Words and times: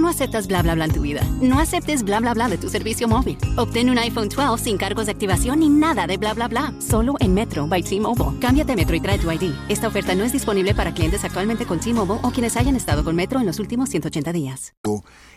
Tú 0.00 0.04
no 0.04 0.08
aceptas 0.12 0.46
bla 0.46 0.62
bla 0.62 0.74
bla 0.74 0.86
en 0.86 0.92
tu 0.94 1.02
vida. 1.02 1.20
No 1.42 1.58
aceptes 1.60 2.02
bla 2.04 2.20
bla 2.20 2.32
bla 2.32 2.48
de 2.48 2.56
tu 2.56 2.70
servicio 2.70 3.06
móvil. 3.06 3.36
Obtén 3.58 3.90
un 3.90 3.98
iPhone 3.98 4.30
12 4.30 4.64
sin 4.64 4.78
cargos 4.78 5.04
de 5.04 5.12
activación 5.12 5.60
ni 5.60 5.68
nada 5.68 6.06
de 6.06 6.16
bla 6.16 6.32
bla 6.32 6.48
bla. 6.48 6.72
Solo 6.80 7.16
en 7.20 7.34
Metro 7.34 7.66
by 7.68 7.82
T-Mobile. 7.82 8.40
Cámbiate 8.40 8.72
a 8.72 8.76
Metro 8.76 8.96
y 8.96 9.00
trae 9.00 9.18
tu 9.18 9.30
ID. 9.30 9.52
Esta 9.68 9.88
oferta 9.88 10.14
no 10.14 10.24
es 10.24 10.32
disponible 10.32 10.74
para 10.74 10.94
clientes 10.94 11.22
actualmente 11.22 11.66
con 11.66 11.80
T-Mobile 11.80 12.20
o 12.22 12.30
quienes 12.30 12.56
hayan 12.56 12.76
estado 12.76 13.04
con 13.04 13.14
Metro 13.14 13.40
en 13.40 13.44
los 13.44 13.58
últimos 13.58 13.90
180 13.90 14.32
días. 14.32 14.72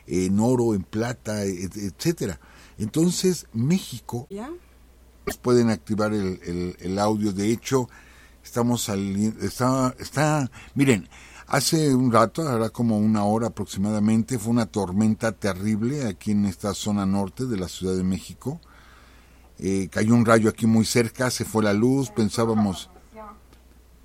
En 0.08 0.40
oro, 0.40 0.74
en 0.76 0.84
plata, 0.84 1.44
et- 1.44 1.76
etcétera. 1.76 2.40
Entonces, 2.78 3.48
México 3.52 4.28
¿Ya? 4.30 4.50
pues, 5.26 5.36
pueden 5.36 5.72
activar 5.72 6.14
el, 6.14 6.40
el- 6.46 6.78
el 6.80 7.00
audio. 7.00 7.34
De 7.34 7.52
hecho, 7.52 7.90
estamos 8.46 8.84
saliendo, 8.84 9.42
está, 9.46 9.94
está, 10.00 10.50
miren, 10.74 11.10
hace 11.48 11.94
un 11.94 12.12
rato, 12.12 12.48
ahora 12.48 12.70
como 12.70 12.98
una 12.98 13.24
hora 13.24 13.48
aproximadamente, 13.48 14.40
fue 14.40 14.52
una 14.52 14.66
tormenta 14.66 15.32
terrible 15.32 16.08
aquí 16.08 16.32
en 16.32 16.46
esta 16.46 16.74
zona 16.74 17.06
norte 17.06 17.46
de 17.46 17.58
la 17.58 17.68
Ciudad 17.68 17.96
de 17.96 18.04
México. 18.04 18.60
Eh, 19.60 19.88
cayó 19.92 20.16
un 20.16 20.26
rayo 20.26 20.50
aquí 20.50 20.66
muy 20.66 20.86
cerca, 20.86 21.30
se 21.30 21.46
fue 21.46 21.64
la 21.64 21.74
luz, 21.74 22.10
pensábamos, 22.10 22.90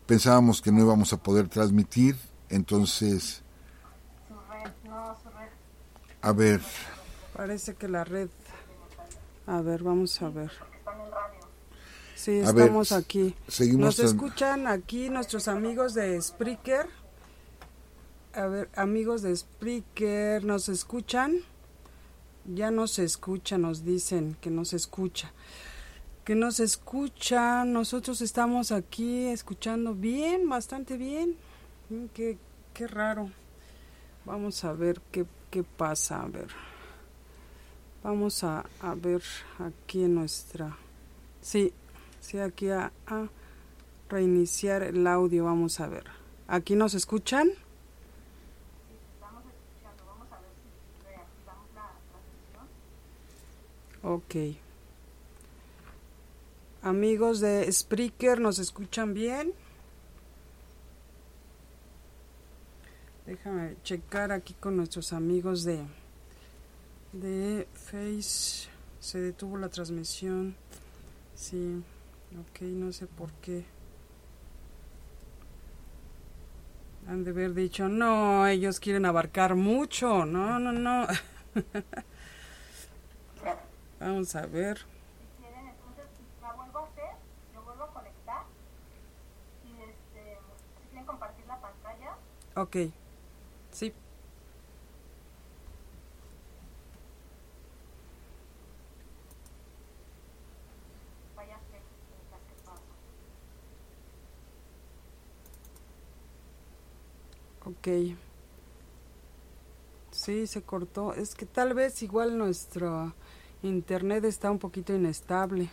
pensábamos 0.06 0.62
que 0.62 0.72
no 0.72 0.80
íbamos 0.80 1.12
a 1.12 1.22
poder 1.22 1.48
transmitir, 1.48 2.16
entonces, 2.48 3.42
a 6.20 6.32
ver, 6.32 6.60
Parece 7.38 7.74
que 7.76 7.86
la 7.86 8.02
red. 8.02 8.28
A 9.46 9.60
ver, 9.60 9.84
vamos 9.84 10.20
a 10.22 10.28
ver. 10.28 10.50
Sí, 12.16 12.40
ver, 12.40 12.46
estamos 12.46 12.90
aquí. 12.90 13.32
seguimos 13.46 13.96
Nos 13.96 13.98
escuchan 14.00 14.66
aquí 14.66 15.08
nuestros 15.08 15.46
amigos 15.46 15.94
de 15.94 16.20
Spreaker. 16.20 16.88
A 18.38 18.46
ver, 18.46 18.68
amigos 18.76 19.22
de 19.22 19.34
Spreaker, 19.34 20.44
¿nos 20.44 20.68
escuchan? 20.68 21.38
Ya 22.44 22.70
no 22.70 22.86
se 22.86 23.02
escucha, 23.02 23.58
nos 23.58 23.84
dicen 23.84 24.36
que 24.40 24.48
no 24.48 24.64
se 24.64 24.76
escucha. 24.76 25.32
Que 26.24 26.36
no 26.36 26.52
se 26.52 26.62
escucha, 26.62 27.64
nosotros 27.64 28.20
estamos 28.20 28.70
aquí 28.70 29.26
escuchando 29.26 29.92
bien, 29.92 30.48
bastante 30.48 30.96
bien. 30.96 31.34
Mm, 31.90 32.04
Qué, 32.14 32.38
qué 32.74 32.86
raro. 32.86 33.28
Vamos 34.24 34.62
a 34.62 34.72
ver 34.72 35.00
qué, 35.10 35.26
qué 35.50 35.64
pasa, 35.64 36.22
a 36.22 36.28
ver. 36.28 36.46
Vamos 38.04 38.44
a, 38.44 38.64
a 38.80 38.94
ver 38.94 39.24
aquí 39.58 40.04
nuestra... 40.04 40.76
Sí, 41.40 41.72
sí, 42.20 42.38
aquí 42.38 42.68
a 42.70 42.92
reiniciar 44.08 44.84
el 44.84 45.08
audio, 45.08 45.46
vamos 45.46 45.80
a 45.80 45.88
ver. 45.88 46.04
¿Aquí 46.46 46.76
nos 46.76 46.94
escuchan? 46.94 47.50
Ok. 54.02 54.34
Amigos 56.82 57.40
de 57.40 57.70
Spreaker, 57.70 58.40
¿nos 58.40 58.58
escuchan 58.58 59.12
bien? 59.12 59.52
Déjame 63.26 63.76
checar 63.82 64.32
aquí 64.32 64.54
con 64.54 64.76
nuestros 64.76 65.12
amigos 65.12 65.64
de 65.64 65.84
de 67.12 67.66
Face. 67.74 68.68
Se 69.00 69.20
detuvo 69.20 69.56
la 69.58 69.68
transmisión. 69.68 70.56
Sí, 71.34 71.82
ok, 72.38 72.62
no 72.62 72.92
sé 72.92 73.06
por 73.06 73.32
qué. 73.34 73.64
Han 77.06 77.24
de 77.24 77.30
haber 77.30 77.54
dicho, 77.54 77.88
no, 77.88 78.46
ellos 78.46 78.80
quieren 78.80 79.06
abarcar 79.06 79.54
mucho. 79.54 80.26
No, 80.26 80.58
no, 80.58 80.72
no. 80.72 81.06
Vamos 84.00 84.34
a 84.36 84.46
ver. 84.46 84.78
la 86.40 86.52
vuelvo 86.52 86.78
a 86.78 86.84
hacer, 86.84 87.10
lo 87.54 87.62
vuelvo 87.62 87.84
a 87.84 87.92
conectar 87.92 88.44
y 89.64 89.72
este, 89.82 90.38
si 90.80 90.88
quieren 90.88 91.06
compartir 91.06 91.46
la 91.46 91.60
pantalla, 91.60 92.16
Ok. 92.54 92.76
Sí. 93.72 93.92
Ok. 107.64 108.16
Sí, 110.10 110.46
se 110.46 110.62
cortó. 110.62 111.14
Es 111.14 111.34
que 111.34 111.46
tal 111.46 111.74
vez 111.74 112.02
igual 112.02 112.38
nuestro 112.38 113.14
internet 113.62 114.24
está 114.24 114.50
un 114.50 114.58
poquito 114.58 114.94
inestable. 114.94 115.68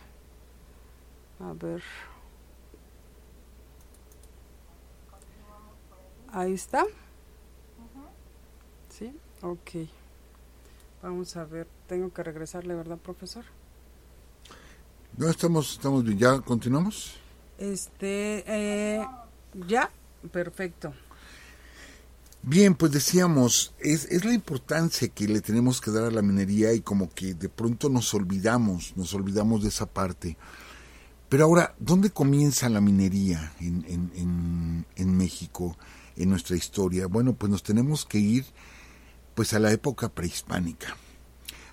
A 1.40 1.52
ver. 1.52 1.82
Ahí 6.32 6.52
está. 6.54 6.84
Sí, 8.88 9.14
ok. 9.42 9.88
Vamos 11.02 11.36
a 11.36 11.44
ver. 11.44 11.66
Tengo 11.86 12.12
que 12.12 12.22
regresarle, 12.22 12.74
¿verdad, 12.74 12.98
profesor? 12.98 13.44
no 15.16 15.30
estamos, 15.30 15.72
estamos 15.72 16.04
bien, 16.04 16.18
ya 16.18 16.40
continuamos. 16.40 17.14
Este, 17.58 18.44
eh, 18.46 19.06
ya, 19.66 19.90
perfecto. 20.30 20.92
Bien, 22.48 22.76
pues 22.76 22.92
decíamos, 22.92 23.74
es, 23.80 24.04
es 24.04 24.24
la 24.24 24.32
importancia 24.32 25.08
que 25.08 25.26
le 25.26 25.40
tenemos 25.40 25.80
que 25.80 25.90
dar 25.90 26.04
a 26.04 26.12
la 26.12 26.22
minería 26.22 26.72
y 26.74 26.80
como 26.80 27.10
que 27.10 27.34
de 27.34 27.48
pronto 27.48 27.88
nos 27.88 28.14
olvidamos, 28.14 28.92
nos 28.94 29.14
olvidamos 29.14 29.64
de 29.64 29.68
esa 29.70 29.86
parte. 29.86 30.36
Pero 31.28 31.42
ahora, 31.42 31.74
¿dónde 31.80 32.10
comienza 32.10 32.68
la 32.68 32.80
minería 32.80 33.52
en, 33.58 33.84
en, 33.88 34.86
en, 34.94 35.16
México, 35.16 35.76
en 36.16 36.30
nuestra 36.30 36.54
historia? 36.54 37.08
Bueno, 37.08 37.34
pues 37.34 37.50
nos 37.50 37.64
tenemos 37.64 38.04
que 38.04 38.18
ir 38.18 38.46
pues 39.34 39.52
a 39.52 39.58
la 39.58 39.72
época 39.72 40.08
prehispánica. 40.08 40.96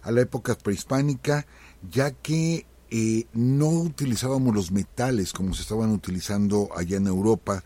A 0.02 0.10
la 0.10 0.22
época 0.22 0.58
prehispánica, 0.58 1.46
ya 1.88 2.10
que 2.10 2.66
eh, 2.90 3.28
no 3.34 3.70
utilizábamos 3.70 4.56
los 4.56 4.72
metales 4.72 5.34
como 5.34 5.54
se 5.54 5.62
estaban 5.62 5.92
utilizando 5.92 6.70
allá 6.76 6.98
en 6.98 7.06
Europa, 7.06 7.64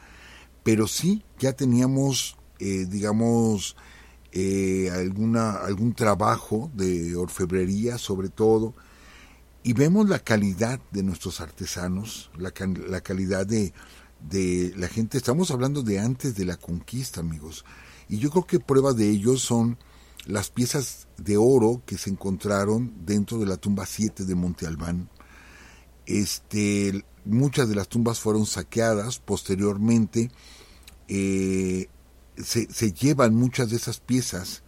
pero 0.64 0.88
sí 0.88 1.24
ya 1.40 1.54
teníamos, 1.54 2.37
eh, 2.60 2.86
digamos, 2.90 3.76
eh, 4.32 4.90
alguna, 4.92 5.52
algún 5.52 5.94
trabajo 5.94 6.72
de 6.74 7.16
orfebrería 7.16 7.98
sobre 7.98 8.30
todo, 8.30 8.74
y 9.64 9.74
vemos 9.74 10.08
la 10.08 10.20
calidad 10.20 10.80
de 10.92 11.04
nuestros 11.04 11.42
artesanos, 11.42 12.32
la, 12.38 12.54
la 12.88 13.02
calidad 13.02 13.46
de, 13.46 13.74
de 14.30 14.74
la 14.78 14.88
gente, 14.88 15.18
estamos 15.18 15.52
hablando 15.52 15.82
de 15.82 16.00
antes 16.00 16.36
de 16.36 16.46
la 16.46 16.58
conquista, 16.58 17.20
amigos, 17.20 17.66
y 18.08 18.20
yo 18.20 18.30
creo 18.30 18.46
que 18.48 18.60
prueba 18.60 18.94
de 18.94 19.10
ello 19.10 19.38
son 19.38 19.78
las 20.26 20.50
piezas 20.50 21.08
de 21.18 21.38
oro 21.38 21.82
que 21.86 21.98
se 21.98 22.10
encontraron 22.10 22.94
dentro 23.06 23.38
de 23.40 23.46
la 23.46 23.58
tumba 23.58 23.86
7 23.86 24.26
de 24.26 24.36
Monte 24.36 24.68
Albán. 24.68 25.10
Este, 26.06 27.06
muchas 27.26 27.68
de 27.70 27.76
las 27.76 27.88
tumbas 27.90 28.20
fueron 28.20 28.46
saqueadas 28.46 29.20
posteriormente. 29.20 30.32
eh, 31.08 31.88
se, 32.44 32.72
se 32.72 32.92
llevan 32.92 33.36
muchas 33.36 33.70
de 33.70 33.78
esas 33.78 34.00
piezas 34.00 34.64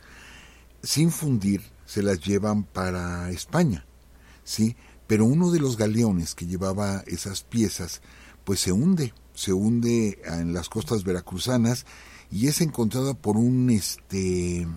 sin 0.83 1.11
fundir, 1.11 1.61
se 1.85 2.03
las 2.03 2.19
llevan 2.19 2.63
para 2.63 3.29
España, 3.31 3.85
¿sí? 4.43 4.75
Pero 5.07 5.25
uno 5.25 5.51
de 5.51 5.59
los 5.59 5.77
galeones 5.77 6.35
que 6.35 6.45
llevaba 6.45 7.03
esas 7.07 7.43
piezas, 7.43 8.01
pues 8.43 8.59
se 8.59 8.71
hunde, 8.71 9.13
se 9.33 9.53
hunde 9.53 10.21
en 10.23 10.53
las 10.53 10.69
costas 10.69 11.03
veracruzanas 11.03 11.85
y 12.31 12.47
es 12.47 12.61
encontrada 12.61 13.13
por 13.15 13.37
un, 13.37 13.69
este, 13.71 14.67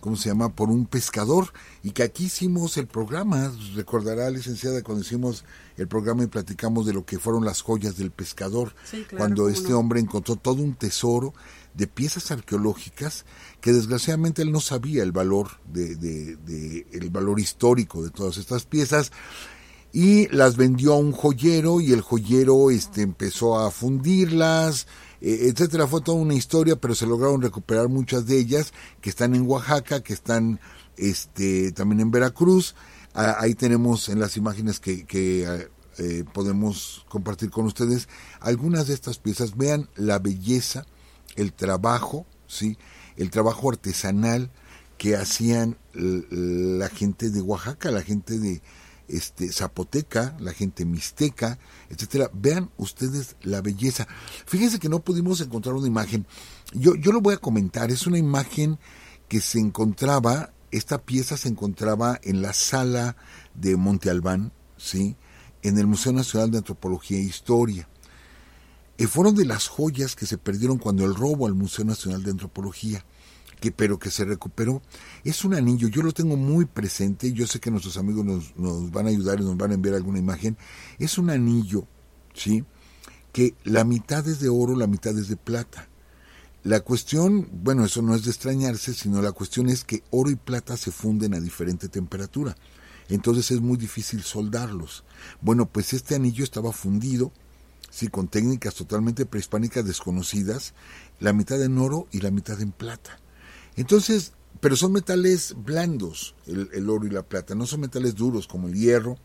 ¿cómo 0.00 0.16
se 0.16 0.28
llama? 0.28 0.54
Por 0.54 0.70
un 0.70 0.86
pescador. 0.86 1.52
Y 1.82 1.90
que 1.90 2.02
aquí 2.02 2.26
hicimos 2.26 2.76
el 2.76 2.86
programa, 2.86 3.52
recordará 3.74 4.30
licenciada 4.30 4.82
cuando 4.82 5.02
hicimos 5.02 5.44
el 5.76 5.88
programa 5.88 6.22
y 6.22 6.28
platicamos 6.28 6.86
de 6.86 6.92
lo 6.92 7.04
que 7.04 7.18
fueron 7.18 7.44
las 7.44 7.62
joyas 7.62 7.96
del 7.96 8.10
pescador. 8.10 8.74
Sí, 8.84 9.04
claro, 9.08 9.18
cuando 9.18 9.48
este 9.48 9.70
no. 9.70 9.80
hombre 9.80 10.00
encontró 10.00 10.36
todo 10.36 10.62
un 10.62 10.74
tesoro 10.74 11.34
de 11.74 11.86
piezas 11.86 12.30
arqueológicas 12.30 13.24
que 13.60 13.72
desgraciadamente 13.72 14.42
él 14.42 14.52
no 14.52 14.60
sabía 14.60 15.02
el 15.02 15.12
valor 15.12 15.48
de, 15.72 15.94
de- 15.96 16.86
el 16.92 17.10
valor 17.10 17.38
histórico 17.40 18.02
de 18.02 18.10
todas 18.10 18.36
estas 18.36 18.64
piezas 18.66 19.12
y 19.92 20.28
las 20.28 20.56
vendió 20.56 20.92
a 20.94 20.98
un 20.98 21.12
joyero 21.12 21.80
y 21.80 21.92
el 21.92 22.00
joyero 22.00 22.70
este 22.70 23.02
empezó 23.02 23.58
a 23.58 23.70
fundirlas 23.70 24.86
eh, 25.20 25.48
etcétera. 25.52 25.86
Fue 25.86 26.00
toda 26.00 26.16
una 26.18 26.34
historia, 26.34 26.76
pero 26.76 26.94
se 26.94 27.06
lograron 27.06 27.42
recuperar 27.42 27.88
muchas 27.88 28.24
de 28.26 28.38
ellas 28.38 28.72
que 29.00 29.10
están 29.10 29.34
en 29.34 29.46
Oaxaca, 29.46 30.02
que 30.02 30.12
están 30.14 30.60
este, 30.96 31.72
también 31.72 32.00
en 32.00 32.10
Veracruz. 32.10 32.74
Ah, 33.14 33.36
ahí 33.40 33.54
tenemos 33.54 34.08
en 34.08 34.18
las 34.20 34.36
imágenes 34.36 34.80
que, 34.80 35.04
que 35.04 35.68
eh, 35.98 36.24
podemos 36.32 37.04
compartir 37.08 37.50
con 37.50 37.66
ustedes 37.66 38.08
algunas 38.40 38.86
de 38.86 38.94
estas 38.94 39.18
piezas. 39.18 39.56
Vean 39.56 39.90
la 39.96 40.18
belleza, 40.20 40.86
el 41.40 41.52
trabajo, 41.52 42.26
¿sí? 42.46 42.78
el 43.16 43.30
trabajo 43.30 43.70
artesanal 43.70 44.50
que 44.98 45.16
hacían 45.16 45.78
la 45.94 46.88
gente 46.88 47.30
de 47.30 47.40
Oaxaca, 47.40 47.90
la 47.90 48.02
gente 48.02 48.38
de 48.38 48.62
este 49.08 49.50
Zapoteca, 49.52 50.36
la 50.38 50.52
gente 50.52 50.84
mixteca, 50.84 51.58
etcétera. 51.88 52.30
Vean 52.32 52.70
ustedes 52.76 53.36
la 53.42 53.60
belleza. 53.60 54.06
Fíjense 54.46 54.78
que 54.78 54.88
no 54.88 55.00
pudimos 55.00 55.40
encontrar 55.40 55.74
una 55.74 55.86
imagen. 55.86 56.26
Yo, 56.72 56.94
yo 56.94 57.12
lo 57.12 57.20
voy 57.20 57.34
a 57.34 57.38
comentar. 57.38 57.90
Es 57.90 58.06
una 58.06 58.18
imagen 58.18 58.78
que 59.28 59.40
se 59.40 59.58
encontraba, 59.58 60.52
esta 60.70 60.98
pieza 60.98 61.36
se 61.36 61.48
encontraba 61.48 62.20
en 62.22 62.42
la 62.42 62.52
sala 62.52 63.16
de 63.54 63.76
Monte 63.76 64.10
Albán, 64.10 64.52
¿sí? 64.76 65.16
en 65.62 65.78
el 65.78 65.86
Museo 65.86 66.12
Nacional 66.12 66.50
de 66.50 66.58
Antropología 66.58 67.18
e 67.18 67.22
Historia. 67.22 67.88
Eh, 69.00 69.06
fueron 69.06 69.34
de 69.34 69.46
las 69.46 69.66
joyas 69.66 70.14
que 70.14 70.26
se 70.26 70.36
perdieron 70.36 70.76
cuando 70.76 71.06
el 71.06 71.14
robo 71.14 71.46
al 71.46 71.54
Museo 71.54 71.86
Nacional 71.86 72.22
de 72.22 72.32
Antropología, 72.32 73.02
que, 73.58 73.72
pero 73.72 73.98
que 73.98 74.10
se 74.10 74.26
recuperó. 74.26 74.82
Es 75.24 75.42
un 75.42 75.54
anillo, 75.54 75.88
yo 75.88 76.02
lo 76.02 76.12
tengo 76.12 76.36
muy 76.36 76.66
presente, 76.66 77.32
yo 77.32 77.46
sé 77.46 77.60
que 77.60 77.70
nuestros 77.70 77.96
amigos 77.96 78.26
nos, 78.26 78.56
nos 78.56 78.90
van 78.90 79.06
a 79.06 79.08
ayudar 79.08 79.40
y 79.40 79.44
nos 79.44 79.56
van 79.56 79.70
a 79.70 79.74
enviar 79.74 79.94
alguna 79.94 80.18
imagen. 80.18 80.58
Es 80.98 81.16
un 81.16 81.30
anillo, 81.30 81.86
¿sí? 82.34 82.62
Que 83.32 83.54
la 83.64 83.84
mitad 83.84 84.28
es 84.28 84.38
de 84.38 84.50
oro, 84.50 84.76
la 84.76 84.86
mitad 84.86 85.16
es 85.18 85.28
de 85.28 85.36
plata. 85.36 85.88
La 86.62 86.80
cuestión, 86.80 87.48
bueno, 87.50 87.86
eso 87.86 88.02
no 88.02 88.14
es 88.14 88.24
de 88.24 88.30
extrañarse, 88.30 88.92
sino 88.92 89.22
la 89.22 89.32
cuestión 89.32 89.70
es 89.70 89.82
que 89.82 90.02
oro 90.10 90.28
y 90.30 90.36
plata 90.36 90.76
se 90.76 90.90
funden 90.90 91.32
a 91.32 91.40
diferente 91.40 91.88
temperatura 91.88 92.54
entonces 93.14 93.50
es 93.50 93.60
muy 93.60 93.76
difícil 93.76 94.22
soldarlos. 94.22 95.04
Bueno, 95.40 95.66
pues 95.66 95.92
este 95.92 96.14
anillo 96.14 96.44
estaba 96.44 96.72
fundido, 96.72 97.32
sí, 97.90 98.08
con 98.08 98.28
técnicas 98.28 98.74
totalmente 98.74 99.26
prehispánicas 99.26 99.84
desconocidas, 99.84 100.74
la 101.18 101.32
mitad 101.32 101.62
en 101.62 101.76
oro 101.78 102.06
y 102.10 102.20
la 102.20 102.30
mitad 102.30 102.60
en 102.60 102.72
plata. 102.72 103.18
Entonces, 103.76 104.32
pero 104.60 104.76
son 104.76 104.92
metales 104.92 105.54
blandos, 105.56 106.34
el, 106.46 106.88
oro 106.88 107.06
y 107.06 107.10
la 107.10 107.22
plata, 107.22 107.54
no 107.54 107.66
son 107.66 107.80
metales 107.80 108.14
duros 108.14 108.46
como 108.46 108.68
el 108.68 108.74
hierro. 108.74 109.16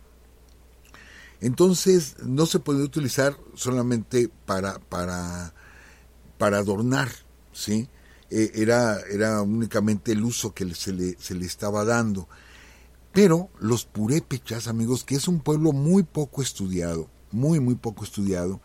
Entonces, 1.41 2.15
no 2.23 2.45
se 2.45 2.59
puede 2.59 2.81
utilizar 2.81 3.37
solamente 3.53 4.29
para, 4.45 4.79
para, 4.79 5.53
para 6.37 6.57
adornar, 6.57 7.09
¿sí? 7.51 7.89
Eh, 8.31 8.51
era, 8.55 8.99
era 9.11 9.41
únicamente 9.41 10.13
el 10.13 10.23
uso 10.23 10.53
que 10.53 10.73
se 10.73 10.93
le, 10.93 11.17
se 11.19 11.35
le 11.35 11.45
estaba 11.45 11.85
dando. 11.85 12.27
Pero 13.11 13.49
los 13.59 13.85
purépechas, 13.85 14.67
amigos, 14.67 15.03
que 15.03 15.15
es 15.15 15.27
un 15.27 15.41
pueblo 15.41 15.71
muy 15.73 16.03
poco 16.03 16.41
estudiado, 16.41 17.09
muy, 17.35 17.59
muy 17.59 17.75
poco 17.75 18.03
estudiado, 18.03 18.61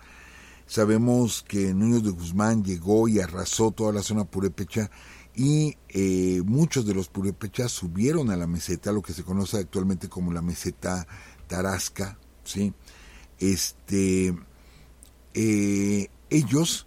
sabemos 0.66 1.44
que 1.46 1.74
Núñez 1.74 2.04
de 2.04 2.10
Guzmán 2.10 2.64
llegó 2.64 3.08
y 3.08 3.20
arrasó 3.20 3.72
toda 3.72 3.92
la 3.92 4.02
zona 4.02 4.24
purépecha 4.24 4.90
y 5.34 5.76
eh, 5.88 6.42
muchos 6.44 6.86
de 6.86 6.94
los 6.94 7.08
purépechas 7.08 7.72
subieron 7.72 8.30
a 8.30 8.36
la 8.36 8.46
meseta, 8.46 8.92
lo 8.92 9.02
que 9.02 9.12
se 9.12 9.24
conoce 9.24 9.58
actualmente 9.58 10.08
como 10.08 10.32
la 10.32 10.42
meseta 10.42 11.06
tarasca, 11.46 12.18
¿sí? 12.44 12.72
Este, 13.38 14.34
eh, 15.34 16.08
ellos 16.30 16.86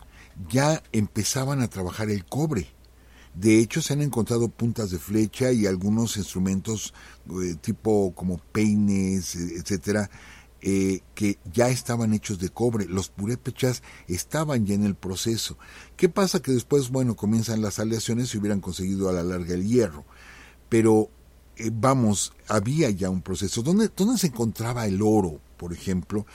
ya 0.50 0.82
empezaban 0.92 1.62
a 1.62 1.68
trabajar 1.68 2.10
el 2.10 2.26
cobre, 2.26 2.74
de 3.34 3.58
hecho, 3.58 3.82
se 3.82 3.94
han 3.94 4.02
encontrado 4.02 4.48
puntas 4.48 4.92
de 4.92 5.00
flecha 5.00 5.52
y 5.52 5.66
algunos 5.66 6.18
instrumentos 6.18 6.94
eh, 7.30 7.56
tipo 7.60 8.14
como 8.14 8.38
peines, 8.38 9.36
eh, 9.36 9.56
etcétera, 9.58 10.10
eh, 10.66 11.02
que 11.14 11.40
ya 11.52 11.68
estaban 11.68 12.14
hechos 12.14 12.40
de 12.40 12.48
cobre. 12.48 12.86
Los 12.86 13.10
purépechas 13.10 13.84
estaban 14.08 14.66
ya 14.66 14.76
en 14.76 14.86
el 14.86 14.96
proceso. 14.96 15.58
¿Qué 15.98 16.08
pasa? 16.08 16.42
Que 16.42 16.54
después, 16.54 16.90
bueno, 16.90 17.18
comienzan 17.18 17.62
las 17.62 17.80
aleaciones 17.80 18.34
y 18.34 18.38
hubieran 18.38 18.62
conseguido 18.62 19.10
a 19.10 19.12
la 19.12 19.24
larga 19.24 19.56
el 19.56 19.68
hierro. 19.68 20.06
Pero, 20.70 21.10
vamos, 21.74 22.32
había 22.48 22.90
ya 22.92 23.10
un 23.10 23.22
proceso. 23.22 23.62
¿Dónde, 23.62 23.90
¿Dónde 23.94 24.18
se 24.18 24.28
encontraba 24.28 24.88
el 24.88 25.02
oro, 25.02 25.42
por 25.58 25.74
ejemplo? 25.74 26.26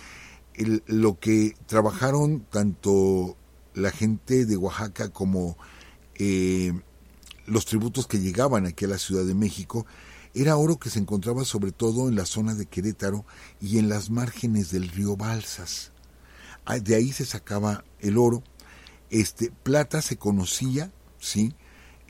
lo 0.86 1.20
que 1.20 1.54
trabajaron 1.66 2.44
tanto 2.50 3.36
la 3.74 3.92
gente 3.92 4.44
de 4.44 4.56
Oaxaca 4.56 5.08
como 5.10 5.56
los 7.46 7.64
tributos 7.64 8.06
que 8.06 8.18
llegaban 8.18 8.66
aquí 8.66 8.84
a 8.84 8.88
la 8.88 8.98
Ciudad 8.98 9.24
de 9.24 9.34
México, 9.34 9.86
era 10.40 10.56
oro 10.56 10.78
que 10.78 10.90
se 10.90 10.98
encontraba 10.98 11.44
sobre 11.44 11.72
todo 11.72 12.08
en 12.08 12.16
la 12.16 12.26
zona 12.26 12.54
de 12.54 12.66
Querétaro 12.66 13.24
y 13.60 13.78
en 13.78 13.88
las 13.88 14.10
márgenes 14.10 14.70
del 14.70 14.88
río 14.88 15.16
Balsas. 15.16 15.92
Ah, 16.64 16.78
de 16.78 16.94
ahí 16.94 17.12
se 17.12 17.24
sacaba 17.24 17.84
el 18.00 18.18
oro. 18.18 18.42
Este, 19.10 19.50
plata 19.62 20.02
se 20.02 20.16
conocía, 20.16 20.92
¿sí? 21.18 21.54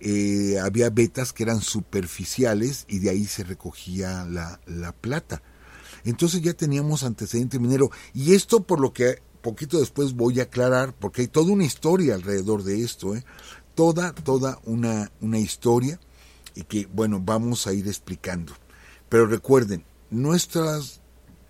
Eh, 0.00 0.58
había 0.60 0.90
vetas 0.90 1.32
que 1.32 1.42
eran 1.42 1.60
superficiales 1.60 2.84
y 2.88 2.98
de 3.00 3.10
ahí 3.10 3.24
se 3.24 3.44
recogía 3.44 4.24
la, 4.24 4.60
la 4.66 4.92
plata. 4.92 5.42
Entonces 6.04 6.42
ya 6.42 6.54
teníamos 6.54 7.02
antecedente 7.02 7.58
minero. 7.58 7.90
Y 8.14 8.34
esto 8.34 8.62
por 8.62 8.80
lo 8.80 8.92
que 8.92 9.22
poquito 9.42 9.78
después 9.78 10.14
voy 10.14 10.40
a 10.40 10.44
aclarar, 10.44 10.94
porque 10.94 11.22
hay 11.22 11.28
toda 11.28 11.52
una 11.52 11.64
historia 11.64 12.14
alrededor 12.14 12.64
de 12.64 12.82
esto. 12.82 13.14
¿eh? 13.14 13.24
toda, 13.78 14.12
toda 14.12 14.58
una, 14.64 15.12
una 15.20 15.38
historia 15.38 16.00
y 16.58 16.64
que, 16.64 16.86
bueno, 16.92 17.20
vamos 17.24 17.68
a 17.68 17.72
ir 17.72 17.86
explicando. 17.86 18.52
Pero 19.08 19.26
recuerden, 19.26 19.84
nuestras, 20.10 21.00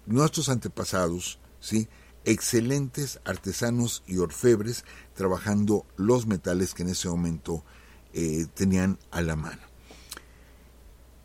nuestros 0.04 0.50
antepasados, 0.50 1.38
¿sí? 1.60 1.88
excelentes 2.26 3.18
artesanos 3.24 4.02
y 4.06 4.18
orfebres 4.18 4.84
trabajando 5.14 5.86
los 5.96 6.26
metales 6.26 6.74
que 6.74 6.82
en 6.82 6.90
ese 6.90 7.08
momento 7.08 7.64
eh, 8.12 8.44
tenían 8.52 8.98
a 9.10 9.22
la 9.22 9.34
mano. 9.34 9.62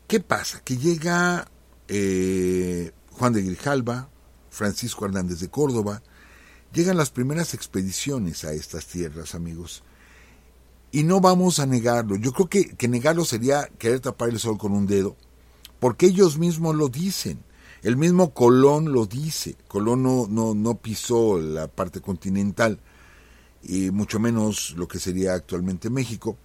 ¿Qué 0.08 0.18
pasa? 0.20 0.62
Que 0.64 0.78
llega 0.78 1.50
eh, 1.88 2.90
Juan 3.10 3.34
de 3.34 3.42
Grijalva, 3.42 4.08
Francisco 4.48 5.04
Hernández 5.04 5.40
de 5.40 5.50
Córdoba, 5.50 6.02
llegan 6.72 6.96
las 6.96 7.10
primeras 7.10 7.52
expediciones 7.52 8.44
a 8.44 8.54
estas 8.54 8.86
tierras, 8.86 9.34
amigos. 9.34 9.82
Y 10.94 11.02
no 11.02 11.20
vamos 11.20 11.58
a 11.58 11.66
negarlo. 11.66 12.14
Yo 12.14 12.30
creo 12.30 12.48
que, 12.48 12.76
que 12.76 12.86
negarlo 12.86 13.24
sería 13.24 13.66
querer 13.78 13.98
tapar 13.98 14.28
el 14.28 14.38
sol 14.38 14.58
con 14.58 14.70
un 14.70 14.86
dedo, 14.86 15.16
porque 15.80 16.06
ellos 16.06 16.38
mismos 16.38 16.76
lo 16.76 16.88
dicen. 16.88 17.42
El 17.82 17.96
mismo 17.96 18.32
Colón 18.32 18.92
lo 18.92 19.04
dice. 19.04 19.56
Colón 19.66 20.04
no, 20.04 20.28
no, 20.30 20.54
no 20.54 20.76
pisó 20.76 21.36
la 21.40 21.66
parte 21.66 22.00
continental, 22.00 22.78
y 23.64 23.90
mucho 23.90 24.20
menos 24.20 24.74
lo 24.76 24.86
que 24.86 25.00
sería 25.00 25.34
actualmente 25.34 25.90
México. 25.90 26.36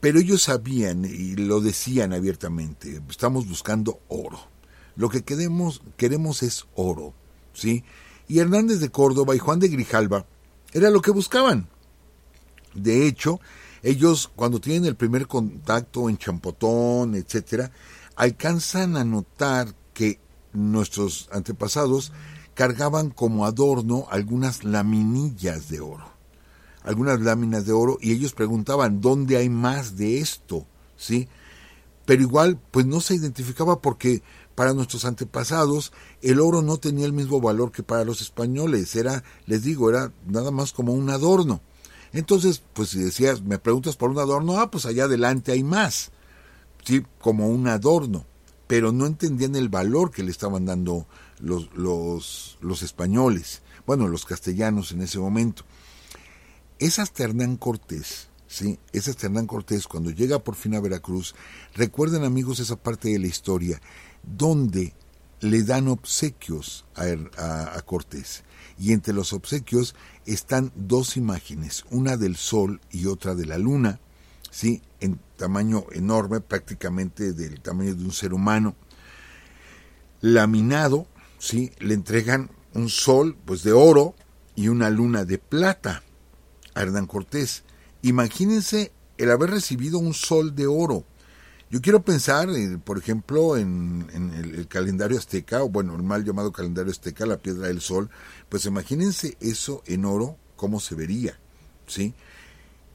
Pero 0.00 0.18
ellos 0.18 0.40
sabían 0.44 1.04
y 1.04 1.36
lo 1.36 1.60
decían 1.60 2.14
abiertamente, 2.14 3.02
estamos 3.10 3.46
buscando 3.46 4.00
oro. 4.08 4.40
Lo 4.96 5.10
que 5.10 5.24
queremos, 5.24 5.82
queremos 5.98 6.42
es 6.42 6.64
oro, 6.74 7.12
¿sí? 7.52 7.84
Y 8.28 8.38
Hernández 8.38 8.80
de 8.80 8.88
Córdoba 8.88 9.36
y 9.36 9.40
Juan 9.40 9.58
de 9.58 9.68
Grijalva 9.68 10.24
era 10.72 10.88
lo 10.88 11.02
que 11.02 11.10
buscaban. 11.10 11.68
De 12.74 13.06
hecho, 13.06 13.40
ellos 13.82 14.30
cuando 14.34 14.60
tienen 14.60 14.86
el 14.86 14.96
primer 14.96 15.26
contacto 15.26 16.08
en 16.08 16.18
Champotón, 16.18 17.14
etcétera, 17.14 17.70
alcanzan 18.16 18.96
a 18.96 19.04
notar 19.04 19.74
que 19.94 20.20
nuestros 20.52 21.28
antepasados 21.32 22.12
cargaban 22.54 23.10
como 23.10 23.46
adorno 23.46 24.06
algunas 24.10 24.64
laminillas 24.64 25.68
de 25.68 25.80
oro, 25.80 26.06
algunas 26.82 27.20
láminas 27.20 27.66
de 27.66 27.72
oro, 27.72 27.98
y 28.00 28.12
ellos 28.12 28.34
preguntaban 28.34 29.00
dónde 29.00 29.36
hay 29.36 29.48
más 29.48 29.96
de 29.96 30.18
esto, 30.18 30.66
¿sí? 30.96 31.28
Pero 32.04 32.22
igual, 32.22 32.58
pues 32.70 32.84
no 32.86 33.00
se 33.00 33.14
identificaba 33.14 33.80
porque 33.80 34.22
para 34.54 34.74
nuestros 34.74 35.04
antepasados 35.04 35.92
el 36.20 36.40
oro 36.40 36.62
no 36.62 36.76
tenía 36.76 37.06
el 37.06 37.12
mismo 37.12 37.40
valor 37.40 37.72
que 37.72 37.82
para 37.82 38.04
los 38.04 38.20
españoles, 38.20 38.94
era, 38.96 39.24
les 39.46 39.62
digo, 39.62 39.88
era 39.88 40.12
nada 40.26 40.50
más 40.50 40.72
como 40.72 40.92
un 40.92 41.10
adorno. 41.10 41.60
Entonces, 42.12 42.62
pues 42.72 42.90
si 42.90 42.98
decías, 42.98 43.42
me 43.42 43.58
preguntas 43.58 43.96
por 43.96 44.10
un 44.10 44.18
adorno, 44.18 44.58
ah, 44.58 44.70
pues 44.70 44.86
allá 44.86 45.04
adelante 45.04 45.52
hay 45.52 45.64
más, 45.64 46.10
sí, 46.84 47.02
como 47.20 47.48
un 47.48 47.66
adorno, 47.68 48.26
pero 48.66 48.92
no 48.92 49.06
entendían 49.06 49.56
el 49.56 49.68
valor 49.68 50.10
que 50.10 50.22
le 50.22 50.30
estaban 50.30 50.66
dando 50.66 51.06
los, 51.40 51.74
los, 51.74 52.58
los 52.60 52.82
españoles, 52.82 53.62
bueno, 53.86 54.08
los 54.08 54.26
castellanos 54.26 54.92
en 54.92 55.02
ese 55.02 55.18
momento. 55.18 55.64
Es 56.78 56.98
hasta 56.98 57.24
Hernán 57.24 57.56
Cortés, 57.56 58.28
¿sí? 58.46 58.78
Es 58.92 59.08
hasta 59.08 59.26
Hernán 59.26 59.46
Cortés 59.46 59.86
cuando 59.86 60.10
llega 60.10 60.38
por 60.40 60.54
fin 60.54 60.74
a 60.74 60.80
Veracruz. 60.80 61.34
Recuerden 61.74 62.24
amigos 62.24 62.60
esa 62.60 62.76
parte 62.76 63.08
de 63.08 63.18
la 63.18 63.26
historia, 63.26 63.80
donde 64.22 64.94
le 65.42 65.64
dan 65.64 65.88
obsequios 65.88 66.86
a, 66.94 67.82
Cortés. 67.82 68.44
Y 68.78 68.92
entre 68.92 69.12
los 69.12 69.32
obsequios 69.32 69.94
están 70.24 70.72
dos 70.74 71.16
imágenes, 71.16 71.84
una 71.90 72.16
del 72.16 72.36
sol 72.36 72.80
y 72.90 73.06
otra 73.06 73.34
de 73.34 73.44
la 73.44 73.58
luna, 73.58 74.00
¿sí? 74.50 74.82
en 75.00 75.20
tamaño 75.36 75.84
enorme, 75.92 76.40
prácticamente 76.40 77.32
del 77.32 77.60
tamaño 77.60 77.94
de 77.94 78.04
un 78.04 78.12
ser 78.12 78.32
humano. 78.32 78.76
Laminado, 80.20 81.08
¿sí? 81.38 81.72
le 81.80 81.94
entregan 81.94 82.50
un 82.72 82.88
sol 82.88 83.36
pues 83.44 83.64
de 83.64 83.72
oro 83.72 84.14
y 84.54 84.68
una 84.68 84.90
luna 84.90 85.24
de 85.24 85.38
plata 85.38 86.04
a 86.74 86.82
Hernán 86.82 87.06
Cortés. 87.06 87.64
Imagínense 88.02 88.92
el 89.18 89.30
haber 89.30 89.50
recibido 89.50 89.98
un 89.98 90.14
sol 90.14 90.54
de 90.54 90.68
oro. 90.68 91.04
Yo 91.72 91.80
quiero 91.80 92.02
pensar, 92.02 92.50
eh, 92.50 92.76
por 92.84 92.98
ejemplo, 92.98 93.56
en, 93.56 94.06
el 94.12 94.68
calendario 94.68 95.16
azteca, 95.16 95.62
o 95.62 95.70
bueno, 95.70 95.96
el 95.96 96.02
mal 96.02 96.22
llamado 96.22 96.52
calendario 96.52 96.92
azteca, 96.92 97.24
la 97.24 97.38
piedra 97.38 97.68
del 97.68 97.80
sol, 97.80 98.10
pues 98.50 98.66
imagínense 98.66 99.38
eso 99.40 99.82
en 99.86 100.04
oro, 100.04 100.36
cómo 100.54 100.80
se 100.80 100.94
vería, 100.94 101.40
¿sí? 101.86 102.12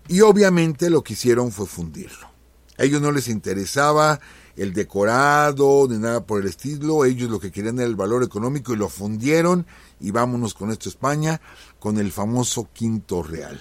Y 0.08 0.22
obviamente 0.22 0.92
lo 0.92 1.04
que 1.04 1.14
hicieron 1.14 1.52
fue 1.52 1.66
fundirlo. 1.66 2.30
A 2.78 2.84
ellos 2.84 3.02
no 3.02 3.12
les 3.12 3.30
interesaba 3.30 4.20
el 4.56 4.76
decorado 4.76 5.88
ni 5.90 5.98
nada 5.98 6.24
por 6.24 6.44
el 6.44 6.48
estilo, 6.48 7.04
ellos 7.04 7.32
lo 7.32 7.40
que 7.40 7.52
querían 7.52 7.80
era 7.80 7.88
el 7.88 7.96
valor 7.96 8.24
económico 8.24 8.74
y 8.74 8.78
lo 8.78 8.90
fundieron 8.90 9.66
y 10.00 10.12
vámonos 10.12 10.54
con 10.54 10.70
esto 10.70 10.88
a 10.88 10.92
España 10.92 11.42
con 11.80 11.98
el 11.98 12.12
famoso 12.12 12.70
quinto 12.74 13.24
real. 13.24 13.60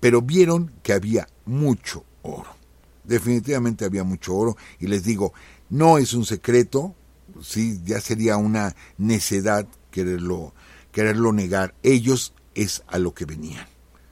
Pero 0.00 0.20
vieron 0.20 0.72
que 0.82 0.94
había 0.94 1.28
mucho 1.44 2.04
oro. 2.22 2.61
Definitivamente 3.04 3.84
había 3.84 4.04
mucho 4.04 4.34
oro 4.34 4.56
y 4.78 4.86
les 4.86 5.04
digo, 5.04 5.32
no 5.70 5.98
es 5.98 6.14
un 6.14 6.24
secreto, 6.24 6.94
sí, 7.40 7.80
ya 7.84 8.00
sería 8.00 8.36
una 8.36 8.74
necedad 8.98 9.66
quererlo 9.90 10.54
quererlo 10.92 11.32
negar. 11.32 11.74
Ellos 11.82 12.34
es 12.54 12.84
a 12.86 12.98
lo 12.98 13.14
que 13.14 13.24
venían. 13.24 13.66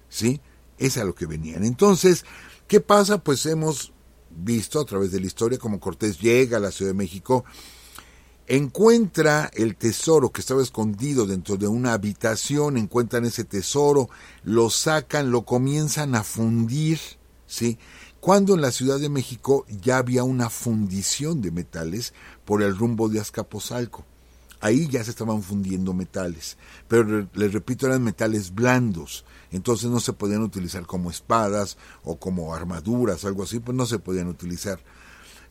¿Sí? 0.09 0.40
Es 0.78 0.97
a 0.97 1.04
lo 1.04 1.14
que 1.14 1.26
venían. 1.26 1.62
Entonces, 1.62 2.25
¿qué 2.66 2.80
pasa? 2.80 3.23
Pues 3.23 3.47
hemos 3.47 3.92
visto 4.30 4.80
a 4.80 4.85
través 4.85 5.12
de 5.12 5.20
la 5.20 5.26
historia 5.26 5.59
cómo 5.59 5.78
Cortés 5.78 6.18
llega 6.18 6.56
a 6.56 6.61
la 6.61 6.73
Ciudad 6.73 6.90
de 6.90 6.99
México, 6.99 7.44
encuentra 8.47 9.50
el 9.54 9.76
tesoro 9.76 10.32
que 10.32 10.40
estaba 10.40 10.62
escondido 10.62 11.26
dentro 11.26 11.56
de 11.56 11.68
una 11.68 11.92
habitación, 11.92 12.76
encuentran 12.76 13.25
ese 13.25 13.44
tesoro, 13.44 14.09
lo 14.42 14.70
sacan, 14.70 15.30
lo 15.30 15.44
comienzan 15.44 16.14
a 16.14 16.25
fundir, 16.25 16.99
¿sí? 17.47 17.78
Cuando 18.21 18.55
en 18.55 18.61
la 18.61 18.71
Ciudad 18.71 19.00
de 19.00 19.09
México 19.09 19.65
ya 19.83 19.97
había 19.97 20.25
una 20.25 20.50
fundición 20.50 21.41
de 21.41 21.50
metales 21.50 22.12
por 22.45 22.62
el 22.62 22.77
rumbo 22.77 23.09
de 23.09 23.19
Azcapotzalco. 23.19 24.05
Ahí 24.61 24.89
ya 24.89 25.03
se 25.03 25.11
estaban 25.11 25.43
fundiendo 25.43 25.95
metales, 25.95 26.59
pero 26.87 27.27
les 27.33 27.53
repito, 27.55 27.87
eran 27.87 28.05
metales 28.05 28.55
blandos, 28.55 29.25
entonces 29.50 29.89
no 29.89 30.00
se 30.00 30.12
podían 30.12 30.43
utilizar 30.43 30.85
como 30.85 31.11
espadas 31.11 31.79
o 32.05 32.17
como 32.17 32.55
armaduras, 32.55 33.25
algo 33.25 33.45
así, 33.45 33.59
pues 33.59 33.75
no 33.75 33.87
se 33.87 33.99
podían 33.99 34.29
utilizar. 34.29 34.79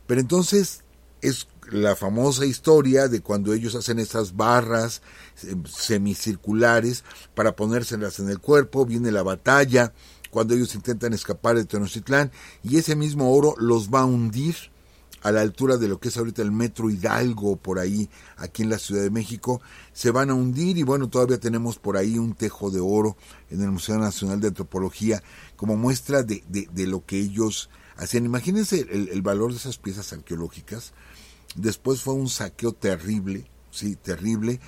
Pero 0.06 0.22
entonces 0.22 0.84
es 1.22 1.48
la 1.72 1.96
famosa 1.96 2.46
historia 2.46 3.08
de 3.08 3.22
cuando 3.22 3.54
ellos 3.54 3.74
hacen 3.74 3.98
estas 3.98 4.36
barras 4.36 5.02
eh, 5.44 5.56
semicirculares 5.68 7.04
para 7.34 7.56
ponérselas 7.56 8.20
en 8.20 8.30
el 8.30 8.40
cuerpo, 8.40 8.86
viene 8.86 9.12
la 9.12 9.24
batalla, 9.24 9.92
cuando 10.30 10.54
ellos 10.54 10.76
intentan 10.76 11.14
escapar 11.14 11.56
de 11.56 11.66
Tenochtitlán, 11.66 12.32
y 12.64 12.78
ese 12.78 12.96
mismo 12.96 13.34
oro 13.34 13.56
los 13.58 13.90
va 13.90 14.02
a 14.02 14.06
hundir 14.06 14.56
a 15.22 15.32
la 15.32 15.42
altura 15.42 15.78
de 15.78 15.88
lo 15.88 16.00
que 16.00 16.10
es 16.10 16.18
ahorita 16.18 16.42
el 16.42 16.52
Metro 16.52 16.90
Hidalgo, 16.90 17.58
por 17.58 17.80
ahí, 17.80 18.10
aquí 18.38 18.64
en 18.64 18.70
la 18.70 18.78
Ciudad 18.78 19.02
de 19.02 19.10
México, 19.10 19.62
se 19.94 20.12
van 20.12 20.30
a 20.30 20.34
hundir 20.34 20.78
y 20.78 20.84
bueno, 20.84 21.10
todavía 21.10 21.40
tenemos 21.40 21.78
por 21.78 21.98
ahí 21.98 22.18
un 22.18 22.34
tejo 22.34 22.72
de 22.72 22.80
oro 22.80 23.18
en 23.50 23.62
el 23.62 23.72
Museo 23.72 23.98
Nacional 23.98 24.40
de 24.40 24.50
Antropología 24.50 25.22
como 25.56 25.76
muestra 25.76 26.24
de, 26.24 26.44
de, 26.48 26.68
de 26.72 26.88
lo 26.88 27.06
que 27.06 27.20
ellos 27.20 27.70
hacían. 27.98 28.26
Imagínense 28.26 28.88
el, 28.90 29.10
el, 29.10 29.22
valor 29.22 29.52
de 29.52 29.58
esas 29.58 29.78
piezas 29.78 30.14
arqueológicas. 30.14 30.94
Después 31.56 32.02
fue 32.02 32.14
un 32.14 32.30
saqueo 32.30 32.72
terrible, 32.74 33.50
sí, 33.72 33.96
terrible. 33.96 34.60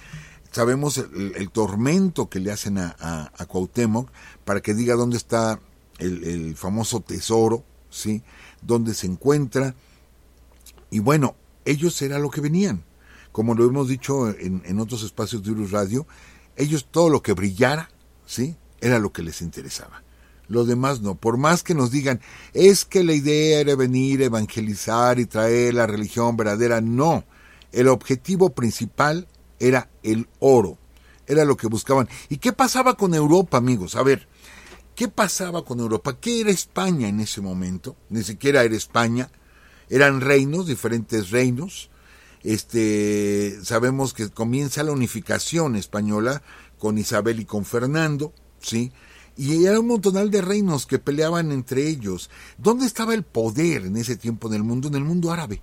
Sabemos 0.51 0.97
el, 0.97 1.33
el 1.35 1.49
tormento 1.49 2.29
que 2.29 2.39
le 2.39 2.51
hacen 2.51 2.77
a, 2.77 2.95
a, 2.99 3.31
para 4.45 4.61
que 4.61 4.73
diga 4.73 4.95
dónde 4.95 5.17
está 5.17 5.59
el, 5.97 6.23
el 6.23 6.55
famoso 6.55 6.99
tesoro, 6.99 7.63
sí, 7.89 8.21
dónde 8.61 8.93
se 8.93 9.07
encuentra 9.07 9.75
y 10.91 10.99
bueno, 10.99 11.35
ellos 11.65 11.99
era 12.01 12.19
lo 12.19 12.29
que 12.29 12.41
venían. 12.41 12.83
Como 13.31 13.55
lo 13.55 13.65
hemos 13.65 13.87
dicho 13.87 14.29
en, 14.29 14.61
en 14.65 14.79
otros 14.79 15.03
espacios 15.03 15.41
de 15.41 15.51
Urus 15.51 15.71
Radio, 15.71 16.05
ellos 16.57 16.85
todo 16.91 17.09
lo 17.09 17.23
que 17.23 17.31
brillara, 17.31 17.89
¿sí? 18.25 18.57
Era 18.81 18.99
lo 18.99 19.13
que 19.13 19.23
les 19.23 19.41
interesaba. 19.41 20.03
Lo 20.49 20.65
demás 20.65 20.99
no. 20.99 21.15
Por 21.15 21.37
más 21.37 21.63
que 21.63 21.73
nos 21.73 21.91
digan, 21.91 22.19
es 22.53 22.83
que 22.83 23.05
la 23.05 23.13
idea 23.13 23.61
era 23.61 23.75
venir 23.75 24.21
evangelizar 24.21 25.17
y 25.17 25.25
traer 25.25 25.75
la 25.75 25.87
religión 25.87 26.35
verdadera, 26.35 26.81
no. 26.81 27.23
El 27.71 27.87
objetivo 27.87 28.49
principal 28.49 29.29
era 29.67 29.89
el 30.03 30.27
oro. 30.39 30.77
Era 31.27 31.45
lo 31.45 31.55
que 31.55 31.67
buscaban. 31.67 32.09
¿Y 32.29 32.37
qué 32.37 32.51
pasaba 32.51 32.95
con 32.95 33.13
Europa, 33.13 33.57
amigos? 33.57 33.95
A 33.95 34.03
ver, 34.03 34.27
¿qué 34.95 35.07
pasaba 35.07 35.63
con 35.63 35.79
Europa? 35.79 36.19
¿Qué 36.19 36.41
era 36.41 36.51
España 36.51 37.07
en 37.07 37.19
ese 37.19 37.41
momento? 37.41 37.95
Ni 38.09 38.23
siquiera 38.23 38.63
era 38.63 38.75
España 38.75 39.29
eran 39.91 40.21
reinos, 40.21 40.65
diferentes 40.65 41.29
reinos. 41.29 41.89
Este, 42.43 43.59
sabemos 43.61 44.13
que 44.13 44.29
comienza 44.29 44.83
la 44.83 44.93
unificación 44.93 45.75
española 45.75 46.41
con 46.79 46.97
Isabel 46.97 47.41
y 47.41 47.45
con 47.45 47.65
Fernando, 47.65 48.33
¿sí? 48.59 48.91
Y 49.37 49.65
era 49.65 49.79
un 49.79 49.87
montonal 49.87 50.31
de 50.31 50.41
reinos 50.41 50.85
que 50.85 50.97
peleaban 50.97 51.51
entre 51.51 51.87
ellos. 51.87 52.29
¿Dónde 52.57 52.85
estaba 52.85 53.13
el 53.13 53.23
poder 53.23 53.85
en 53.85 53.97
ese 53.97 54.15
tiempo 54.15 54.47
en 54.47 54.55
el 54.55 54.63
mundo? 54.63 54.87
En 54.87 54.95
el 54.95 55.03
mundo 55.03 55.31
árabe. 55.31 55.61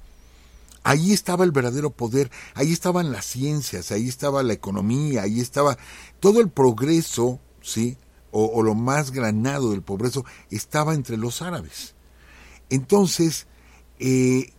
Ahí 0.89 1.13
estaba 1.13 1.45
el 1.45 1.53
verdadero 1.53 1.91
poder, 1.91 2.31
ahí 2.55 2.73
estaban 2.73 3.13
las 3.13 3.27
ciencias, 3.27 3.93
ahí 3.93 4.09
estaba 4.09 4.43
la 4.43 4.55
economía, 4.55 5.21
ahí 5.21 5.39
estaba 5.39 5.77
todo 6.19 6.41
el 6.41 6.49
progreso, 6.49 7.41
¿sí? 7.61 7.99
O, 8.31 8.63
lo 8.63 8.75
más 8.75 9.11
granado 9.11 9.73
del 9.73 9.83
progreso 9.83 10.25
estaba 10.51 10.95
entre 10.95 11.19
los 11.19 11.43
árabes. 11.43 11.95
Entonces, 12.71 13.49
eh, 13.99 14.55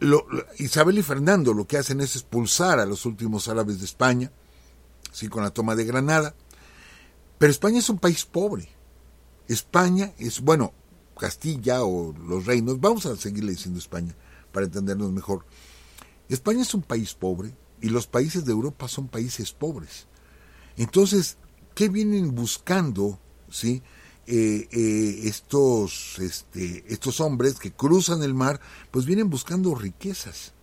lo, 0.00 0.26
Isabel 0.58 0.98
y 0.98 1.04
Fernando 1.04 1.54
lo 1.54 1.68
que 1.68 1.78
hacen 1.78 2.00
es 2.00 2.16
expulsar 2.16 2.80
a 2.80 2.84
los 2.84 3.06
últimos 3.06 3.46
árabes 3.46 3.78
de 3.78 3.84
España, 3.84 4.32
sí, 5.12 5.28
con 5.28 5.44
la 5.44 5.50
toma 5.50 5.76
de 5.76 5.84
Granada. 5.84 6.34
Pero 7.38 7.52
España 7.52 7.78
es 7.78 7.88
un 7.88 7.98
país 7.98 8.24
pobre. 8.24 8.70
España 9.46 10.14
es, 10.18 10.40
bueno, 10.40 10.72
Castilla 11.16 11.84
o 11.84 12.12
los 12.12 12.44
reinos, 12.44 12.80
vamos 12.80 13.06
a 13.06 13.14
seguirle 13.14 13.52
diciendo 13.52 13.78
España 13.78 14.16
para 14.54 14.66
entendernos 14.66 15.12
mejor. 15.12 15.44
España 16.30 16.62
es 16.62 16.72
un 16.72 16.82
país 16.82 17.12
pobre 17.12 17.54
y 17.82 17.90
los 17.90 18.06
países 18.06 18.46
de 18.46 18.52
Europa 18.52 18.88
son 18.88 19.08
países 19.08 19.52
pobres. 19.52 20.06
Entonces, 20.78 21.36
¿qué 21.74 21.90
vienen 21.90 22.34
buscando, 22.34 23.18
sí? 23.50 23.82
Eh, 24.26 24.68
eh, 24.70 25.20
estos, 25.24 26.18
este, 26.18 26.82
estos 26.88 27.20
hombres 27.20 27.58
que 27.58 27.72
cruzan 27.72 28.22
el 28.22 28.32
mar, 28.32 28.58
pues 28.90 29.04
vienen 29.04 29.28
buscando 29.28 29.74
riquezas. 29.74 30.54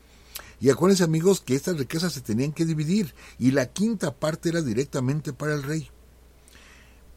Y 0.60 0.70
acuérdense 0.70 1.04
amigos 1.04 1.42
que 1.42 1.56
estas 1.56 1.78
riquezas 1.78 2.14
se 2.14 2.22
tenían 2.22 2.54
que 2.54 2.66
dividir 2.66 3.14
y 3.38 3.52
la 3.52 3.68
quinta 3.68 4.16
parte 4.16 4.50
era 4.50 4.62
directamente 4.62 5.34
para 5.34 5.54
el 5.54 5.64
rey. 5.64 5.90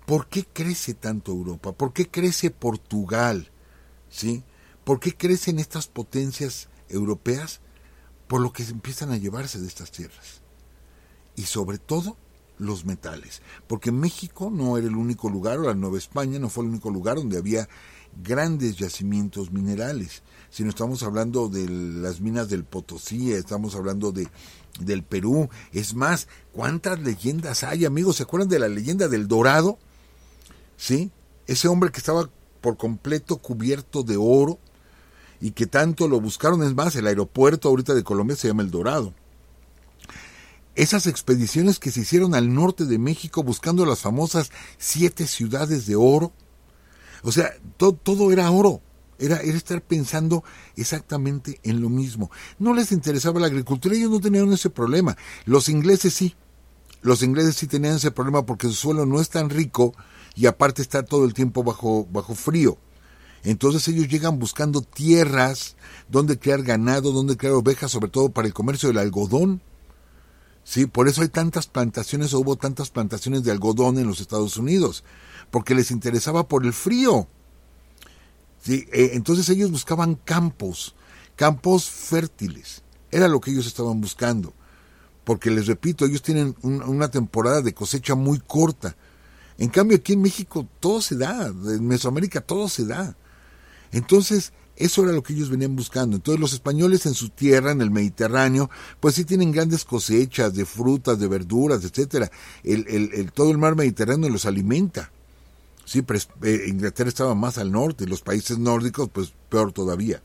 ¿Por 0.07 0.27
qué 0.29 0.45
crece 0.45 0.95
tanto 0.95 1.33
Europa? 1.33 1.73
¿Por 1.73 1.93
qué 1.93 2.09
crece 2.09 2.51
Portugal? 2.51 3.51
¿Sí? 4.11 4.43
¿Por 4.85 5.01
qué 5.01 5.17
crecen 5.17 5.59
estas 5.59 5.87
potencias 5.87 6.69
europeas? 6.89 7.61
Por 8.29 8.41
lo 8.41 8.53
que 8.53 8.63
empiezan 8.63 9.11
a 9.11 9.17
llevarse 9.17 9.61
de 9.61 9.67
estas 9.67 9.91
tierras. 9.91 10.43
Y 11.37 11.43
sobre 11.43 11.79
todo 11.79 12.17
los 12.59 12.85
metales, 12.85 13.43
porque 13.67 13.91
México 13.91 14.49
no 14.49 14.79
era 14.79 14.87
el 14.87 14.95
único 14.95 15.29
lugar, 15.29 15.59
o 15.59 15.63
la 15.63 15.75
Nueva 15.75 15.99
España 15.99 16.39
no 16.39 16.49
fue 16.49 16.65
el 16.65 16.71
único 16.71 16.89
lugar 16.91 17.17
donde 17.17 17.37
había 17.37 17.69
grandes 18.23 18.77
yacimientos 18.77 19.51
minerales, 19.51 20.23
sino 20.51 20.69
estamos 20.69 21.03
hablando 21.03 21.49
de 21.49 21.69
las 21.69 22.21
minas 22.21 22.49
del 22.49 22.63
Potosí, 22.63 23.33
estamos 23.33 23.75
hablando 23.75 24.13
de 24.13 24.29
del 24.81 25.05
Perú, 25.05 25.49
es 25.73 25.95
más, 25.95 26.27
¿cuántas 26.53 26.99
leyendas 27.01 27.63
hay, 27.63 27.85
amigos? 27.85 28.17
¿Se 28.17 28.25
acuerdan 28.25 28.49
de 28.49 28.59
la 28.59 28.69
leyenda 28.69 29.07
del 29.09 29.29
Dorado? 29.29 29.79
¿Sí? 30.77 31.13
Ese 31.47 31.69
hombre 31.69 31.91
que 31.91 31.99
estaba 31.99 32.29
por 32.61 32.77
completo 32.77 33.37
cubierto 33.37 34.03
de 34.03 34.17
oro 34.17 34.59
y 35.41 35.53
que 35.53 35.67
tanto 35.67 36.09
lo 36.09 36.21
buscaron, 36.21 36.63
es 36.63 36.75
más, 36.75 36.97
el 36.97 37.07
aeropuerto 37.07 37.69
ahorita 37.69 37.95
de 37.95 38.05
Colombia 38.05 38.37
se 38.37 38.49
llama 38.49 38.63
El 38.63 38.71
Dorado 38.71 39.13
esas 40.75 41.07
expediciones 41.07 41.79
que 41.79 41.91
se 41.91 42.01
hicieron 42.01 42.35
al 42.35 42.53
norte 42.53 42.85
de 42.85 42.99
México 42.99 43.43
buscando 43.43 43.87
las 43.87 44.01
famosas 44.01 44.51
siete 44.79 45.27
ciudades 45.27 45.87
de 45.87 45.97
oro. 45.97 46.33
O 47.23 47.33
sea, 47.33 47.55
to, 47.77 47.93
todo 47.93 48.33
era 48.33 48.51
oro. 48.51 48.81
Era, 49.19 49.37
era 49.41 49.57
estar 49.57 49.81
pensando 49.81 50.43
exactamente 50.77 51.61
en 51.63 51.81
lo 51.81 51.89
mismo. 51.89 52.31
No 52.59 52.75
les 52.75 52.91
interesaba 52.91 53.39
la 53.39 53.47
agricultura, 53.47 53.95
ellos 53.95 54.11
no 54.11 54.21
tenían 54.21 54.53
ese 54.53 54.71
problema. 54.71 55.17
Los 55.45 55.69
ingleses 55.69 56.15
sí. 56.15 56.35
Los 57.03 57.23
ingleses 57.23 57.55
sí 57.55 57.67
tenían 57.67 57.97
ese 57.97 58.11
problema 58.11 58.45
porque 58.45 58.67
su 58.67 58.75
suelo 58.75 59.07
no 59.07 59.21
es 59.21 59.29
tan 59.29 59.51
rico 59.51 59.95
y 60.35 60.47
aparte 60.47 60.83
está 60.83 61.05
todo 61.05 61.25
el 61.25 61.35
tiempo 61.35 61.63
bajo, 61.63 62.09
bajo 62.11 62.35
frío. 62.35 62.77
Entonces 63.45 63.87
ellos 63.89 64.09
llegan 64.09 64.39
buscando 64.39 64.81
tierras 64.81 65.77
donde 66.09 66.39
crear 66.39 66.63
ganado, 66.63 67.13
donde 67.13 67.37
crear 67.37 67.55
ovejas, 67.55 67.91
sobre 67.91 68.09
todo 68.09 68.31
para 68.31 68.49
el 68.49 68.55
comercio 68.55 68.89
del 68.89 68.99
algodón. 68.99 69.61
Sí, 70.65 70.87
por 70.87 71.09
eso 71.09 71.21
hay 71.21 71.29
tantas 71.29 71.67
plantaciones 71.67 72.33
o 72.33 72.41
hubo 72.41 72.57
tantas 72.57 72.89
plantaciones 72.89 73.45
de 73.45 73.51
algodón 73.51 73.99
en 73.99 74.07
los 74.07 74.21
Estados 74.21 74.57
Unidos, 74.57 75.05
porque 75.51 75.75
les 75.75 75.91
interesaba 75.91 76.49
por 76.49 76.65
el 76.65 76.73
frío. 76.73 77.29
Sí, 78.63 78.89
eh, 78.95 79.11
entonces 79.13 79.47
ellos 79.51 79.71
buscaban 79.71 80.15
campos, 80.15 80.95
campos 81.37 81.85
fértiles. 81.85 82.83
Era 83.11 83.29
lo 83.29 83.43
que 83.43 83.51
ellos 83.51 83.67
estaban 83.67 84.01
buscando. 84.01 84.55
Porque 85.25 85.51
les 85.51 85.67
repito, 85.67 86.07
ellos 86.07 86.23
tienen 86.23 86.57
una 86.63 87.11
temporada 87.11 87.61
de 87.61 87.75
cosecha 87.75 88.15
muy 88.15 88.39
corta. 88.41 88.97
En 89.59 89.69
cambio, 89.69 89.99
aquí 89.99 90.15
en 90.15 90.23
México 90.23 90.67
todo 90.81 91.01
se 91.01 91.17
da, 91.17 91.47
en 91.47 91.87
Mesoamérica 91.87 92.41
todo 92.41 92.69
se 92.69 92.87
da. 92.87 93.17
Entonces, 93.95 94.53
eso 94.77 95.05
era 95.05 95.13
lo 95.13 95.23
que 95.23 95.35
ellos 95.35 95.51
venían 95.51 95.77
buscando. 95.77 96.17
Entonces 96.17 96.41
los 96.41 96.53
españoles 96.53 97.07
en 97.07 97.15
su 97.15 97.29
tierra, 97.29 97.71
en 97.71 97.81
el 97.81 97.93
Mediterráneo, 97.93 98.69
pues 98.99 99.15
sí 99.15 99.25
tienen 99.25 99.53
grandes 99.53 99.85
cosechas 99.85 100.53
de 100.55 100.67
frutas, 100.67 101.21
de 101.21 101.29
verduras, 101.29 101.85
etcétera. 101.85 102.29
El, 102.65 102.87
el, 102.89 103.31
todo 103.31 103.53
el 103.53 103.59
mar 103.59 103.77
Mediterráneo 103.77 104.29
los 104.29 104.47
alimenta. 104.47 105.13
Sí, 105.85 106.03
pero 106.03 106.19
eh, 106.43 106.65
Inglaterra 106.67 107.09
estaba 107.09 107.37
más 107.37 107.57
al 107.59 107.71
norte, 107.71 108.09
los 108.09 108.23
países 108.23 108.59
nórdicos, 108.59 109.09
pues 109.13 109.33
peor 109.49 109.71
todavía. 109.71 110.21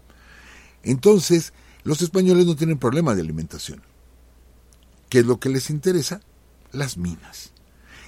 Entonces, 0.82 1.54
los 1.84 2.02
españoles 2.02 2.48
no 2.48 2.56
tienen 2.56 2.80
problema 2.80 3.14
de 3.14 3.22
alimentación. 3.22 3.84
¿Qué 5.10 5.20
es 5.20 5.26
lo 5.28 5.40
que 5.40 5.50
les 5.50 5.70
interesa? 5.70 6.22
Las 6.72 6.98
minas. 6.98 7.52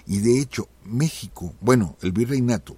Y 0.08 0.22
de 0.22 0.40
hecho, 0.40 0.70
México, 0.86 1.54
bueno, 1.62 1.98
el 2.02 2.14
virreinato, 2.14 2.78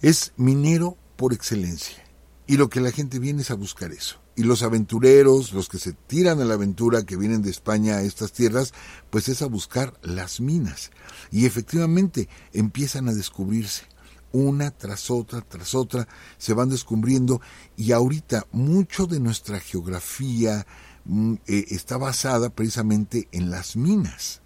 es 0.00 0.32
minero 0.36 0.96
por 1.16 1.32
excelencia. 1.32 2.04
Y 2.46 2.56
lo 2.56 2.68
que 2.68 2.80
la 2.80 2.90
gente 2.90 3.18
viene 3.18 3.42
es 3.42 3.50
a 3.50 3.54
buscar 3.54 3.92
eso. 3.92 4.20
Y 4.36 4.42
los 4.42 4.62
aventureros, 4.62 5.52
los 5.52 5.68
que 5.68 5.78
se 5.78 5.92
tiran 5.92 6.40
a 6.40 6.44
la 6.44 6.54
aventura, 6.54 7.04
que 7.04 7.16
vienen 7.16 7.42
de 7.42 7.50
España 7.50 7.96
a 7.96 8.02
estas 8.02 8.32
tierras, 8.32 8.74
pues 9.10 9.28
es 9.28 9.42
a 9.42 9.46
buscar 9.46 9.94
las 10.02 10.40
minas. 10.40 10.90
Y 11.30 11.46
efectivamente 11.46 12.28
empiezan 12.52 13.08
a 13.08 13.14
descubrirse. 13.14 13.84
Una 14.32 14.72
tras 14.72 15.10
otra, 15.10 15.40
tras 15.40 15.74
otra, 15.74 16.08
se 16.36 16.52
van 16.52 16.68
descubriendo. 16.68 17.40
Y 17.76 17.92
ahorita 17.92 18.46
mucho 18.50 19.06
de 19.06 19.20
nuestra 19.20 19.60
geografía 19.60 20.66
mm, 21.04 21.34
eh, 21.46 21.66
está 21.70 21.96
basada 21.96 22.50
precisamente 22.50 23.28
en 23.30 23.50
las 23.50 23.76
minas. 23.76 24.42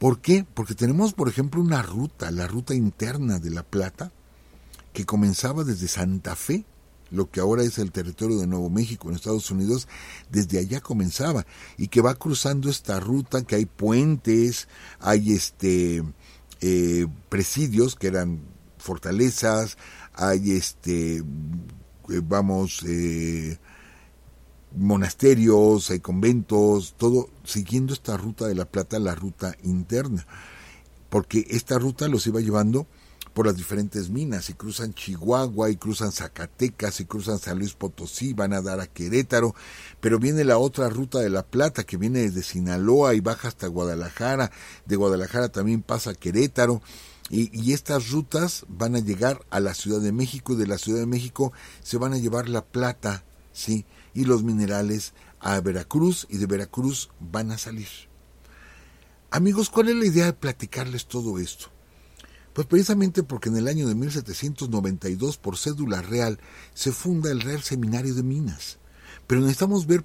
¿Por 0.00 0.20
qué? 0.20 0.44
Porque 0.54 0.74
tenemos, 0.74 1.12
por 1.12 1.28
ejemplo, 1.28 1.60
una 1.60 1.82
ruta, 1.82 2.30
la 2.30 2.46
ruta 2.46 2.74
interna 2.74 3.38
de 3.38 3.50
La 3.50 3.62
Plata, 3.62 4.12
que 5.00 5.06
comenzaba 5.06 5.64
desde 5.64 5.88
Santa 5.88 6.36
Fe, 6.36 6.66
lo 7.10 7.30
que 7.30 7.40
ahora 7.40 7.62
es 7.62 7.78
el 7.78 7.90
territorio 7.90 8.38
de 8.38 8.46
Nuevo 8.46 8.68
México 8.68 9.08
en 9.08 9.14
Estados 9.14 9.50
Unidos, 9.50 9.88
desde 10.30 10.58
allá 10.58 10.82
comenzaba 10.82 11.46
y 11.78 11.88
que 11.88 12.02
va 12.02 12.14
cruzando 12.16 12.68
esta 12.68 13.00
ruta, 13.00 13.42
que 13.42 13.54
hay 13.54 13.64
puentes, 13.64 14.68
hay 14.98 15.32
este 15.32 16.04
eh, 16.60 17.06
presidios 17.30 17.96
que 17.96 18.08
eran 18.08 18.42
fortalezas, 18.76 19.78
hay 20.12 20.50
este 20.50 21.16
eh, 21.20 22.20
vamos 22.22 22.82
eh, 22.86 23.56
monasterios, 24.76 25.90
hay 25.90 26.00
conventos, 26.00 26.94
todo 26.98 27.30
siguiendo 27.44 27.94
esta 27.94 28.18
ruta 28.18 28.46
de 28.46 28.54
la 28.54 28.66
plata, 28.66 28.98
la 28.98 29.14
ruta 29.14 29.56
interna, 29.62 30.26
porque 31.08 31.46
esta 31.48 31.78
ruta 31.78 32.06
los 32.06 32.26
iba 32.26 32.40
llevando 32.40 32.86
por 33.34 33.46
las 33.46 33.56
diferentes 33.56 34.10
minas. 34.10 34.50
Y 34.50 34.54
cruzan 34.54 34.94
Chihuahua 34.94 35.70
y 35.70 35.76
cruzan 35.76 36.12
Zacatecas 36.12 37.00
y 37.00 37.04
cruzan 37.04 37.38
San 37.38 37.58
Luis 37.58 37.74
Potosí, 37.74 38.32
van 38.32 38.52
a 38.52 38.60
dar 38.60 38.80
a 38.80 38.86
Querétaro, 38.86 39.54
pero 40.00 40.18
viene 40.18 40.44
la 40.44 40.58
otra 40.58 40.88
ruta 40.88 41.18
de 41.18 41.30
la 41.30 41.44
Plata 41.44 41.84
que 41.84 41.96
viene 41.96 42.20
desde 42.20 42.42
Sinaloa 42.42 43.14
y 43.14 43.20
baja 43.20 43.48
hasta 43.48 43.66
Guadalajara, 43.66 44.50
de 44.86 44.96
Guadalajara 44.96 45.50
también 45.50 45.82
pasa 45.82 46.10
a 46.10 46.14
Querétaro. 46.14 46.82
Y, 47.32 47.56
y 47.56 47.74
estas 47.74 48.10
rutas 48.10 48.64
van 48.68 48.96
a 48.96 49.00
llegar 49.00 49.44
a 49.50 49.60
la 49.60 49.74
Ciudad 49.74 50.00
de 50.00 50.10
México 50.10 50.54
y 50.54 50.56
de 50.56 50.66
la 50.66 50.78
Ciudad 50.78 50.98
de 50.98 51.06
México 51.06 51.52
se 51.80 51.96
van 51.96 52.12
a 52.12 52.18
llevar 52.18 52.48
la 52.48 52.64
plata, 52.64 53.24
sí, 53.52 53.84
y 54.14 54.24
los 54.24 54.42
minerales 54.42 55.12
a 55.38 55.60
Veracruz 55.60 56.26
y 56.28 56.38
de 56.38 56.46
Veracruz 56.46 57.10
van 57.20 57.52
a 57.52 57.58
salir. 57.58 57.88
Amigos, 59.30 59.70
¿cuál 59.70 59.88
es 59.88 59.96
la 59.96 60.06
idea 60.06 60.24
de 60.26 60.32
platicarles 60.32 61.06
todo 61.06 61.38
esto? 61.38 61.70
Pues 62.60 62.68
precisamente 62.68 63.22
porque 63.22 63.48
en 63.48 63.56
el 63.56 63.68
año 63.68 63.88
de 63.88 63.94
1792, 63.94 65.38
por 65.38 65.56
cédula 65.56 66.02
real, 66.02 66.38
se 66.74 66.92
funda 66.92 67.30
el 67.30 67.40
Real 67.40 67.62
Seminario 67.62 68.14
de 68.14 68.22
Minas. 68.22 68.76
Pero 69.26 69.40
necesitamos 69.40 69.86
ver 69.86 70.04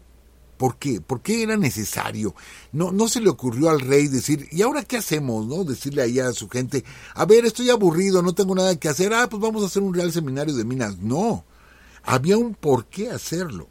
por 0.55 0.77
qué, 0.77 1.01
por 1.01 1.21
qué 1.21 1.43
era 1.43 1.57
necesario. 1.57 2.33
No, 2.71 2.93
no 2.93 3.09
se 3.09 3.19
le 3.19 3.27
ocurrió 3.27 3.69
al 3.69 3.81
rey 3.81 4.07
decir, 4.07 4.47
¿y 4.53 4.61
ahora 4.61 4.83
qué 4.83 4.95
hacemos? 4.95 5.45
¿No? 5.47 5.65
Decirle 5.65 6.01
ahí 6.01 6.17
a 6.21 6.31
su 6.31 6.47
gente, 6.47 6.85
a 7.13 7.25
ver, 7.25 7.43
estoy 7.43 7.71
aburrido, 7.71 8.21
no 8.21 8.33
tengo 8.33 8.55
nada 8.55 8.73
que 8.77 8.87
hacer, 8.87 9.13
ah, 9.13 9.27
pues 9.29 9.41
vamos 9.41 9.61
a 9.61 9.65
hacer 9.65 9.83
un 9.83 9.93
Real 9.93 10.13
Seminario 10.13 10.55
de 10.55 10.63
Minas. 10.63 10.99
No, 10.99 11.43
había 12.03 12.37
un 12.37 12.55
por 12.55 12.85
qué 12.85 13.11
hacerlo. 13.11 13.67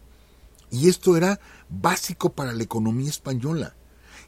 Y 0.70 0.90
esto 0.90 1.16
era 1.16 1.40
básico 1.70 2.34
para 2.34 2.52
la 2.52 2.64
economía 2.64 3.08
española. 3.08 3.74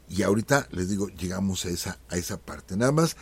Y 0.09 0.23
ahorita 0.23 0.67
les 0.71 0.89
digo, 0.89 1.09
llegamos 1.09 1.63
a 1.65 1.69
esa, 1.69 1.99
a 2.09 2.17
esa 2.17 2.37
parte. 2.37 2.75
Nada 2.75 2.91
más 2.91 3.17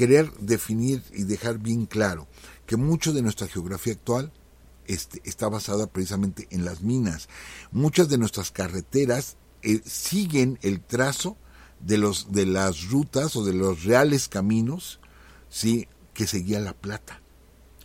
querer 0.00 0.32
definir 0.38 1.02
y 1.12 1.24
dejar 1.24 1.58
bien 1.58 1.84
claro 1.84 2.26
que 2.64 2.78
mucho 2.78 3.12
de 3.12 3.20
nuestra 3.20 3.48
geografía 3.48 3.92
actual 3.92 4.32
este, 4.86 5.20
está 5.24 5.50
basada 5.50 5.88
precisamente 5.88 6.48
en 6.50 6.64
las 6.64 6.80
minas. 6.80 7.28
Muchas 7.70 8.08
de 8.08 8.16
nuestras 8.16 8.50
carreteras 8.50 9.36
eh, 9.60 9.82
siguen 9.84 10.58
el 10.62 10.80
trazo 10.80 11.36
de, 11.80 11.98
los, 11.98 12.32
de 12.32 12.46
las 12.46 12.88
rutas 12.88 13.36
o 13.36 13.44
de 13.44 13.52
los 13.52 13.84
reales 13.84 14.28
caminos 14.28 15.00
que 16.14 16.26
seguía 16.26 16.60
la 16.60 16.72
plata, 16.72 17.20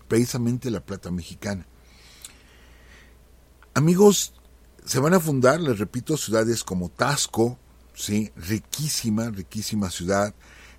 precisamente 0.08 0.72
la 0.72 0.86
plata 0.86 1.12
mexicana. 1.12 1.68
Amigos, 3.74 4.36
se 4.86 5.00
van 5.00 5.16
a 5.16 5.20
fundar, 5.20 5.60
les 5.60 5.80
repito, 5.80 6.16
ciudades 6.16 6.64
como 6.64 6.88
Tasco, 6.88 7.60
¿sí? 7.94 8.32
riquísima, 8.38 9.32
riquísima 9.32 9.90
ciudad, 9.90 10.34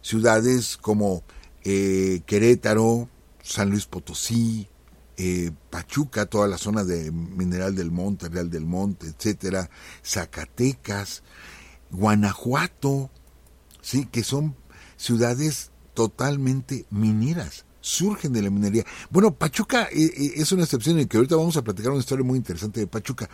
ciudades 0.06 0.76
como 0.76 1.24
eh, 1.64 2.22
Querétaro, 2.26 3.08
San 3.42 3.70
Luis 3.70 3.86
Potosí, 3.86 4.68
eh, 5.16 5.50
Pachuca, 5.68 6.26
toda 6.26 6.46
la 6.46 6.58
zona 6.58 6.84
de 6.84 7.10
Mineral 7.10 7.74
del 7.74 7.90
Monte, 7.90 8.28
Real 8.28 8.48
del 8.48 8.66
Monte, 8.66 9.08
etcétera, 9.08 9.68
Zacatecas, 10.04 11.24
Guanajuato, 11.90 13.10
sí, 13.80 14.06
que 14.06 14.22
son 14.22 14.54
ciudades 14.96 15.72
totalmente 15.92 16.86
mineras, 16.90 17.64
surgen 17.80 18.32
de 18.32 18.42
la 18.42 18.50
minería. 18.50 18.84
Bueno, 19.10 19.34
Pachuca 19.34 19.88
eh, 19.90 20.34
es 20.36 20.52
una 20.52 20.62
excepción 20.62 21.00
en 21.00 21.08
que 21.08 21.16
ahorita 21.16 21.34
vamos 21.34 21.56
a 21.56 21.64
platicar 21.64 21.90
una 21.90 22.00
historia 22.00 22.24
muy 22.24 22.38
interesante 22.38 22.78
de 22.78 22.86
Pachuca. 22.86 23.28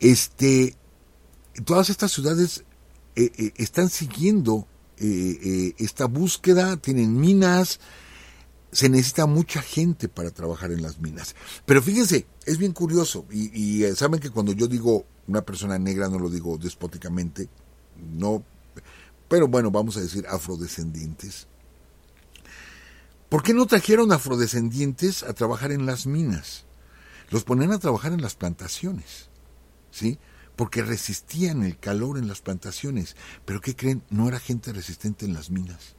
Este, 0.00 0.76
todas 1.64 1.88
estas 1.88 2.12
ciudades 2.12 2.62
están 3.14 3.88
siguiendo 3.88 4.68
eh, 4.98 5.38
eh, 5.42 5.74
esta 5.78 6.06
búsqueda, 6.06 6.76
tienen 6.76 7.18
minas, 7.20 7.80
se 8.72 8.88
necesita 8.88 9.26
mucha 9.26 9.62
gente 9.62 10.08
para 10.08 10.30
trabajar 10.30 10.72
en 10.72 10.82
las 10.82 10.98
minas. 10.98 11.34
Pero 11.64 11.82
fíjense, 11.82 12.26
es 12.44 12.58
bien 12.58 12.72
curioso, 12.72 13.26
y, 13.30 13.84
eh, 13.84 13.94
saben 13.96 14.20
que 14.20 14.30
cuando 14.30 14.52
yo 14.52 14.66
digo 14.66 15.06
una 15.26 15.42
persona 15.42 15.78
negra 15.78 16.08
no 16.08 16.18
lo 16.18 16.30
digo 16.30 16.58
despóticamente, 16.58 17.48
no, 17.96 18.44
pero 19.28 19.48
bueno, 19.48 19.70
vamos 19.70 19.96
a 19.96 20.00
decir 20.00 20.26
afrodescendientes. 20.28 21.46
¿Por 23.28 23.42
qué 23.42 23.52
no 23.54 23.66
trajeron 23.66 24.12
afrodescendientes 24.12 25.24
a 25.24 25.32
trabajar 25.32 25.72
en 25.72 25.84
las 25.84 26.06
minas? 26.06 26.64
Los 27.30 27.44
ponían 27.44 27.72
a 27.72 27.78
trabajar 27.78 28.12
en 28.12 28.22
las 28.22 28.36
plantaciones, 28.36 29.28
¿sí? 29.90 30.18
Porque 30.56 30.82
resistían 30.82 31.62
el 31.62 31.78
calor 31.78 32.18
en 32.18 32.28
las 32.28 32.40
plantaciones. 32.40 33.16
Pero 33.44 33.60
¿qué 33.60 33.76
creen? 33.76 34.02
No 34.10 34.28
era 34.28 34.40
gente 34.40 34.72
resistente 34.72 35.26
en 35.26 35.34
las 35.34 35.50
minas. 35.50 35.94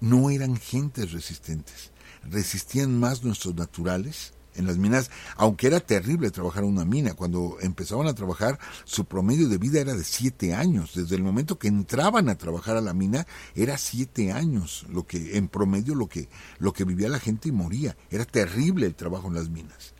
No 0.00 0.30
eran 0.30 0.56
gentes 0.56 1.12
resistentes. 1.12 1.92
Resistían 2.24 2.98
más 2.98 3.24
nuestros 3.24 3.54
naturales, 3.54 4.32
en 4.54 4.66
las 4.66 4.76
minas, 4.76 5.10
aunque 5.36 5.66
era 5.66 5.80
terrible 5.80 6.30
trabajar 6.30 6.64
en 6.64 6.70
una 6.70 6.84
mina. 6.84 7.14
Cuando 7.14 7.56
empezaban 7.60 8.06
a 8.06 8.14
trabajar, 8.14 8.58
su 8.84 9.04
promedio 9.04 9.48
de 9.48 9.58
vida 9.58 9.80
era 9.80 9.94
de 9.94 10.04
siete 10.04 10.54
años. 10.54 10.92
Desde 10.94 11.16
el 11.16 11.22
momento 11.22 11.58
que 11.58 11.68
entraban 11.68 12.28
a 12.28 12.36
trabajar 12.36 12.76
a 12.76 12.80
la 12.80 12.94
mina, 12.94 13.26
era 13.54 13.78
siete 13.78 14.32
años, 14.32 14.86
lo 14.90 15.06
que 15.06 15.36
en 15.36 15.48
promedio 15.48 15.94
lo 15.94 16.08
que, 16.08 16.28
lo 16.58 16.72
que 16.72 16.84
vivía 16.84 17.08
la 17.08 17.20
gente 17.20 17.48
y 17.48 17.52
moría. 17.52 17.96
Era 18.10 18.24
terrible 18.24 18.86
el 18.86 18.94
trabajo 18.94 19.28
en 19.28 19.34
las 19.34 19.48
minas. 19.48 19.94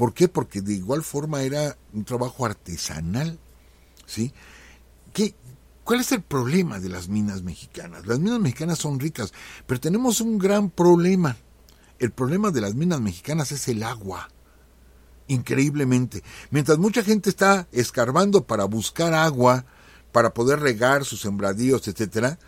¿Por 0.00 0.14
qué? 0.14 0.28
Porque 0.28 0.62
de 0.62 0.72
igual 0.72 1.02
forma 1.02 1.42
era 1.42 1.76
un 1.92 2.04
trabajo 2.04 2.46
artesanal. 2.46 3.38
¿Sí? 4.06 4.32
¿Qué, 5.12 5.34
¿Cuál 5.84 6.00
es 6.00 6.10
el 6.12 6.22
problema 6.22 6.80
de 6.80 6.88
las 6.88 7.08
minas 7.08 7.42
mexicanas? 7.42 8.06
Las 8.06 8.18
minas 8.18 8.40
mexicanas 8.40 8.78
son 8.78 8.98
ricas, 8.98 9.34
pero 9.66 9.78
tenemos 9.78 10.22
un 10.22 10.38
gran 10.38 10.70
problema 10.70 11.36
el 12.00 12.12
problema 12.12 12.50
de 12.50 12.62
las 12.62 12.74
minas 12.74 13.00
mexicanas 13.00 13.52
es 13.52 13.68
el 13.68 13.82
agua. 13.82 14.30
Increíblemente. 15.28 16.24
Mientras 16.50 16.78
mucha 16.78 17.04
gente 17.04 17.28
está 17.28 17.68
escarbando 17.70 18.46
para 18.46 18.64
buscar 18.64 19.12
agua, 19.12 19.66
para 20.10 20.32
poder 20.32 20.60
regar 20.60 21.04
sus 21.04 21.20
sembradíos, 21.20 21.86
etcétera, 21.86 22.38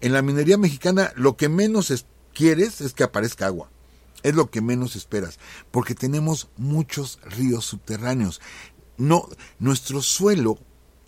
en 0.00 0.12
la 0.12 0.22
minería 0.22 0.56
mexicana 0.56 1.12
lo 1.16 1.36
que 1.36 1.48
menos 1.48 2.06
quieres 2.32 2.80
es 2.80 2.94
que 2.94 3.02
aparezca 3.02 3.46
agua. 3.46 3.68
Es 4.24 4.34
lo 4.34 4.50
que 4.50 4.62
menos 4.62 4.96
esperas, 4.96 5.38
porque 5.70 5.94
tenemos 5.94 6.48
muchos 6.56 7.20
ríos 7.24 7.66
subterráneos. 7.66 8.40
No, 8.96 9.28
nuestro 9.58 10.00
suelo 10.00 10.58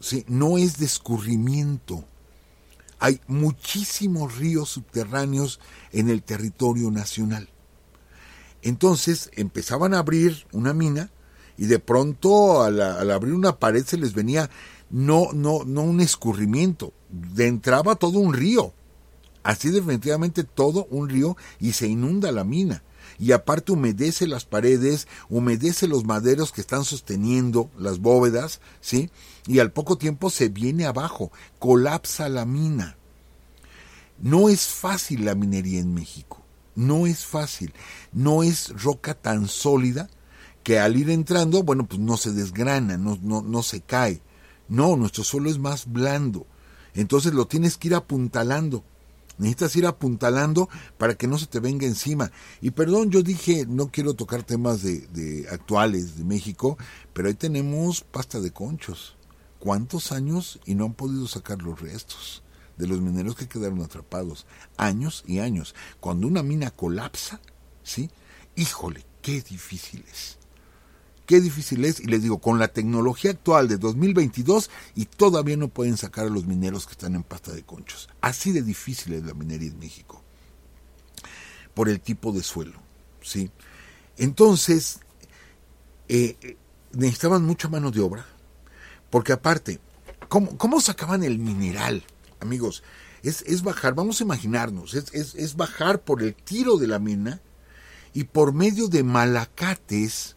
¿sí? 0.01 0.25
no 0.29 0.59
es 0.59 0.79
de 0.79 0.85
escurrimiento. 0.85 2.05
Hay 2.99 3.21
muchísimos 3.27 4.37
ríos 4.37 4.69
subterráneos 4.69 5.61
en 5.93 6.11
el 6.11 6.23
territorio 6.23 6.91
nacional. 6.91 7.49
Entonces 8.61 9.31
empezaban 9.35 9.95
a 9.95 10.01
abrir 10.01 10.47
una 10.53 10.75
mina 10.75 11.11
y 11.57 11.67
de 11.67 11.79
pronto 11.79 12.63
al, 12.63 12.81
abrir 13.11 13.33
una 13.33 13.59
pared 13.59 13.85
se 13.85 13.97
les 13.97 14.13
venía 14.13 14.51
no, 14.91 15.33
no, 15.33 15.65
no 15.65 15.83
un 15.83 16.03
escurrimiento, 16.03 16.93
de 17.09 17.47
entraba 17.47 17.97
todo 17.97 18.19
un 18.19 18.35
río, 18.35 18.75
así 19.43 19.71
definitivamente 19.71 20.45
todo 20.45 20.87
un 20.91 21.09
río 21.09 21.37
y 21.59 21.73
se 21.73 21.87
inunda 21.87 22.31
la 22.31 22.45
mina. 22.45 22.83
Y 23.19 23.33
aparte 23.33 23.73
humedece 23.73 24.27
las 24.27 24.45
paredes, 24.45 25.09
humedece 25.29 25.89
los 25.89 26.05
maderos 26.05 26.53
que 26.53 26.61
están 26.61 26.85
sosteniendo 26.85 27.71
las 27.79 27.99
bóvedas, 27.99 28.61
¿sí? 28.81 29.11
Y 29.47 29.59
al 29.59 29.73
poco 29.73 29.97
tiempo 29.97 30.31
se 30.31 30.49
viene 30.49 30.87
abajo, 30.87 31.31
colapsa 31.59 32.29
la 32.29 32.45
mina. 32.45 32.97
No 34.19 34.49
es 34.49 34.67
fácil 34.67 35.25
la 35.25 35.35
minería 35.35 35.81
en 35.81 35.95
México. 35.95 36.43
No 36.75 37.07
es 37.07 37.25
fácil, 37.25 37.73
no 38.13 38.43
es 38.43 38.69
roca 38.83 39.15
tan 39.15 39.49
sólida 39.49 40.11
que 40.63 40.79
al 40.79 40.97
ir 40.97 41.11
entrando, 41.11 41.63
bueno, 41.63 41.87
pues 41.87 42.01
no 42.01 42.19
se 42.19 42.33
desgrana, 42.33 42.99
no, 42.99 43.19
no, 43.23 43.41
no 43.41 43.63
se 43.63 43.81
cae. 43.81 44.21
No, 44.69 44.97
nuestro 44.97 45.25
suelo 45.25 45.49
es 45.49 45.59
más 45.59 45.91
blando. 45.91 46.47
Entonces 46.93 47.33
lo 47.33 47.47
tienes 47.47 47.79
que 47.79 47.89
ir 47.89 47.95
apuntalando. 47.95 48.85
Necesitas 49.39 49.77
ir 49.77 49.87
apuntalando 49.87 50.69
para 50.99 51.15
que 51.15 51.27
no 51.27 51.39
se 51.39 51.47
te 51.47 51.61
venga 51.61 51.87
encima. 51.87 52.33
Y 52.61 52.71
perdón, 52.71 53.11
yo 53.11 53.23
dije, 53.23 53.67
no 53.67 53.91
quiero 53.91 54.15
tocar 54.15 54.43
temas 54.43 54.83
de, 54.83 55.07
de 55.09 55.49
actuales 55.51 56.17
de 56.17 56.25
México, 56.25 56.79
pero 57.13 57.29
ahí 57.29 57.35
tenemos 57.35 58.01
pasta 58.01 58.41
de 58.41 58.51
conchos. 58.51 59.17
¿Cuántos 59.59 60.13
años 60.13 60.61
y 60.65 60.75
no 60.75 60.85
han 60.85 60.95
podido 60.95 61.27
sacar 61.27 61.63
los 61.63 61.81
restos? 61.81 62.43
de 62.77 62.87
los 62.87 63.01
mineros 63.01 63.37
que 63.37 63.49
quedaron 63.49 63.83
atrapados, 63.83 64.47
años 64.77 65.25
y 65.27 65.39
años. 65.39 65.75
Cuando 66.01 66.27
una 66.27 66.43
mina 66.43 66.71
colapsa, 66.71 67.41
¿sí? 67.83 68.11
Híjole, 68.55 69.05
qué 69.23 69.41
difícil 69.41 70.05
es. 70.11 70.39
Qué 71.27 71.41
difícil 71.41 71.85
es, 71.85 72.01
y 72.01 72.05
les 72.05 72.23
digo, 72.23 72.39
con 72.39 72.59
la 72.59 72.69
tecnología 72.69 73.33
actual 73.33 73.69
de 73.69 73.79
2022 73.79 74.71
y 74.95 75.07
todavía 75.07 75.57
no 75.57 75.69
pueden 75.69 75.97
sacar 75.97 76.27
a 76.27 76.31
los 76.31 76.47
mineros 76.47 76.87
que 76.87 76.93
están 76.93 77.15
en 77.15 77.25
pasta 77.25 77.53
de 77.53 77.65
conchos. 77.65 78.09
Así 78.21 78.53
de 78.53 78.63
difícil 78.63 79.13
es 79.15 79.25
la 79.25 79.35
minería 79.35 79.69
en 79.69 79.79
México. 79.79 80.23
Por 81.75 81.89
el 81.89 82.01
tipo 82.01 82.33
de 82.33 82.43
suelo, 82.43 82.81
¿sí? 83.21 83.51
Entonces, 84.17 85.01
eh, 86.09 86.57
necesitaban 86.93 87.45
mucha 87.45 87.69
mano 87.69 87.91
de 87.91 88.01
obra, 88.01 88.25
porque 89.11 89.33
aparte, 89.33 89.81
¿cómo, 90.29 90.57
¿cómo 90.57 90.81
sacaban 90.81 91.23
el 91.25 91.39
mineral? 91.39 92.05
amigos, 92.41 92.83
es, 93.23 93.43
es 93.43 93.63
bajar, 93.63 93.95
vamos 93.95 94.21
a 94.21 94.25
imaginarnos, 94.25 94.95
es, 94.95 95.13
es, 95.13 95.35
es 95.35 95.57
bajar 95.57 96.03
por 96.03 96.23
el 96.23 96.35
tiro 96.35 96.77
de 96.77 96.87
la 96.87 96.99
mina 96.99 97.41
y 98.13 98.25
por 98.25 98.53
medio 98.53 98.89
de 98.89 99.03
malacates, 99.03 100.36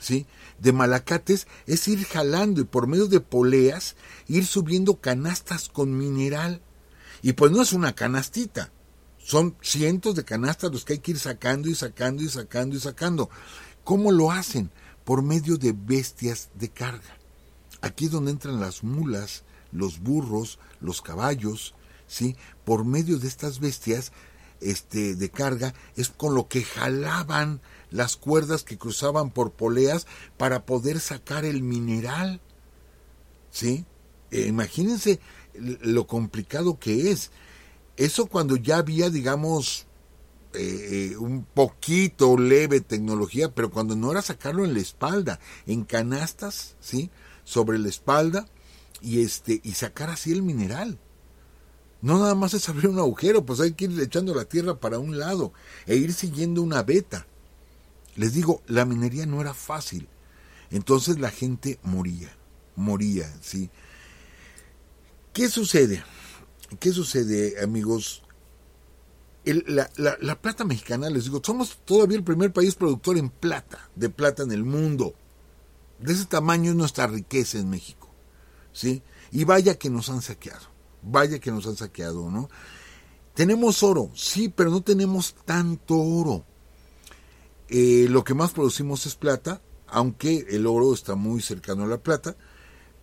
¿sí? 0.00 0.26
De 0.58 0.72
malacates 0.72 1.46
es 1.66 1.86
ir 1.88 2.04
jalando 2.04 2.60
y 2.60 2.64
por 2.64 2.86
medio 2.86 3.06
de 3.06 3.20
poleas 3.20 3.96
ir 4.26 4.46
subiendo 4.46 5.00
canastas 5.00 5.68
con 5.68 5.96
mineral. 5.96 6.60
Y 7.22 7.32
pues 7.32 7.50
no 7.50 7.62
es 7.62 7.72
una 7.72 7.94
canastita, 7.94 8.70
son 9.28 9.56
cientos 9.60 10.14
de 10.14 10.24
canastas 10.24 10.72
los 10.72 10.84
que 10.86 10.94
hay 10.94 10.98
que 11.00 11.10
ir 11.10 11.18
sacando 11.18 11.68
y 11.68 11.74
sacando 11.74 12.22
y 12.22 12.28
sacando 12.30 12.76
y 12.76 12.80
sacando. 12.80 13.28
¿Cómo 13.84 14.10
lo 14.10 14.30
hacen? 14.30 14.70
Por 15.04 15.22
medio 15.22 15.58
de 15.58 15.72
bestias 15.72 16.48
de 16.54 16.70
carga. 16.70 17.18
Aquí 17.80 18.06
es 18.06 18.10
donde 18.10 18.30
entran 18.30 18.58
las 18.58 18.82
mulas, 18.82 19.44
los 19.70 20.00
burros, 20.00 20.58
los 20.80 21.02
caballos, 21.02 21.74
¿sí? 22.06 22.36
Por 22.64 22.84
medio 22.84 23.18
de 23.18 23.28
estas 23.28 23.60
bestias 23.60 24.12
este, 24.60 25.14
de 25.14 25.30
carga 25.30 25.74
es 25.94 26.08
con 26.08 26.34
lo 26.34 26.48
que 26.48 26.64
jalaban 26.64 27.60
las 27.90 28.16
cuerdas 28.16 28.64
que 28.64 28.78
cruzaban 28.78 29.30
por 29.30 29.52
poleas 29.52 30.06
para 30.36 30.66
poder 30.66 31.00
sacar 31.00 31.44
el 31.44 31.62
mineral. 31.62 32.40
¿Sí? 33.50 33.84
Eh, 34.30 34.46
imagínense 34.46 35.20
lo 35.54 36.06
complicado 36.06 36.78
que 36.78 37.10
es. 37.10 37.30
Eso 37.96 38.26
cuando 38.26 38.56
ya 38.56 38.78
había, 38.78 39.10
digamos, 39.10 39.86
eh, 40.54 41.10
eh, 41.12 41.16
un 41.16 41.44
poquito 41.44 42.38
leve 42.38 42.80
tecnología, 42.80 43.54
pero 43.54 43.70
cuando 43.70 43.96
no 43.96 44.12
era 44.12 44.22
sacarlo 44.22 44.64
en 44.64 44.74
la 44.74 44.80
espalda, 44.80 45.40
en 45.66 45.84
canastas, 45.84 46.76
¿sí? 46.80 47.10
Sobre 47.44 47.78
la 47.78 47.88
espalda, 47.88 48.46
y 49.00 49.22
este 49.22 49.60
y 49.64 49.72
sacar 49.72 50.10
así 50.10 50.32
el 50.32 50.42
mineral. 50.42 50.98
No 52.00 52.18
nada 52.18 52.34
más 52.34 52.54
es 52.54 52.68
abrir 52.68 52.88
un 52.88 52.98
agujero, 52.98 53.44
pues 53.44 53.60
hay 53.60 53.72
que 53.72 53.86
ir 53.86 54.00
echando 54.00 54.34
la 54.34 54.44
tierra 54.44 54.78
para 54.78 54.98
un 54.98 55.18
lado 55.18 55.52
e 55.86 55.96
ir 55.96 56.12
siguiendo 56.12 56.62
una 56.62 56.82
beta. 56.82 57.26
Les 58.18 58.34
digo, 58.34 58.62
la 58.66 58.84
minería 58.84 59.24
no 59.24 59.40
era 59.40 59.54
fácil. 59.54 60.06
Entonces 60.70 61.18
la 61.18 61.30
gente 61.30 61.78
moría, 61.82 62.30
moría, 62.76 63.34
¿sí? 63.40 63.70
¿Qué 65.32 65.48
sucede? 65.48 66.04
¿Qué 66.78 66.92
sucede, 66.92 67.62
amigos? 67.62 68.22
la, 69.44 69.88
la, 69.96 70.18
la 70.20 70.42
plata 70.42 70.64
mexicana, 70.64 71.08
les 71.08 71.24
digo, 71.24 71.40
somos 71.42 71.78
todavía 71.86 72.18
el 72.18 72.24
primer 72.24 72.52
país 72.52 72.74
productor 72.74 73.16
en 73.16 73.30
plata, 73.30 73.88
de 73.96 74.10
plata 74.10 74.42
en 74.42 74.52
el 74.52 74.64
mundo. 74.64 75.14
De 76.00 76.12
ese 76.12 76.26
tamaño 76.26 76.72
es 76.72 76.76
nuestra 76.76 77.06
riqueza 77.06 77.58
en 77.58 77.70
México. 77.70 78.08
¿sí? 78.72 79.02
Y 79.30 79.44
vaya 79.44 79.78
que 79.78 79.90
nos 79.90 80.08
han 80.08 80.22
saqueado, 80.22 80.66
vaya 81.02 81.38
que 81.38 81.50
nos 81.50 81.66
han 81.66 81.76
saqueado, 81.76 82.30
¿no? 82.30 82.48
Tenemos 83.34 83.82
oro, 83.82 84.10
sí, 84.14 84.48
pero 84.48 84.70
no 84.70 84.82
tenemos 84.82 85.34
tanto 85.44 85.96
oro. 85.96 86.44
Eh, 87.68 88.06
lo 88.08 88.24
que 88.24 88.34
más 88.34 88.52
producimos 88.52 89.06
es 89.06 89.14
plata, 89.14 89.60
aunque 89.86 90.46
el 90.50 90.66
oro 90.66 90.94
está 90.94 91.14
muy 91.14 91.40
cercano 91.40 91.84
a 91.84 91.88
la 91.88 91.98
plata, 91.98 92.36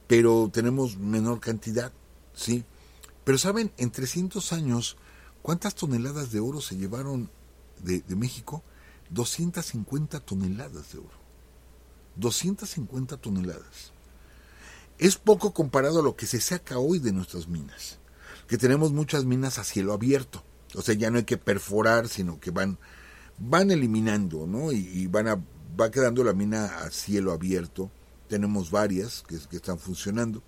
pero 0.08 0.50
tenemos 0.52 0.98
menor 0.98 1.40
cantidad, 1.40 1.92
¿sí? 2.34 2.64
Pero 3.24 3.38
saben, 3.38 3.72
en 3.78 3.92
300 3.92 4.54
años, 4.54 4.98
¿cuántas 5.42 5.76
toneladas 5.76 6.32
de 6.32 6.40
oro 6.40 6.62
se 6.62 6.78
llevaron 6.78 7.30
de, 7.84 8.02
de 8.02 8.16
México? 8.16 8.64
250 9.10 10.20
toneladas 10.20 10.92
de 10.94 11.00
oro. 11.00 11.26
250 12.16 13.18
toneladas 13.18 13.96
es 14.98 15.18
poco 15.18 15.54
comparado 15.54 16.00
a 16.00 16.04
lo 16.04 16.16
que 16.16 16.26
se 16.26 16.40
saca 16.40 16.78
hoy 16.78 17.00
de 17.00 17.12
nuestras 17.12 17.48
minas, 17.48 18.00
que 18.48 18.58
tenemos 18.58 18.92
muchas 18.92 19.26
minas 19.26 19.58
a 19.58 19.64
cielo 19.64 19.94
abierto, 19.94 20.44
o 20.74 20.82
sea, 20.82 20.96
ya 20.96 21.10
no 21.10 21.18
hay 21.18 21.26
que 21.26 21.38
perforar, 21.38 22.08
sino 22.08 22.40
que 22.40 22.52
van, 22.52 22.78
van 23.38 23.72
eliminando, 23.72 24.48
¿no? 24.48 24.72
Y, 24.72 25.08
van 25.08 25.28
a, 25.28 25.44
va 25.80 25.92
quedando 25.92 26.24
la 26.24 26.34
mina 26.34 26.66
a 26.66 26.92
cielo 26.92 27.32
abierto, 27.32 27.92
tenemos 28.28 28.72
varias 28.72 29.24
que, 29.28 29.36
están 29.56 29.80
funcionando. 29.80 30.42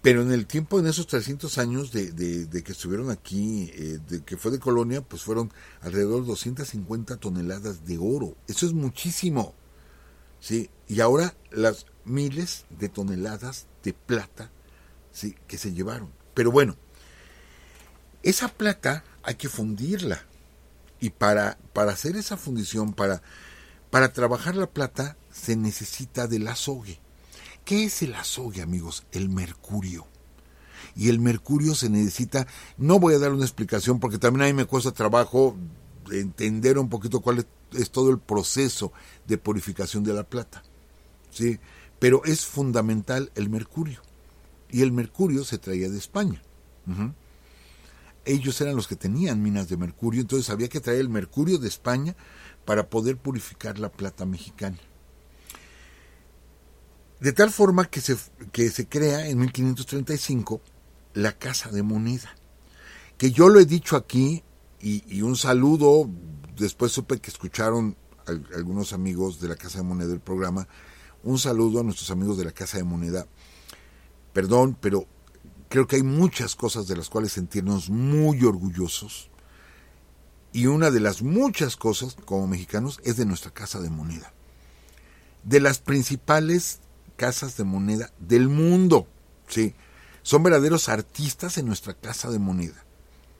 Pero 0.00 0.22
en 0.22 0.32
el 0.32 0.46
tiempo, 0.46 0.80
en 0.80 0.88
esos 0.88 1.06
300 1.06 1.58
años 1.58 1.92
de, 1.92 2.10
de, 2.10 2.62
que 2.64 2.72
estuvieron 2.72 3.10
aquí, 3.10 3.70
eh, 3.74 3.98
de 4.08 4.22
que 4.24 4.36
fue 4.36 4.50
de 4.50 4.58
colonia, 4.58 5.00
pues 5.00 5.22
fueron 5.22 5.52
alrededor 5.80 6.22
de 6.22 6.28
250 6.28 7.18
toneladas 7.18 7.84
de 7.84 7.98
oro. 7.98 8.36
Eso 8.48 8.66
es 8.66 8.72
muchísimo. 8.72 9.54
¿sí? 10.42 10.70
Y 10.88 11.00
ahora 11.00 11.34
las 11.52 11.86
miles 12.04 12.66
de 12.68 12.88
toneladas 12.88 13.66
de 13.82 13.94
plata 13.94 14.50
¿sí? 15.12 15.36
que 15.46 15.56
se 15.56 15.72
llevaron. 15.72 16.12
Pero 16.34 16.50
bueno, 16.50 16.76
esa 18.22 18.48
plata 18.48 19.04
hay 19.22 19.36
que 19.36 19.48
fundirla. 19.48 20.26
Y 21.02 21.10
para, 21.10 21.58
para 21.72 21.90
hacer 21.90 22.16
esa 22.16 22.36
fundición, 22.36 22.92
para, 22.92 23.22
para 23.90 24.12
trabajar 24.12 24.54
la 24.54 24.70
plata, 24.70 25.16
se 25.32 25.56
necesita 25.56 26.28
del 26.28 26.46
azogue. 26.46 27.00
¿Qué 27.64 27.84
es 27.84 28.02
el 28.02 28.14
azogue, 28.14 28.62
amigos? 28.62 29.04
El 29.10 29.28
mercurio. 29.28 30.06
Y 30.94 31.08
el 31.08 31.18
mercurio 31.18 31.74
se 31.74 31.90
necesita, 31.90 32.46
no 32.78 33.00
voy 33.00 33.14
a 33.14 33.18
dar 33.18 33.32
una 33.32 33.44
explicación 33.44 33.98
porque 33.98 34.18
también 34.18 34.42
a 34.42 34.46
mí 34.46 34.52
me 34.52 34.64
cuesta 34.64 34.92
trabajo 34.92 35.56
entender 36.12 36.78
un 36.78 36.88
poquito 36.88 37.20
cuál 37.20 37.38
es, 37.40 37.46
es 37.72 37.90
todo 37.90 38.10
el 38.10 38.20
proceso 38.20 38.92
de 39.26 39.38
purificación 39.38 40.04
de 40.04 40.14
la 40.14 40.22
plata. 40.22 40.62
¿sí? 41.30 41.58
Pero 41.98 42.24
es 42.24 42.46
fundamental 42.46 43.32
el 43.34 43.50
mercurio. 43.50 44.02
Y 44.70 44.82
el 44.82 44.92
mercurio 44.92 45.42
se 45.42 45.58
traía 45.58 45.88
de 45.88 45.98
España. 45.98 46.40
Ellos 48.24 48.60
eran 48.60 48.76
los 48.76 48.86
que 48.86 48.96
tenían 48.96 49.42
minas 49.42 49.68
de 49.68 49.76
mercurio, 49.76 50.20
entonces 50.20 50.50
había 50.50 50.68
que 50.68 50.80
traer 50.80 51.00
el 51.00 51.08
mercurio 51.08 51.58
de 51.58 51.68
España 51.68 52.14
para 52.64 52.88
poder 52.88 53.16
purificar 53.16 53.78
la 53.78 53.90
plata 53.90 54.24
mexicana. 54.24 54.78
De 57.20 57.32
tal 57.32 57.50
forma 57.50 57.84
que 57.86 58.00
se, 58.00 58.16
que 58.52 58.68
se 58.70 58.88
crea 58.88 59.28
en 59.28 59.38
1535 59.38 60.60
la 61.14 61.32
Casa 61.38 61.70
de 61.70 61.82
Moneda, 61.82 62.34
que 63.16 63.30
yo 63.30 63.48
lo 63.48 63.60
he 63.60 63.64
dicho 63.66 63.96
aquí 63.96 64.42
y, 64.80 65.22
un 65.22 65.36
saludo, 65.36 66.08
después 66.56 66.90
supe 66.90 67.20
que 67.20 67.30
escucharon 67.30 67.96
al- 68.26 68.44
algunos 68.56 68.92
amigos 68.92 69.40
de 69.40 69.48
la 69.48 69.56
Casa 69.56 69.78
de 69.78 69.84
Moneda 69.84 70.08
del 70.08 70.20
programa, 70.20 70.66
un 71.22 71.38
saludo 71.38 71.80
a 71.80 71.82
nuestros 71.84 72.10
amigos 72.10 72.36
de 72.38 72.44
la 72.44 72.50
Casa 72.52 72.78
de 72.78 72.84
Moneda. 72.84 73.26
Perdón, 74.32 74.76
pero 74.80 75.06
creo 75.72 75.86
que 75.86 75.96
hay 75.96 76.02
muchas 76.02 76.54
cosas 76.54 76.86
de 76.86 76.94
las 76.94 77.08
cuales 77.08 77.32
sentirnos 77.32 77.88
muy 77.88 78.44
orgullosos. 78.44 79.30
Y 80.52 80.66
una 80.66 80.90
de 80.90 81.00
las 81.00 81.22
muchas 81.22 81.76
cosas 81.76 82.14
como 82.26 82.46
mexicanos 82.46 83.00
es 83.04 83.16
de 83.16 83.24
nuestra 83.24 83.52
Casa 83.52 83.80
de 83.80 83.88
Moneda. 83.88 84.34
De 85.44 85.60
las 85.60 85.78
principales 85.78 86.80
casas 87.16 87.56
de 87.56 87.64
moneda 87.64 88.12
del 88.18 88.50
mundo. 88.50 89.06
Sí, 89.48 89.74
son 90.20 90.42
verdaderos 90.42 90.90
artistas 90.90 91.56
en 91.56 91.64
nuestra 91.64 91.94
Casa 91.94 92.30
de 92.30 92.38
Moneda. 92.38 92.84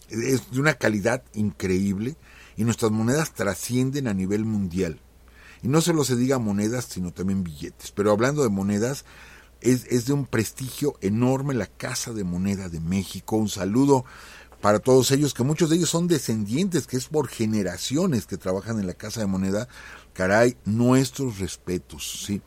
Es 0.09 0.51
de 0.53 0.59
una 0.59 0.73
calidad 0.73 1.23
increíble 1.35 2.17
y 2.57 2.65
nuestras 2.65 2.93
monedas 2.93 3.35
trascienden 3.35 4.09
a 4.09 4.15
nivel 4.15 4.47
mundial. 4.47 5.01
Y 5.63 5.69
no 5.69 5.83
solo 5.83 6.03
se 6.03 6.17
diga 6.17 6.39
monedas, 6.39 6.87
sino 6.87 7.13
también 7.13 7.45
billetes. 7.45 7.91
Pero 7.91 8.11
hablando 8.11 8.43
de 8.43 8.49
monedas, 8.49 9.05
es, 9.63 9.85
es 9.87 10.07
de 10.07 10.13
un 10.13 10.27
prestigio 10.27 10.97
enorme 11.01 11.55
la 11.55 11.67
Casa 11.67 12.13
de 12.13 12.25
Moneda 12.25 12.69
de 12.69 12.81
México. 12.81 13.37
Un 13.37 13.49
saludo 13.49 14.05
para 14.61 14.79
todos 14.79 15.11
ellos, 15.11 15.35
que 15.35 15.43
muchos 15.43 15.71
de 15.71 15.77
ellos 15.77 15.91
son 15.91 16.07
descendientes, 16.07 16.87
que 16.87 16.97
es 16.97 17.07
por 17.07 17.29
generaciones 17.29 18.27
que 18.27 18.37
trabajan 18.37 18.79
en 18.79 18.87
la 18.87 18.95
Casa 18.95 19.21
de 19.21 19.27
Moneda. 19.27 19.69
Caray, 20.13 20.57
nuestros 20.65 21.39
respetos, 21.39 22.25
¿sí? 22.27 22.41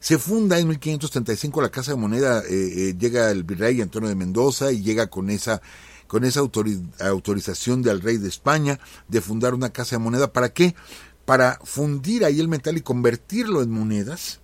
Se 0.00 0.18
funda 0.18 0.58
en 0.58 0.68
1535 0.68 1.60
la 1.60 1.70
Casa 1.70 1.92
de 1.92 1.98
Moneda, 1.98 2.42
eh, 2.48 2.90
eh, 2.90 2.96
llega 2.98 3.30
el 3.30 3.44
virrey 3.44 3.80
Antonio 3.80 4.08
de 4.08 4.14
Mendoza 4.14 4.72
y 4.72 4.82
llega 4.82 5.08
con 5.08 5.30
esa 5.30 5.60
con 6.06 6.24
esa 6.24 6.40
autori- 6.40 6.88
autorización 7.00 7.82
del 7.82 8.00
rey 8.00 8.16
de 8.18 8.28
España 8.28 8.78
de 9.08 9.20
fundar 9.20 9.54
una 9.54 9.70
casa 9.70 9.96
de 9.96 9.98
moneda. 10.04 10.32
¿Para 10.32 10.50
qué? 10.52 10.76
Para 11.24 11.58
fundir 11.64 12.24
ahí 12.24 12.38
el 12.38 12.46
metal 12.46 12.76
y 12.76 12.80
convertirlo 12.82 13.60
en 13.60 13.70
monedas 13.72 14.38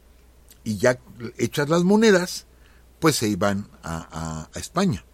y 0.64 0.79
ya 0.79 0.98
hechas 1.38 1.68
las 1.68 1.83
monedas, 1.85 2.46
pues 3.01 3.16
se 3.16 3.29
iban 3.29 3.68
a, 3.83 4.48
a- 4.53 4.59
España. 4.59 5.05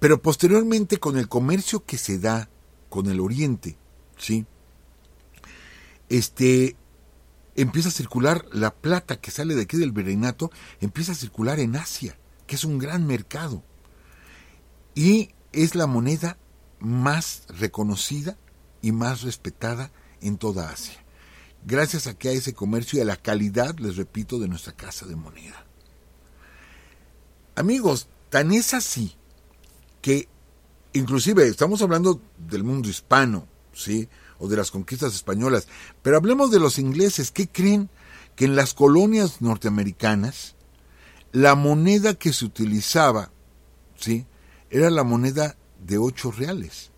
Pero 0.00 0.20
posteriormente 0.20 0.98
con 0.98 1.16
el 1.16 1.28
comercio 1.28 1.84
que 1.84 1.96
se 1.98 2.18
da 2.18 2.48
con 2.90 3.08
el 3.08 3.20
Oriente, 3.20 3.78
¿sí? 4.18 4.46
Este, 6.08 6.76
empieza 7.56 7.88
a 7.88 7.92
circular 7.92 8.44
la 8.52 8.74
plata 8.74 9.20
que 9.20 9.30
sale 9.30 9.54
de 9.54 9.62
aquí 9.62 9.76
del 9.76 9.92
virreinato, 9.92 10.50
empieza 10.80 11.12
a 11.12 11.16
circular 11.16 11.58
en 11.60 11.76
Asia, 11.76 12.18
que 12.46 12.56
es 12.56 12.64
un 12.64 12.78
gran 12.78 13.06
mercado. 13.06 13.62
Y 14.94 15.30
es 15.52 15.74
la 15.74 15.86
moneda 15.86 16.36
más 16.80 17.44
reconocida 17.48 18.36
y 18.82 18.92
más 18.92 19.22
respetada 19.22 19.90
en 20.20 20.36
toda 20.36 20.70
Asia. 20.70 21.03
Gracias 21.64 22.06
a 22.06 22.14
que 22.14 22.28
a 22.28 22.32
ese 22.32 22.52
comercio 22.52 22.98
y 22.98 23.02
a 23.02 23.06
la 23.06 23.16
calidad, 23.16 23.78
les 23.78 23.96
repito, 23.96 24.38
de 24.38 24.48
nuestra 24.48 24.74
casa 24.74 25.06
de 25.06 25.16
moneda. 25.16 25.64
Amigos, 27.56 28.08
tan 28.28 28.52
es 28.52 28.74
así 28.74 29.14
que 30.02 30.28
inclusive 30.92 31.46
estamos 31.46 31.80
hablando 31.80 32.20
del 32.36 32.64
mundo 32.64 32.88
hispano, 32.88 33.46
¿sí? 33.72 34.08
O 34.38 34.48
de 34.48 34.56
las 34.56 34.70
conquistas 34.70 35.14
españolas, 35.14 35.66
pero 36.02 36.18
hablemos 36.18 36.50
de 36.50 36.60
los 36.60 36.78
ingleses, 36.78 37.30
¿qué 37.30 37.48
creen? 37.48 37.88
Que 38.36 38.44
en 38.44 38.56
las 38.56 38.74
colonias 38.74 39.40
norteamericanas 39.40 40.56
la 41.32 41.54
moneda 41.54 42.14
que 42.14 42.32
se 42.32 42.44
utilizaba, 42.44 43.30
¿sí? 43.96 44.26
Era 44.70 44.90
la 44.90 45.02
moneda 45.02 45.56
de 45.84 45.96
ocho 45.98 46.30
reales. 46.30 46.90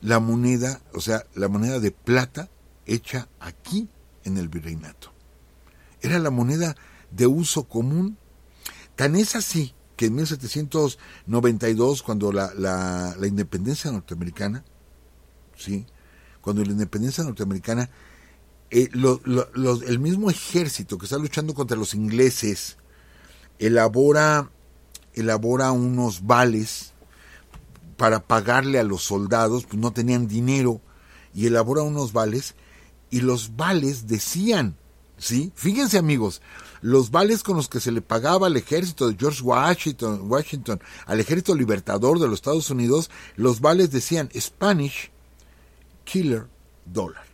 La 0.00 0.20
moneda, 0.20 0.80
o 0.92 1.00
sea, 1.00 1.24
la 1.34 1.48
moneda 1.48 1.80
de 1.80 1.90
plata 1.90 2.48
hecha 2.86 3.28
aquí 3.40 3.88
en 4.24 4.36
el 4.38 4.48
virreinato. 4.48 5.12
Era 6.00 6.18
la 6.18 6.30
moneda 6.30 6.76
de 7.10 7.26
uso 7.26 7.64
común. 7.64 8.18
Tan 8.96 9.16
es 9.16 9.36
así 9.36 9.74
que 9.96 10.06
en 10.06 10.16
1792, 10.16 12.02
cuando 12.02 12.32
la, 12.32 12.52
la, 12.54 13.14
la 13.18 13.26
independencia 13.26 13.90
norteamericana, 13.90 14.64
¿sí? 15.56 15.86
cuando 16.40 16.64
la 16.64 16.72
independencia 16.72 17.24
norteamericana, 17.24 17.88
eh, 18.70 18.90
el 18.92 19.98
mismo 19.98 20.30
ejército 20.30 20.98
que 20.98 21.06
está 21.06 21.16
luchando 21.16 21.54
contra 21.54 21.76
los 21.76 21.94
ingleses 21.94 22.76
elabora, 23.58 24.50
elabora 25.14 25.70
unos 25.72 26.26
vales 26.26 26.92
para 27.96 28.20
pagarle 28.20 28.78
a 28.78 28.82
los 28.82 29.02
soldados, 29.02 29.64
pues 29.64 29.80
no 29.80 29.92
tenían 29.92 30.26
dinero, 30.26 30.80
y 31.32 31.46
elabora 31.46 31.82
unos 31.82 32.12
vales, 32.12 32.54
y 33.14 33.20
los 33.20 33.54
vales 33.54 34.08
decían, 34.08 34.76
¿sí? 35.18 35.52
Fíjense 35.54 35.98
amigos, 35.98 36.42
los 36.82 37.12
vales 37.12 37.44
con 37.44 37.56
los 37.56 37.68
que 37.68 37.78
se 37.78 37.92
le 37.92 38.00
pagaba 38.00 38.48
al 38.48 38.56
ejército 38.56 39.06
de 39.06 39.16
George 39.16 39.40
Washington, 39.40 40.22
Washington 40.28 40.80
al 41.06 41.20
ejército 41.20 41.54
libertador 41.54 42.18
de 42.18 42.26
los 42.26 42.38
Estados 42.38 42.70
Unidos, 42.70 43.12
los 43.36 43.60
vales 43.60 43.92
decían 43.92 44.30
Spanish 44.36 45.12
Killer 46.02 46.48
Dollar. 46.86 47.24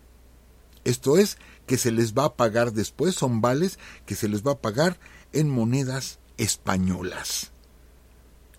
Esto 0.84 1.16
es, 1.16 1.38
que 1.66 1.78
se 1.78 1.92
les 1.92 2.12
va 2.12 2.26
a 2.26 2.34
pagar 2.34 2.74
después, 2.74 3.14
son 3.14 3.40
vales 3.40 3.78
que 4.04 4.16
se 4.16 4.28
les 4.28 4.46
va 4.46 4.52
a 4.52 4.60
pagar 4.60 5.00
en 5.32 5.48
monedas 5.48 6.18
españolas. 6.36 7.52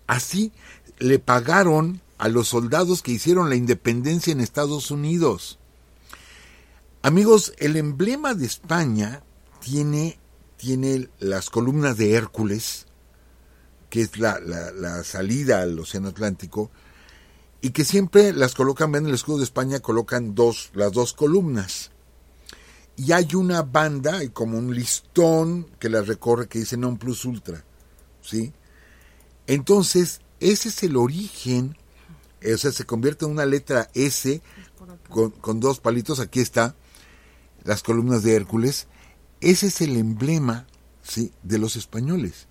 Así 0.08 0.50
le 0.98 1.20
pagaron 1.20 2.00
a 2.18 2.26
los 2.26 2.48
soldados 2.48 3.00
que 3.00 3.12
hicieron 3.12 3.48
la 3.48 3.54
independencia 3.54 4.32
en 4.32 4.40
Estados 4.40 4.90
Unidos. 4.90 5.60
Amigos, 7.02 7.52
el 7.58 7.76
emblema 7.76 8.34
de 8.34 8.46
España 8.46 9.22
tiene, 9.60 10.18
tiene 10.56 11.08
las 11.18 11.50
columnas 11.50 11.96
de 11.96 12.12
Hércules, 12.14 12.86
que 13.90 14.02
es 14.02 14.18
la, 14.18 14.38
la- 14.40 14.70
la 14.70 15.02
salida 15.04 15.62
al 15.62 15.78
Océano 15.78 16.08
Atlántico, 16.08 16.70
y 17.60 17.70
que 17.70 17.84
siempre 17.84 18.32
las 18.32 18.54
colocan, 18.54 18.92
ven 18.92 19.06
el 19.06 19.14
escudo 19.14 19.38
de 19.38 19.44
España, 19.44 19.80
colocan 19.80 20.34
dos, 20.34 20.70
las 20.74 20.92
dos 20.92 21.12
columnas. 21.12 21.90
Y 22.96 23.12
hay 23.12 23.34
una 23.34 23.62
banda, 23.62 24.20
como 24.32 24.58
un 24.58 24.74
listón 24.74 25.64
que 25.78 25.88
las 25.88 26.06
recorre 26.06 26.46
que 26.48 26.58
dice 26.60 26.76
non 26.76 26.98
plus 26.98 27.24
ultra, 27.24 27.64
¿sí? 28.20 28.52
Entonces, 29.46 30.20
ese 30.40 30.68
es 30.68 30.82
el 30.82 30.96
origen, 30.96 31.76
o 32.42 32.56
sea, 32.58 32.70
se 32.70 32.84
convierte 32.84 33.24
en 33.24 33.30
una 33.32 33.46
letra 33.46 33.90
S 33.94 34.40
con, 35.08 35.30
con 35.30 35.58
dos 35.60 35.80
palitos, 35.80 36.20
aquí 36.20 36.40
está, 36.40 36.74
las 37.64 37.82
columnas 37.82 38.22
de 38.22 38.34
Hércules, 38.34 38.88
ese 39.40 39.66
es 39.66 39.80
el 39.80 39.96
emblema 39.96 40.66
¿sí? 41.02 41.32
de 41.42 41.58
los 41.58 41.76
españoles 41.76 42.48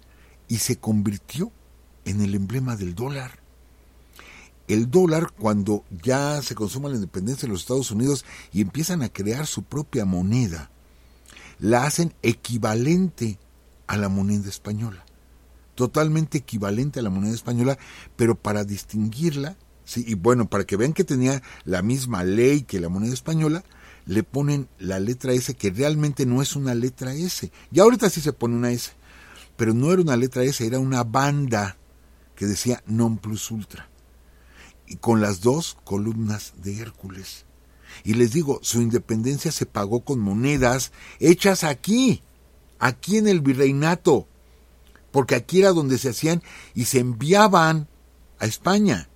y 0.48 0.58
se 0.58 0.78
convirtió 0.78 1.52
en 2.06 2.22
el 2.22 2.36
emblema 2.36 2.76
del 2.76 2.96
dólar. 2.96 3.40
El 4.68 4.90
dólar, 4.90 5.32
cuando 5.38 5.84
ya 6.04 6.42
se 6.42 6.56
consuma 6.56 6.90
la 6.90 6.96
independencia 6.96 7.48
de 7.48 7.52
los 7.52 7.62
Estados 7.62 7.92
Unidos 7.92 8.26
y 8.52 8.62
empiezan 8.62 9.02
a 9.02 9.10
crear 9.10 9.48
su 9.48 9.64
propia 9.64 10.06
moneda, 10.06 10.70
la 11.60 11.86
hacen 11.86 12.14
equivalente 12.22 13.38
a 13.88 13.98
la 13.98 14.10
moneda 14.10 14.50
española. 14.50 15.06
Totalmente 15.76 16.40
equivalente 16.40 17.00
a 17.00 17.04
la 17.04 17.10
moneda 17.10 17.34
española, 17.34 17.78
pero 18.16 18.36
para 18.36 18.64
distinguirla, 18.64 19.58
sí, 19.84 20.04
y 20.08 20.16
bueno, 20.16 20.50
para 20.50 20.64
que 20.64 20.78
vean 20.78 20.94
que 20.94 21.04
tenía 21.04 21.42
la 21.66 21.82
misma 21.82 22.24
ley 22.24 22.64
que 22.64 22.80
la 22.80 22.90
moneda 22.90 23.14
española, 23.14 23.64
le 24.06 24.24
ponen 24.24 24.68
la 24.80 25.00
letra 25.00 25.34
S, 25.34 25.54
que 25.56 25.72
realmente 25.72 26.26
no 26.26 26.42
es 26.42 26.56
una 26.56 26.76
letra 26.76 27.14
S. 27.14 27.52
Y 27.72 27.80
ahorita 27.80 28.10
sí 28.10 28.22
se 28.22 28.34
pone 28.34 28.56
una 28.56 28.72
S, 28.72 28.92
pero 29.58 29.74
no 29.74 29.92
era 29.92 30.02
una 30.02 30.18
letra 30.18 30.44
S, 30.44 30.66
era 30.66 30.80
una 30.80 31.04
banda 31.04 31.78
que 32.36 32.46
decía 32.46 32.84
non 32.88 33.18
plus 33.18 33.52
ultra. 33.52 33.92
y 34.92 34.98
con 34.98 35.22
las 35.22 35.40
dos 35.40 35.78
columnas 35.86 36.54
de 36.58 36.78
Hércules. 36.80 37.46
Y 38.04 38.16
les 38.16 38.34
digo, 38.34 38.60
su 38.62 38.82
independencia 38.82 39.50
se 39.50 39.66
pagó 39.66 40.02
con 40.02 40.20
monedas 40.20 40.92
hechas 41.22 41.64
aquí, 41.64 42.22
aquí 42.78 43.16
en 43.16 43.30
el 43.30 43.40
virreinato, 43.40 44.28
porque 45.12 45.36
aquí 45.36 45.60
era 45.60 45.72
donde 45.72 45.98
se 45.98 46.10
hacían 46.10 46.44
y 46.74 46.86
se 46.86 47.00
enviaban 47.00 47.88
a 48.38 48.46
España. 48.46 49.08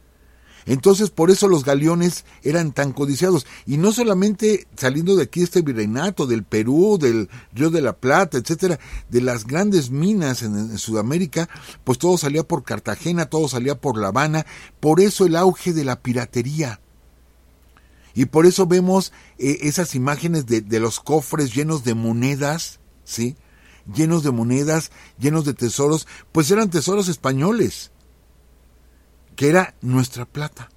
Entonces, 0.65 1.11
por 1.11 1.29
eso 1.29 1.47
los 1.47 1.63
galeones 1.63 2.25
eran 2.43 2.71
tan 2.71 2.91
codiciados. 2.91 3.45
Y 3.65 3.77
no 3.77 3.91
solamente 3.91 4.67
saliendo 4.75 5.15
de 5.15 5.23
aquí 5.23 5.43
este 5.43 5.61
virreinato, 5.61 6.25
del 6.25 6.43
Perú, 6.43 6.97
del 6.99 7.29
Río 7.53 7.69
de 7.69 7.81
la 7.81 7.93
Plata, 7.93 8.37
etcétera, 8.37 8.79
de 9.09 9.21
las 9.21 9.45
grandes 9.45 9.91
minas 9.91 10.41
en, 10.41 10.77
Sudamérica, 10.77 11.49
pues 11.83 11.99
todo 11.99 12.17
salía 12.17 12.43
por 12.43 12.63
Cartagena, 12.63 13.27
todo 13.27 13.47
salía 13.47 13.79
por 13.79 13.97
La 13.97 14.07
Habana. 14.07 14.45
Por 14.79 14.99
eso 14.99 15.25
el 15.25 15.35
auge 15.35 15.71
de 15.73 15.85
la 15.85 16.01
piratería. 16.01 16.81
Y 18.15 18.25
por 18.25 18.45
eso 18.45 18.65
vemos 18.65 19.11
eh, 19.37 19.59
esas 19.61 19.93
imágenes 19.93 20.45
de 20.47 20.79
los 20.79 20.99
cofres 20.99 21.53
llenos 21.53 21.83
de 21.83 21.93
monedas, 21.93 22.79
¿sí? 23.03 23.35
Llenos 23.93 24.23
de 24.23 24.31
monedas, 24.31 24.89
llenos 25.19 25.45
de 25.45 25.53
tesoros, 25.53 26.07
pues 26.31 26.49
eran 26.49 26.71
tesoros 26.71 27.07
españoles 27.07 27.91
que 29.35 29.49
era 29.49 29.75
nuestra 29.81 30.25
plata. 30.25 30.69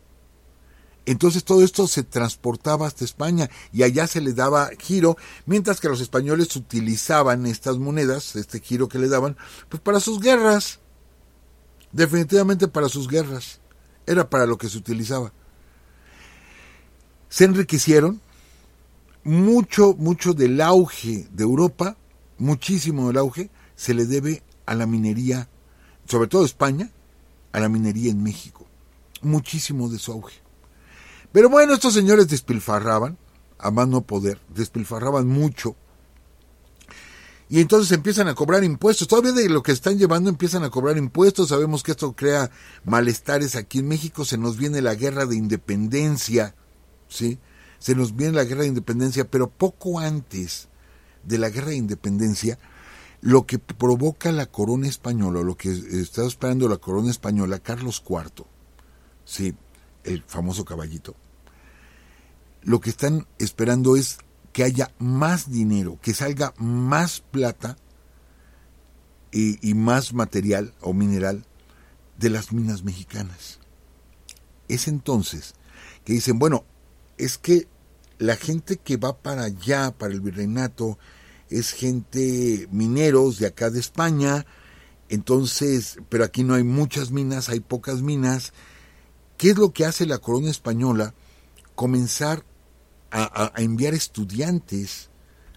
Entonces 1.08 1.42
todo 1.42 1.64
esto 1.64 1.88
se 1.88 2.02
transportaba 2.02 2.86
hasta 2.86 3.02
España 3.02 3.48
y 3.72 3.82
allá 3.82 4.06
se 4.06 4.20
le 4.20 4.34
daba 4.34 4.68
giro, 4.78 5.16
mientras 5.46 5.80
que 5.80 5.88
los 5.88 6.02
españoles 6.02 6.54
utilizaban 6.54 7.46
estas 7.46 7.78
monedas, 7.78 8.36
este 8.36 8.60
giro 8.60 8.88
que 8.88 8.98
le 8.98 9.08
daban, 9.08 9.38
pues 9.70 9.82
para 9.82 10.00
sus 10.00 10.20
guerras. 10.20 10.80
Definitivamente 11.92 12.68
para 12.68 12.90
sus 12.90 13.08
guerras. 13.08 13.60
Era 14.06 14.28
para 14.28 14.44
lo 14.44 14.58
que 14.58 14.68
se 14.68 14.76
utilizaba. 14.76 15.32
Se 17.30 17.44
enriquecieron. 17.44 18.20
Mucho, 19.24 19.94
mucho 19.94 20.34
del 20.34 20.60
auge 20.60 21.26
de 21.30 21.42
Europa, 21.42 21.96
muchísimo 22.36 23.08
del 23.08 23.16
auge, 23.16 23.50
se 23.76 23.94
le 23.94 24.04
debe 24.04 24.42
a 24.66 24.74
la 24.74 24.86
minería, 24.86 25.48
sobre 26.06 26.28
todo 26.28 26.44
España, 26.44 26.90
a 27.52 27.60
la 27.60 27.68
minería 27.68 28.10
en 28.10 28.22
México. 28.22 28.66
Muchísimo 29.22 29.88
de 29.88 29.98
su 29.98 30.12
auge. 30.12 30.40
Pero 31.32 31.48
bueno, 31.48 31.74
estos 31.74 31.94
señores 31.94 32.28
despilfarraban, 32.28 33.18
a 33.58 33.70
más 33.70 33.88
no 33.88 34.02
poder, 34.02 34.40
despilfarraban 34.54 35.26
mucho. 35.26 35.76
Y 37.50 37.60
entonces 37.60 37.92
empiezan 37.92 38.28
a 38.28 38.34
cobrar 38.34 38.62
impuestos. 38.62 39.08
Todavía 39.08 39.32
de 39.32 39.48
lo 39.48 39.62
que 39.62 39.72
están 39.72 39.98
llevando 39.98 40.28
empiezan 40.28 40.64
a 40.64 40.70
cobrar 40.70 40.98
impuestos. 40.98 41.48
Sabemos 41.48 41.82
que 41.82 41.92
esto 41.92 42.14
crea 42.14 42.50
malestares 42.84 43.56
aquí 43.56 43.78
en 43.78 43.88
México. 43.88 44.24
Se 44.24 44.36
nos 44.36 44.58
viene 44.58 44.82
la 44.82 44.94
guerra 44.94 45.24
de 45.24 45.36
independencia. 45.36 46.54
¿Sí? 47.08 47.38
Se 47.78 47.94
nos 47.94 48.14
viene 48.14 48.34
la 48.34 48.44
guerra 48.44 48.62
de 48.62 48.68
independencia. 48.68 49.30
Pero 49.30 49.48
poco 49.48 49.98
antes 49.98 50.68
de 51.24 51.38
la 51.38 51.48
guerra 51.48 51.68
de 51.68 51.76
independencia, 51.76 52.58
lo 53.20 53.46
que 53.46 53.58
provoca 53.58 54.32
la 54.32 54.46
corona 54.46 54.88
española, 54.88 55.42
lo 55.42 55.56
que 55.56 55.70
está 55.70 56.24
esperando 56.24 56.68
la 56.68 56.76
corona 56.76 57.10
española, 57.10 57.58
Carlos 57.58 58.02
IV, 58.08 58.44
sí, 59.24 59.54
el 60.04 60.22
famoso 60.24 60.64
caballito, 60.64 61.16
lo 62.62 62.80
que 62.80 62.90
están 62.90 63.26
esperando 63.38 63.96
es 63.96 64.18
que 64.52 64.64
haya 64.64 64.92
más 64.98 65.50
dinero, 65.50 65.98
que 66.00 66.14
salga 66.14 66.54
más 66.58 67.20
plata 67.20 67.76
y, 69.32 69.68
y 69.68 69.74
más 69.74 70.14
material 70.14 70.74
o 70.80 70.92
mineral 70.92 71.44
de 72.18 72.30
las 72.30 72.52
minas 72.52 72.82
mexicanas. 72.82 73.58
Es 74.68 74.88
entonces 74.88 75.54
que 76.04 76.12
dicen, 76.12 76.38
bueno, 76.38 76.64
es 77.16 77.38
que 77.38 77.68
la 78.18 78.36
gente 78.36 78.76
que 78.76 78.96
va 78.96 79.16
para 79.16 79.44
allá, 79.44 79.92
para 79.92 80.12
el 80.12 80.20
virreinato, 80.20 80.98
es 81.50 81.72
gente 81.72 82.68
mineros 82.70 83.38
de 83.38 83.46
acá 83.46 83.70
de 83.70 83.80
España, 83.80 84.46
entonces, 85.08 85.98
pero 86.08 86.24
aquí 86.24 86.44
no 86.44 86.54
hay 86.54 86.64
muchas 86.64 87.10
minas, 87.10 87.48
hay 87.48 87.60
pocas 87.60 88.02
minas. 88.02 88.52
¿Qué 89.36 89.50
es 89.50 89.56
lo 89.56 89.72
que 89.72 89.86
hace 89.86 90.06
la 90.06 90.18
corona 90.18 90.50
española? 90.50 91.14
Comenzar 91.74 92.44
a, 93.10 93.52
enviar 93.56 93.94
estudiantes 93.94 95.10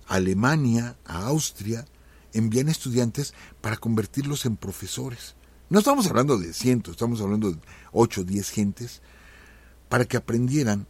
a 0.08 0.15
Alemania, 0.15 0.97
a 1.06 1.25
Austria, 1.27 1.86
envían 2.34 2.69
estudiantes 2.69 3.34
para 3.60 3.77
convertirlos 3.77 4.45
en 4.45 4.56
profesores. 4.56 5.36
No 5.69 5.80
estamos 5.80 6.08
hablando 6.08 6.38
de 6.38 6.54
cientos, 6.54 6.91
estamos 6.91 7.21
hablando 7.21 7.51
de 7.51 7.60
ocho, 7.91 8.23
diez 8.23 8.49
gentes, 8.49 9.01
para 9.89 10.06
que 10.06 10.17
aprendieran 10.17 10.88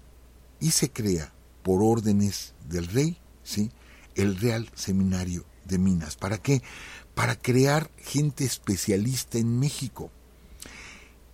y 0.60 0.72
se 0.72 0.92
crea 0.92 1.34
por 1.64 1.82
órdenes 1.82 2.54
del 2.68 2.88
rey, 2.88 3.18
¿sí? 3.44 3.72
El 4.16 4.38
Real 4.38 4.70
Seminario 4.76 5.46
de 5.66 5.78
Minas. 5.78 6.16
¿Para 6.16 6.38
qué? 6.38 6.62
Para 7.16 7.36
crear 7.36 7.90
gente 7.98 8.46
especialista 8.46 9.38
en 9.38 9.60
México. 9.60 10.12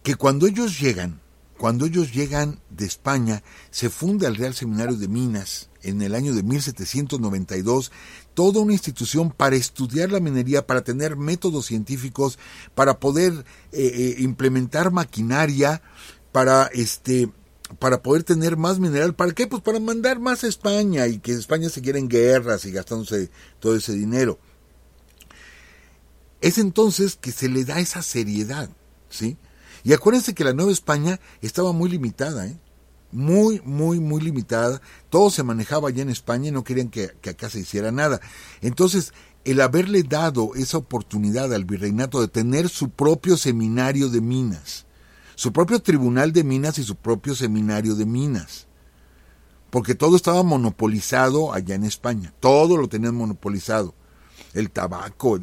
Que 0.04 0.16
cuando 0.16 0.48
ellos 0.48 0.80
llegan, 0.80 1.22
cuando 1.58 1.86
ellos 1.86 2.14
llegan 2.14 2.60
de 2.70 2.86
España, 2.86 3.44
se 3.72 3.90
funda 3.90 4.28
el 4.28 4.36
Real 4.36 4.54
Seminario 4.54 4.96
de 4.96 5.08
Minas 5.08 5.70
en 5.82 6.02
el 6.02 6.16
año 6.16 6.34
de 6.34 6.44
1792, 6.44 7.92
toda 8.34 8.62
una 8.62 8.74
institución 8.74 9.32
para 9.32 9.56
estudiar 9.56 10.12
la 10.12 10.20
minería, 10.20 10.68
para 10.68 10.84
tener 10.84 11.16
métodos 11.16 11.66
científicos, 11.66 12.38
para 12.76 13.00
poder 13.00 13.34
eh, 13.72 13.92
eh, 13.94 14.16
implementar 14.20 14.92
maquinaria, 14.92 15.82
para 16.32 16.66
este 16.68 17.30
para 17.80 18.02
poder 18.02 18.24
tener 18.24 18.58
más 18.58 18.80
mineral. 18.80 19.16
¿Para 19.16 19.34
qué? 19.34 19.48
Pues 19.48 19.62
para 19.62 19.80
mandar 19.80 20.20
más 20.20 20.44
a 20.44 20.48
España 20.48 21.08
y 21.08 21.20
que 21.20 21.34
España 21.34 21.70
se 21.70 21.82
quiera 21.82 22.00
en 22.00 22.08
guerras 22.08 22.66
y 22.66 22.72
gastándose 22.72 23.30
todo 23.60 23.76
ese 23.76 23.94
dinero. 23.94 24.40
Es 26.42 26.58
entonces 26.58 27.16
que 27.16 27.32
se 27.32 27.50
le 27.50 27.66
da 27.66 27.80
esa 27.80 28.02
seriedad, 28.02 28.70
¿sí? 29.10 29.38
Y 29.84 29.94
acuérdense 29.94 30.34
que 30.34 30.44
la 30.44 30.54
Nueva 30.54 30.72
España 30.72 31.20
estaba 31.42 31.72
muy 31.72 31.90
limitada, 31.90 32.48
¿eh? 32.48 32.58
Muy, 33.12 33.62
muy, 33.64 34.00
muy 34.00 34.22
limitada. 34.22 34.82
Todo 35.10 35.30
se 35.30 35.44
manejaba 35.44 35.90
allá 35.90 36.02
en 36.02 36.10
España 36.10 36.50
y 36.50 36.52
no 36.52 36.64
querían 36.64 36.90
que, 36.90 37.16
que 37.22 37.30
acá 37.30 37.50
se 37.50 37.60
hiciera 37.60 37.92
nada. 37.92 38.20
Entonces, 38.62 39.14
el 39.46 39.62
haberle 39.62 40.04
dado 40.04 40.56
esa 40.56 40.78
oportunidad 40.78 41.54
al 41.54 41.64
virreinato 41.64 42.20
de 42.20 42.28
tener 42.28 42.68
su 42.68 42.90
propio 42.90 43.38
seminario 43.38 44.10
de 44.10 44.20
minas, 44.20 44.87
su 45.38 45.54
propio 45.54 45.80
tribunal 45.80 46.34
de 46.34 46.44
minas 46.44 46.80
y 46.80 46.84
su 46.84 46.96
propio 46.96 47.36
seminario 47.36 47.94
de 47.94 48.08
minas. 48.08 48.66
Porque 49.70 49.94
todo 49.94 50.16
estaba 50.16 50.42
monopolizado 50.42 51.54
allá 51.54 51.76
en 51.76 51.84
España. 51.84 52.34
Todo 52.40 52.76
lo 52.76 52.90
tenían 52.90 53.14
monopolizado. 53.14 53.94
El 54.56 54.72
tabaco, 54.72 55.40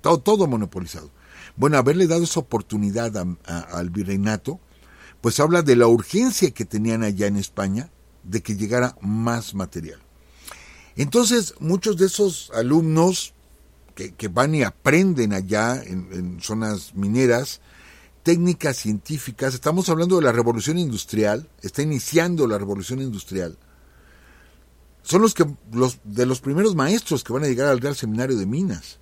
todo, 0.00 0.46
monopolizado. 0.46 1.10
Bueno, 1.56 1.76
haberle 1.76 2.06
dado 2.06 2.24
esa 2.24 2.40
oportunidad 2.40 3.12
al 3.44 3.90
virreinato, 3.90 4.60
pues 5.20 5.38
habla 5.40 5.60
de 5.60 5.76
la 5.76 5.88
urgencia 5.88 6.50
que 6.52 6.64
tenían 6.64 7.02
allá 7.02 7.26
en 7.26 7.36
España 7.36 7.90
de 8.22 8.42
que 8.42 8.56
llegara 8.56 8.96
más 9.02 9.54
material. 9.54 10.00
Entonces, 10.96 11.54
muchos 11.60 11.98
de 11.98 12.06
esos 12.06 12.50
alumnos 12.54 13.34
que, 13.94 14.14
que 14.14 14.28
van 14.28 14.54
y 14.54 14.62
aprenden 14.62 15.34
allá 15.34 15.82
en 15.82 16.38
zonas 16.40 16.94
mineras, 16.94 17.60
técnicas 18.28 18.76
científicas, 18.76 19.54
estamos 19.54 19.88
hablando 19.88 20.16
de 20.16 20.22
la 20.22 20.32
revolución 20.32 20.76
industrial, 20.76 21.48
está 21.62 21.80
iniciando 21.80 22.46
la 22.46 22.58
revolución 22.58 23.00
industrial, 23.00 23.56
son 25.00 25.22
los 25.22 25.32
que 25.32 25.46
los 25.72 26.00
de 26.04 26.26
los 26.26 26.42
primeros 26.42 26.74
maestros 26.74 27.24
que 27.24 27.32
van 27.32 27.44
a 27.44 27.46
llegar 27.46 27.68
al 27.68 27.80
Real 27.80 27.96
Seminario 27.96 28.36
de 28.36 28.44
Minas, 28.44 28.98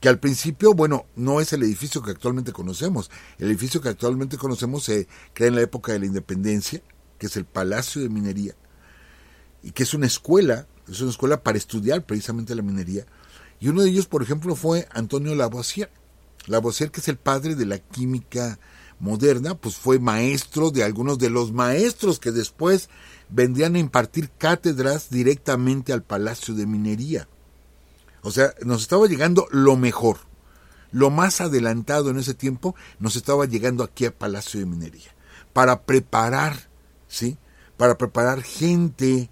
que 0.00 0.08
al 0.08 0.18
principio, 0.18 0.74
bueno, 0.74 1.06
no 1.14 1.40
es 1.40 1.52
el 1.52 1.62
edificio 1.62 2.02
que 2.02 2.10
actualmente 2.10 2.50
conocemos. 2.50 3.12
El 3.38 3.46
edificio 3.46 3.80
que 3.80 3.90
actualmente 3.90 4.36
conocemos 4.36 4.82
se 4.82 5.06
crea 5.34 5.46
en 5.46 5.54
la 5.54 5.62
época 5.62 5.92
de 5.92 6.00
la 6.00 6.06
Independencia, 6.06 6.82
que 7.16 7.26
es 7.26 7.36
el 7.36 7.44
Palacio 7.44 8.02
de 8.02 8.08
Minería, 8.08 8.56
y 9.62 9.70
que 9.70 9.84
es 9.84 9.94
una 9.94 10.06
escuela, 10.06 10.66
es 10.88 11.00
una 11.00 11.12
escuela 11.12 11.44
para 11.44 11.58
estudiar 11.58 12.04
precisamente 12.04 12.56
la 12.56 12.62
minería. 12.62 13.06
Y 13.60 13.68
uno 13.68 13.82
de 13.82 13.90
ellos, 13.90 14.08
por 14.08 14.20
ejemplo, 14.20 14.56
fue 14.56 14.88
Antonio 14.90 15.36
Lavoisier. 15.36 15.92
Lavoisier, 16.48 16.90
que 16.90 17.00
es 17.00 17.08
el 17.08 17.16
padre 17.16 17.54
de 17.54 17.66
la 17.66 17.78
química 17.78 18.58
moderna, 19.00 19.54
pues 19.54 19.76
fue 19.76 19.98
maestro 19.98 20.70
de 20.70 20.82
algunos 20.82 21.18
de 21.18 21.30
los 21.30 21.52
maestros 21.52 22.18
que 22.18 22.32
después 22.32 22.88
vendrían 23.28 23.76
a 23.76 23.78
impartir 23.78 24.30
cátedras 24.36 25.10
directamente 25.10 25.92
al 25.92 26.02
Palacio 26.02 26.54
de 26.54 26.66
Minería. 26.66 27.28
O 28.22 28.30
sea, 28.30 28.54
nos 28.64 28.82
estaba 28.82 29.06
llegando 29.06 29.46
lo 29.50 29.76
mejor, 29.76 30.18
lo 30.90 31.10
más 31.10 31.40
adelantado 31.40 32.10
en 32.10 32.18
ese 32.18 32.34
tiempo, 32.34 32.74
nos 32.98 33.16
estaba 33.16 33.46
llegando 33.46 33.84
aquí 33.84 34.06
al 34.06 34.14
Palacio 34.14 34.58
de 34.58 34.66
Minería, 34.66 35.14
para 35.52 35.82
preparar, 35.82 36.68
¿sí? 37.06 37.38
Para 37.76 37.96
preparar 37.96 38.42
gente, 38.42 39.30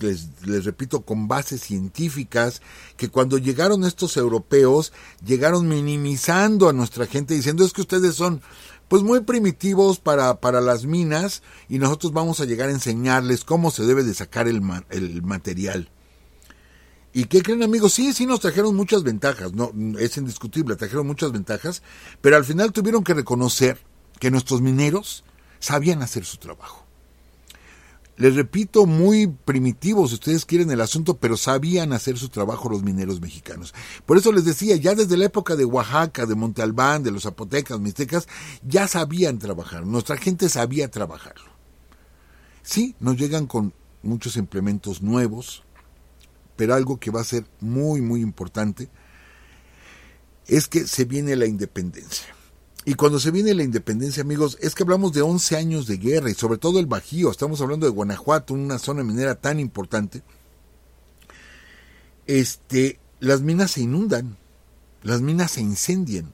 les, 0.00 0.64
repito, 0.64 1.02
con 1.02 1.28
bases 1.28 1.60
científicas, 1.60 2.62
que 2.96 3.08
cuando 3.08 3.38
llegaron 3.38 3.84
estos 3.84 4.16
europeos, 4.16 4.92
llegaron 5.24 5.68
minimizando 5.68 6.68
a 6.68 6.72
nuestra 6.72 7.06
gente, 7.06 7.34
diciendo 7.34 7.64
es 7.64 7.72
que 7.72 7.82
ustedes 7.82 8.14
son 8.14 8.40
pues 8.88 9.02
muy 9.02 9.20
primitivos 9.20 10.00
para, 10.00 10.40
para 10.40 10.60
las 10.60 10.86
minas 10.86 11.42
y 11.68 11.78
nosotros 11.78 12.12
vamos 12.12 12.40
a 12.40 12.46
llegar 12.46 12.70
a 12.70 12.72
enseñarles 12.72 13.44
cómo 13.44 13.70
se 13.70 13.84
debe 13.84 14.02
de 14.02 14.14
sacar 14.14 14.48
el, 14.48 14.62
el 14.90 15.22
material. 15.22 15.90
¿Y 17.12 17.24
qué 17.24 17.42
creen 17.42 17.62
amigos? 17.62 17.94
Sí, 17.94 18.12
sí 18.12 18.26
nos 18.26 18.40
trajeron 18.40 18.74
muchas 18.76 19.02
ventajas, 19.02 19.52
no, 19.52 19.72
es 19.98 20.16
indiscutible, 20.16 20.76
trajeron 20.76 21.06
muchas 21.06 21.32
ventajas, 21.32 21.82
pero 22.20 22.36
al 22.36 22.44
final 22.44 22.72
tuvieron 22.72 23.04
que 23.04 23.14
reconocer 23.14 23.78
que 24.18 24.30
nuestros 24.30 24.60
mineros 24.60 25.24
sabían 25.58 26.02
hacer 26.02 26.24
su 26.24 26.36
trabajo. 26.36 26.87
Les 28.18 28.34
repito, 28.34 28.84
muy 28.84 29.28
primitivos, 29.28 30.10
si 30.10 30.14
ustedes 30.16 30.44
quieren 30.44 30.72
el 30.72 30.80
asunto, 30.80 31.18
pero 31.18 31.36
sabían 31.36 31.92
hacer 31.92 32.18
su 32.18 32.28
trabajo 32.28 32.68
los 32.68 32.82
mineros 32.82 33.20
mexicanos. 33.20 33.72
Por 34.06 34.18
eso 34.18 34.32
les 34.32 34.44
decía, 34.44 34.74
ya 34.74 34.96
desde 34.96 35.16
la 35.16 35.26
época 35.26 35.54
de 35.54 35.64
Oaxaca, 35.64 36.26
de 36.26 36.34
Monte 36.34 36.60
Albán, 36.60 37.04
de 37.04 37.12
los 37.12 37.22
zapotecas, 37.22 37.78
mixtecas, 37.78 38.26
ya 38.66 38.88
sabían 38.88 39.38
trabajar. 39.38 39.86
Nuestra 39.86 40.16
gente 40.16 40.48
sabía 40.48 40.90
trabajarlo. 40.90 41.48
Sí, 42.62 42.96
nos 42.98 43.16
llegan 43.16 43.46
con 43.46 43.72
muchos 44.02 44.36
implementos 44.36 45.00
nuevos, 45.00 45.62
pero 46.56 46.74
algo 46.74 46.98
que 46.98 47.12
va 47.12 47.20
a 47.20 47.24
ser 47.24 47.46
muy, 47.60 48.00
muy 48.00 48.20
importante 48.20 48.90
es 50.48 50.66
que 50.66 50.88
se 50.88 51.04
viene 51.04 51.36
la 51.36 51.46
independencia. 51.46 52.34
Y 52.88 52.94
cuando 52.94 53.20
se 53.20 53.30
viene 53.30 53.52
la 53.52 53.64
independencia, 53.64 54.22
amigos, 54.22 54.56
es 54.62 54.74
que 54.74 54.82
hablamos 54.82 55.12
de 55.12 55.20
11 55.20 55.56
años 55.58 55.86
de 55.86 55.98
guerra 55.98 56.30
y 56.30 56.34
sobre 56.34 56.56
todo 56.56 56.80
el 56.80 56.86
Bajío, 56.86 57.30
estamos 57.30 57.60
hablando 57.60 57.84
de 57.84 57.92
Guanajuato, 57.92 58.54
una 58.54 58.78
zona 58.78 59.04
minera 59.04 59.34
tan 59.34 59.60
importante. 59.60 60.22
Este, 62.26 62.98
las 63.20 63.42
minas 63.42 63.72
se 63.72 63.82
inundan, 63.82 64.38
las 65.02 65.20
minas 65.20 65.50
se 65.50 65.60
incendian. 65.60 66.32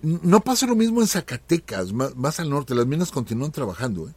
No 0.00 0.40
pasa 0.40 0.66
lo 0.66 0.74
mismo 0.74 1.02
en 1.02 1.08
Zacatecas, 1.08 1.92
más, 1.92 2.40
al 2.40 2.48
norte, 2.48 2.74
las 2.74 2.86
minas 2.86 3.10
continúan 3.10 3.52
trabajando, 3.52 4.08
¿eh? 4.08 4.14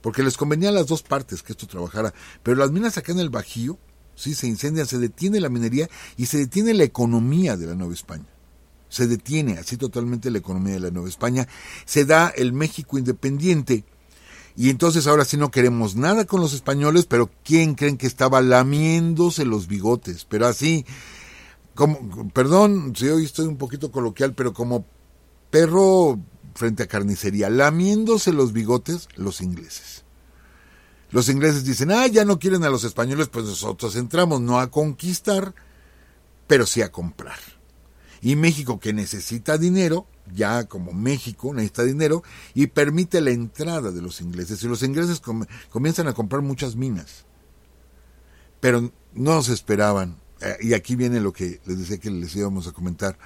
porque 0.00 0.22
les 0.22 0.36
convenía 0.36 0.68
a 0.68 0.72
las 0.72 0.86
dos 0.86 1.02
partes 1.02 1.42
que 1.42 1.54
esto 1.54 1.66
trabajara, 1.66 2.14
pero 2.44 2.56
las 2.56 2.70
minas 2.70 2.96
acá 2.96 3.10
en 3.10 3.18
el 3.18 3.30
Bajío, 3.30 3.80
sí, 4.14 4.36
se 4.36 4.46
incendian, 4.46 4.86
se 4.86 5.00
detiene 5.00 5.40
la 5.40 5.48
minería 5.48 5.90
y 6.16 6.26
se 6.26 6.38
detiene 6.38 6.72
la 6.72 6.84
economía 6.84 7.56
de 7.56 7.66
la 7.66 7.74
Nueva 7.74 7.94
España 7.94 8.31
se 8.92 9.06
detiene 9.06 9.54
así 9.54 9.78
totalmente 9.78 10.30
la 10.30 10.38
economía 10.38 10.74
de 10.74 10.80
la 10.80 10.90
Nueva 10.90 11.08
España, 11.08 11.48
se 11.86 12.04
da 12.04 12.28
el 12.28 12.52
México 12.52 12.98
independiente. 12.98 13.84
Y 14.54 14.68
entonces 14.68 15.06
ahora 15.06 15.24
sí 15.24 15.38
no 15.38 15.50
queremos 15.50 15.96
nada 15.96 16.26
con 16.26 16.42
los 16.42 16.52
españoles, 16.52 17.06
pero 17.06 17.30
¿quién 17.42 17.74
creen 17.74 17.96
que 17.96 18.06
estaba 18.06 18.42
lamiéndose 18.42 19.46
los 19.46 19.66
bigotes? 19.66 20.26
Pero 20.28 20.46
así, 20.46 20.84
como, 21.74 22.28
perdón 22.34 22.92
si 22.94 23.08
hoy 23.08 23.24
estoy 23.24 23.46
un 23.46 23.56
poquito 23.56 23.90
coloquial, 23.90 24.34
pero 24.34 24.52
como 24.52 24.84
perro 25.50 26.20
frente 26.54 26.82
a 26.82 26.86
carnicería, 26.86 27.48
lamiéndose 27.48 28.30
los 28.34 28.52
bigotes 28.52 29.08
los 29.16 29.40
ingleses. 29.40 30.04
Los 31.10 31.30
ingleses 31.30 31.64
dicen, 31.64 31.90
ah, 31.92 32.06
ya 32.06 32.26
no 32.26 32.38
quieren 32.38 32.64
a 32.64 32.70
los 32.70 32.84
españoles, 32.84 33.28
pues 33.28 33.46
nosotros 33.46 33.96
entramos 33.96 34.42
no 34.42 34.60
a 34.60 34.70
conquistar, 34.70 35.54
pero 36.46 36.66
sí 36.66 36.82
a 36.82 36.92
comprar. 36.92 37.38
Y 38.22 38.36
México 38.36 38.78
que 38.80 38.92
necesita 38.92 39.58
dinero, 39.58 40.06
ya 40.32 40.64
como 40.64 40.92
México 40.92 41.52
necesita 41.52 41.82
dinero, 41.82 42.22
y 42.54 42.68
permite 42.68 43.20
la 43.20 43.32
entrada 43.32 43.90
de 43.90 44.00
los 44.00 44.20
ingleses. 44.20 44.62
Y 44.62 44.68
los 44.68 44.82
ingleses 44.82 45.20
comienzan 45.70 46.06
a 46.06 46.14
comprar 46.14 46.40
muchas 46.40 46.76
minas. 46.76 47.26
Pero 48.60 48.92
no 49.12 49.42
se 49.42 49.52
esperaban. 49.52 50.16
Eh, 50.40 50.56
y 50.60 50.74
aquí 50.74 50.94
viene 50.94 51.20
lo 51.20 51.32
que 51.32 51.60
les 51.66 51.80
decía 51.80 51.98
que 51.98 52.10
les 52.10 52.34
íbamos 52.36 52.68
a 52.68 52.72
comentar. 52.72 53.18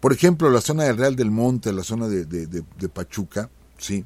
Por 0.00 0.12
ejemplo, 0.12 0.50
la 0.50 0.60
zona 0.60 0.84
del 0.84 0.98
Real 0.98 1.14
del 1.16 1.30
Monte, 1.30 1.72
la 1.72 1.84
zona 1.84 2.08
de, 2.08 2.26
de 2.26 2.88
Pachuca, 2.88 3.48
¿sí? 3.78 4.04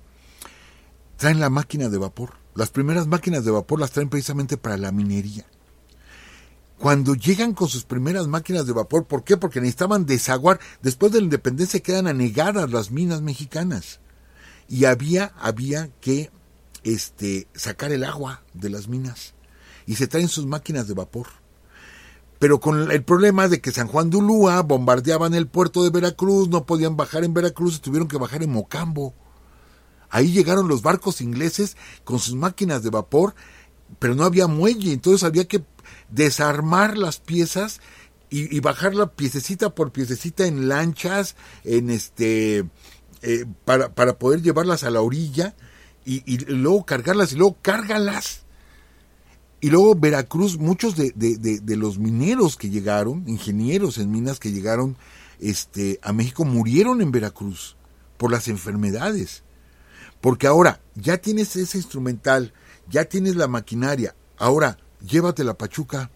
traen 1.17 1.41
la 1.41 1.51
máquina 1.51 1.89
de 1.89 1.99
vapor. 1.99 2.35
Las 2.55 2.71
primeras 2.71 3.07
máquinas 3.07 3.45
de 3.45 3.51
vapor 3.51 3.81
las 3.81 3.93
traen 3.93 4.09
precisamente 4.11 4.57
para 4.57 4.77
la 4.77 4.93
minería 4.93 5.47
cuando 6.79 7.15
llegan 7.15 7.55
con 7.55 7.69
sus 7.69 7.85
primeras 7.85 8.29
máquinas 8.29 8.67
de 8.67 8.73
vapor, 8.73 9.05
¿por 9.05 9.25
qué? 9.25 9.37
Porque 9.37 9.61
necesitaban 9.61 10.07
desaguar. 10.07 10.61
Después 10.81 11.11
de 11.11 11.19
la 11.19 11.25
independencia 11.25 11.81
quedan 11.81 12.07
anegadas 12.07 12.71
las 12.71 12.93
minas 12.93 13.21
mexicanas. 13.21 14.01
Y 14.69 14.85
había, 14.85 15.33
había 15.41 15.91
que 16.01 16.31
este, 16.85 17.49
sacar 17.55 17.91
el 17.91 18.05
agua 18.05 18.43
de 18.55 18.71
las 18.71 18.87
minas. 18.87 19.35
Y 19.87 19.97
se 19.97 20.07
traen 20.07 20.29
sus 20.29 20.47
máquinas 20.47 20.87
de 20.87 20.95
vapor. 20.95 21.27
Pero 22.39 22.61
con 22.61 22.93
el 22.93 23.03
problema 23.03 23.49
de 23.49 23.61
que 23.61 23.73
San 23.73 23.89
Juan 23.89 24.11
de 24.11 24.19
Ulúa 24.19 24.63
bombardeaban 24.63 25.35
el 25.35 25.49
puerto 25.49 25.83
de 25.83 25.91
Veracruz, 25.91 26.49
no 26.49 26.65
podían 26.65 26.97
bajar 26.97 27.25
en 27.25 27.35
Veracruz 27.35 27.81
tuvieron 27.81 28.07
que 28.07 28.19
bajar 28.19 28.45
en 28.45 28.53
Mocambo. 28.53 29.15
Ahí 30.11 30.31
llegaron 30.31 30.69
los 30.69 30.83
barcos 30.83 31.21
ingleses 31.21 31.77
con 32.05 32.21
sus 32.21 32.35
máquinas 32.37 32.85
de 32.85 32.91
vapor, 32.91 33.35
pero 33.99 34.15
no 34.15 34.25
había 34.25 34.47
muelle, 34.47 34.93
entonces 34.93 35.25
había 35.25 35.47
que 35.47 35.65
desarmar 36.11 36.97
las 36.99 37.21
piezas 37.21 37.81
y, 38.31 38.61
bajar 38.61 38.95
la 38.95 39.13
piececita 39.13 39.75
por 39.75 39.91
piececita 39.91 40.47
en 40.47 40.69
lanchas, 40.69 41.35
en 41.65 41.89
este, 41.89 42.65
eh, 43.23 43.47
para, 43.65 43.95
para, 43.95 44.19
poder 44.19 44.43
llevarlas 44.43 44.85
a 44.85 44.91
la 44.91 45.01
orilla 45.01 45.55
y, 46.05 46.39
luego 46.47 46.85
cargarlas 46.85 47.33
y 47.33 47.37
luego 47.37 47.57
cárgalas. 47.61 48.45
Y 49.61 49.71
luego 49.71 49.95
Veracruz, 49.95 50.57
muchos 50.59 50.95
de, 50.97 51.13
de, 51.13 51.77
los 51.77 51.99
mineros 51.99 52.57
que 52.57 52.71
llegaron, 52.71 53.25
ingenieros 53.27 53.99
en 53.99 54.11
minas 54.11 54.39
que 54.39 54.53
llegaron 54.53 54.97
este, 55.41 55.99
a 56.03 56.13
México, 56.13 56.45
murieron 56.45 57.01
en 57.01 57.11
Veracruz 57.11 57.77
por 58.17 58.31
las 58.31 58.49
enfermedades. 58.49 59.43
Porque 60.21 60.47
ahora 60.47 60.81
ya 60.95 61.19
tienes 61.19 61.57
ese 61.57 61.79
instrumental, 61.79 62.53
ya 62.89 63.05
tienes 63.07 63.37
la 63.37 63.49
maquinaria, 63.49 64.15
ahora 64.37 64.79
llévate 65.01 65.45
la 65.45 65.55
Pachuca. 65.55 66.11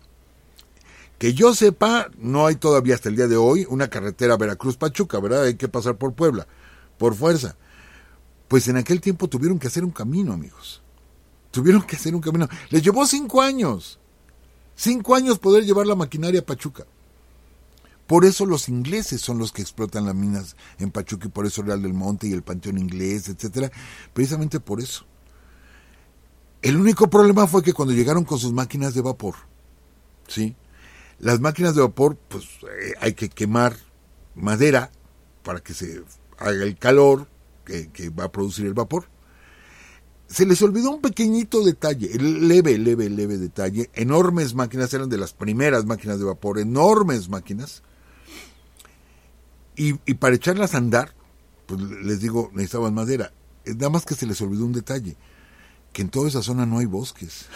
Que 1.18 1.35
yo 1.35 1.55
sepa, 1.55 2.11
no 2.18 2.47
hay 2.47 2.57
todavía 2.57 2.95
hasta 2.95 3.09
el 3.09 3.16
día 3.16 3.28
de 3.28 3.37
hoy 3.37 3.66
una 3.68 3.89
carretera 3.89 4.37
Veracruz-Pachuca, 4.37 5.20
¿verdad? 5.20 5.45
Hay 5.45 5.55
que 5.55 5.68
pasar 5.68 5.97
por 5.97 6.14
Puebla, 6.14 6.47
por 6.99 7.14
fuerza. 7.14 7.57
Pues 8.49 8.66
en 8.68 8.76
aquel 8.76 9.01
tiempo 9.01 9.28
tuvieron 9.28 9.59
que 9.59 9.68
hacer 9.68 9.85
un 9.85 9.93
camino, 9.93 10.33
amigos. 10.33 10.83
Tuvieron 11.53 11.83
que 11.83 11.97
hacer 11.97 12.14
un 12.14 12.20
camino. 12.20 12.49
Les 12.70 12.83
llevó 12.83 13.07
cinco 13.07 13.41
años. 13.41 13.99
Cinco 14.74 15.14
años 15.14 15.39
poder 15.39 15.64
llevar 15.64 15.87
la 15.87 15.95
maquinaria 15.95 16.41
a 16.41 16.45
Pachuca. 16.45 16.87
Por 18.07 18.24
eso 18.24 18.45
los 18.45 18.68
ingleses 18.68 19.20
son 19.20 19.39
los 19.39 19.53
que 19.53 19.62
explotan 19.62 20.05
las 20.05 20.14
minas 20.14 20.57
en 20.78 20.91
Pachuca 20.91 21.28
y 21.28 21.30
por 21.30 21.47
eso 21.47 21.62
Real 21.62 21.80
del 21.80 21.95
Monte 21.95 22.26
y 22.26 22.33
el 22.33 22.43
Panteón 22.43 22.78
Inglés, 22.78 23.28
etcétera. 23.28 23.70
Precisamente 24.12 24.61
por 24.61 24.80
eso. 24.80 25.07
El 26.62 26.76
único 26.76 27.10
problema 27.10 27.48
fue 27.48 27.62
que 27.64 27.72
cuando 27.72 27.92
llegaron 27.92 28.24
con 28.24 28.38
sus 28.38 28.52
máquinas 28.52 28.94
de 28.94 29.02
vapor, 29.02 29.34
¿sí? 30.28 30.54
Las 31.18 31.40
máquinas 31.40 31.74
de 31.74 31.82
vapor, 31.82 32.16
pues 32.28 32.44
eh, 32.62 32.94
hay 33.00 33.14
que 33.14 33.28
quemar 33.28 33.76
madera 34.36 34.92
para 35.42 35.60
que 35.60 35.74
se 35.74 36.04
haga 36.38 36.62
el 36.62 36.78
calor 36.78 37.26
que, 37.64 38.10
va 38.10 38.24
a 38.24 38.32
producir 38.32 38.66
el 38.66 38.74
vapor. 38.74 39.06
Se 40.28 40.46
les 40.46 40.62
olvidó 40.62 40.92
un 40.92 41.00
pequeñito 41.00 41.64
detalle, 41.64 42.08
leve, 42.16 42.78
leve, 42.78 43.10
leve 43.10 43.38
detalle. 43.38 43.90
Enormes 43.94 44.54
máquinas, 44.54 44.94
eran 44.94 45.08
de 45.08 45.18
las 45.18 45.32
primeras 45.32 45.84
máquinas 45.84 46.20
de 46.20 46.24
vapor, 46.24 46.60
enormes 46.60 47.28
máquinas. 47.28 47.82
Y, 49.76 49.94
y 50.06 50.14
para 50.14 50.36
echarlas 50.36 50.74
a 50.74 50.78
andar, 50.78 51.12
pues 51.66 51.80
les 51.80 52.20
digo, 52.20 52.50
necesitaban 52.52 52.94
madera. 52.94 53.32
Nada 53.66 53.90
más 53.90 54.06
que 54.06 54.14
se 54.14 54.26
les 54.26 54.40
olvidó 54.40 54.64
un 54.64 54.72
detalle 54.72 55.16
que 55.93 56.03
en 56.03 56.09
toda 56.09 56.28
esa 56.28 56.43
zona 56.43 56.66
no 56.66 56.78
hay 56.78 56.86
bosques. 56.86 57.47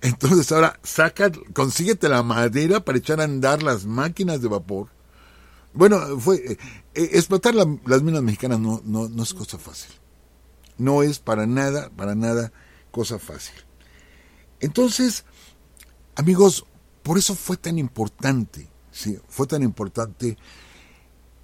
Entonces 0.00 0.50
ahora 0.52 0.78
saca, 0.82 1.30
consíguete 1.52 2.08
la 2.08 2.22
madera 2.22 2.80
para 2.84 2.98
echar 2.98 3.20
a 3.20 3.24
andar 3.24 3.62
las 3.62 3.84
máquinas 3.84 4.40
de 4.40 4.48
vapor. 4.48 4.88
Bueno, 5.72 6.18
fue 6.18 6.36
eh, 6.36 6.58
eh, 6.94 7.10
explotar 7.12 7.54
las 7.54 8.02
minas 8.02 8.22
mexicanas 8.22 8.60
no, 8.60 8.80
no, 8.84 9.08
no 9.08 9.22
es 9.22 9.34
cosa 9.34 9.58
fácil. 9.58 9.92
No 10.76 11.02
es 11.02 11.18
para 11.18 11.46
nada, 11.46 11.90
para 11.90 12.14
nada 12.14 12.52
cosa 12.90 13.18
fácil. 13.18 13.54
Entonces, 14.60 15.24
amigos, 16.14 16.64
por 17.02 17.18
eso 17.18 17.34
fue 17.34 17.56
tan 17.56 17.78
importante, 17.78 18.68
sí, 18.90 19.18
fue 19.28 19.46
tan 19.46 19.62
importante 19.62 20.36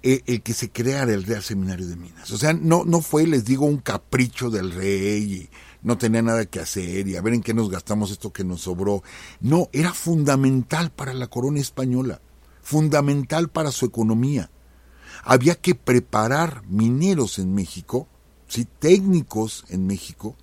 eh, 0.07 0.21
el, 0.27 0.43
que 0.43 0.53
se 0.53 0.69
creara 0.69 1.11
el 1.13 1.23
Real 1.23 1.41
Seminario 1.41 1.87
de 1.87 1.95
Minas. 1.95 2.29
O 2.29 2.37
sea, 2.37 2.53
no, 2.53 2.85
no 2.85 3.01
fue, 3.01 3.25
les 3.25 3.43
digo, 3.43 3.65
un 3.65 3.79
capricho 3.79 4.51
del 4.51 4.69
rey 4.71 5.33
y 5.33 5.49
no 5.81 5.97
tenía 5.97 6.21
nada 6.21 6.45
que 6.45 6.59
hacer 6.59 7.07
y 7.07 7.15
a 7.15 7.23
ver 7.23 7.33
en 7.33 7.41
qué 7.41 7.55
nos 7.55 7.71
gastamos 7.71 8.11
esto 8.11 8.31
que 8.31 8.43
nos 8.43 8.61
sobró. 8.61 9.01
No, 9.41 9.67
era 9.73 9.93
fundamental 9.93 10.91
para 10.91 11.15
la 11.15 11.25
corona 11.25 11.59
española, 11.59 12.21
fundamental 12.61 13.49
para 13.49 13.71
su 13.71 13.87
economía. 13.87 14.51
Había 15.23 15.55
que 15.55 15.73
preparar 15.73 16.61
mineros 16.67 17.39
en 17.39 17.55
México, 17.55 18.07
¿sí? 18.47 18.67
técnicos 18.77 19.65
en 19.69 19.87
México, 19.87 20.35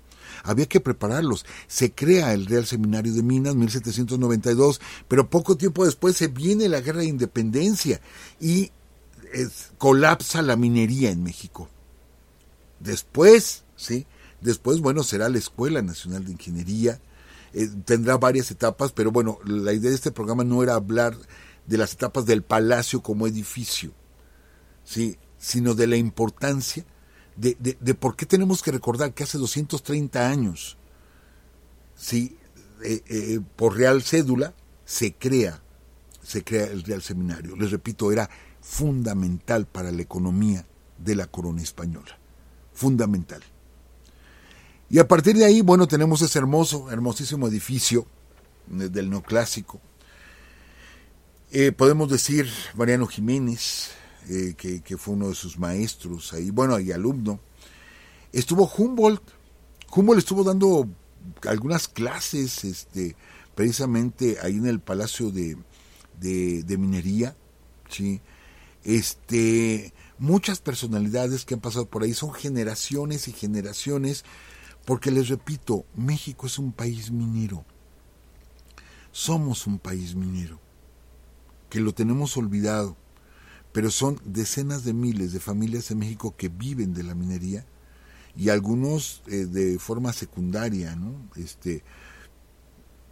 había 0.43 0.65
que 0.65 0.81
prepararlos. 0.81 1.45
Se 1.67 1.93
crea 1.93 2.33
el 2.33 2.47
Real 2.47 2.65
Seminario 2.65 3.13
de 3.13 3.23
Minas 3.23 3.55
1792, 3.55 4.81
pero 5.07 5.29
poco 5.29 5.55
tiempo 5.55 5.85
después 5.85 6.17
se 6.17 6.27
viene 6.27 6.67
la 6.67 6.81
Guerra 6.81 6.99
de 6.99 7.05
Independencia 7.05 8.01
y 8.41 8.73
colapsa 9.77 10.41
la 10.41 10.55
minería 10.55 11.11
en 11.11 11.23
México. 11.23 11.69
Después, 12.79 13.63
¿sí? 13.75 14.05
Después, 14.41 14.81
bueno, 14.81 15.03
será 15.03 15.29
la 15.29 15.37
Escuela 15.37 15.81
Nacional 15.81 16.25
de 16.25 16.33
Ingeniería. 16.33 16.99
Eh, 17.53 17.69
tendrá 17.85 18.17
varias 18.17 18.51
etapas, 18.51 18.91
pero 18.91 19.11
bueno, 19.11 19.39
la 19.45 19.73
idea 19.73 19.89
de 19.89 19.95
este 19.95 20.11
programa 20.11 20.43
no 20.43 20.63
era 20.63 20.75
hablar 20.75 21.15
de 21.65 21.77
las 21.77 21.93
etapas 21.93 22.25
del 22.25 22.43
palacio 22.43 23.01
como 23.01 23.27
edificio, 23.27 23.91
¿sí? 24.83 25.17
sino 25.37 25.75
de 25.75 25.87
la 25.87 25.95
importancia 25.95 26.85
de, 27.35 27.95
por 27.95 28.15
qué 28.15 28.25
tenemos 28.25 28.61
que 28.61 28.71
recordar 28.71 29.13
que 29.13 29.23
hace 29.23 29.37
230 29.37 30.29
años, 30.29 30.77
¿sí? 31.95 32.37
Eh, 32.83 33.01
eh, 33.07 33.39
por 33.55 33.75
Real 33.75 34.03
Cédula, 34.03 34.53
se 34.85 35.13
crea, 35.13 35.61
se 36.21 36.43
crea 36.43 36.65
el 36.65 36.83
Real 36.83 37.01
Seminario. 37.01 37.55
Les 37.55 37.71
repito, 37.71 38.11
era 38.11 38.29
fundamental 38.63 39.67
para 39.67 39.91
la 39.91 40.01
economía 40.01 40.65
de 40.97 41.15
la 41.15 41.27
corona 41.27 41.61
española. 41.61 42.17
Fundamental. 42.73 43.43
Y 44.89 44.97
a 44.97 45.07
partir 45.07 45.35
de 45.37 45.45
ahí, 45.45 45.61
bueno, 45.61 45.87
tenemos 45.87 46.21
ese 46.21 46.39
hermoso, 46.39 46.89
hermosísimo 46.89 47.47
edificio 47.47 48.07
del 48.67 49.09
neoclásico. 49.09 49.79
Eh, 51.51 51.71
podemos 51.71 52.09
decir 52.09 52.49
Mariano 52.75 53.05
Jiménez, 53.05 53.91
eh, 54.29 54.55
que, 54.57 54.81
que, 54.81 54.97
fue 54.97 55.13
uno 55.13 55.29
de 55.29 55.35
sus 55.35 55.59
maestros 55.59 56.33
ahí, 56.33 56.49
bueno, 56.49 56.79
y 56.79 56.91
alumno. 56.91 57.39
Estuvo 58.31 58.65
Humboldt. 58.65 59.21
Humboldt 59.91 60.19
estuvo 60.19 60.43
dando 60.43 60.89
algunas 61.47 61.87
clases, 61.87 62.63
este, 62.63 63.15
precisamente 63.55 64.37
ahí 64.41 64.55
en 64.55 64.67
el 64.67 64.79
Palacio 64.79 65.29
de, 65.29 65.57
de, 66.19 66.77
Minería, 66.77 67.35
¿sí? 67.89 68.21
Este, 68.83 69.93
muchas 70.17 70.59
personalidades 70.59 71.45
que 71.45 71.53
han 71.53 71.61
pasado 71.61 71.85
por 71.85 72.03
ahí, 72.03 72.13
son 72.13 72.33
generaciones 72.33 73.27
y 73.27 73.33
generaciones, 73.33 74.25
porque 74.85 75.11
les 75.11 75.29
repito, 75.29 75.85
México 75.95 76.47
es 76.47 76.59
un 76.59 76.71
país 76.71 77.11
minero. 77.11 77.65
Somos 79.11 79.67
un 79.67 79.79
país 79.79 80.15
minero, 80.15 80.59
que 81.69 81.79
lo 81.79 81.93
tenemos 81.93 82.35
olvidado, 82.35 82.97
pero 83.71 83.91
son 83.91 84.19
decenas 84.25 84.83
de 84.83 84.93
miles 84.93 85.33
de 85.33 85.39
familias 85.39 85.91
en 85.91 85.99
México 85.99 86.35
que 86.35 86.49
viven 86.49 86.93
de 86.93 87.03
la 87.03 87.15
minería 87.15 87.65
y 88.35 88.49
algunos 88.49 89.21
eh, 89.27 89.45
de 89.45 89.79
forma 89.79 90.13
secundaria, 90.13 90.95
¿no? 90.95 91.29
Este, 91.35 91.83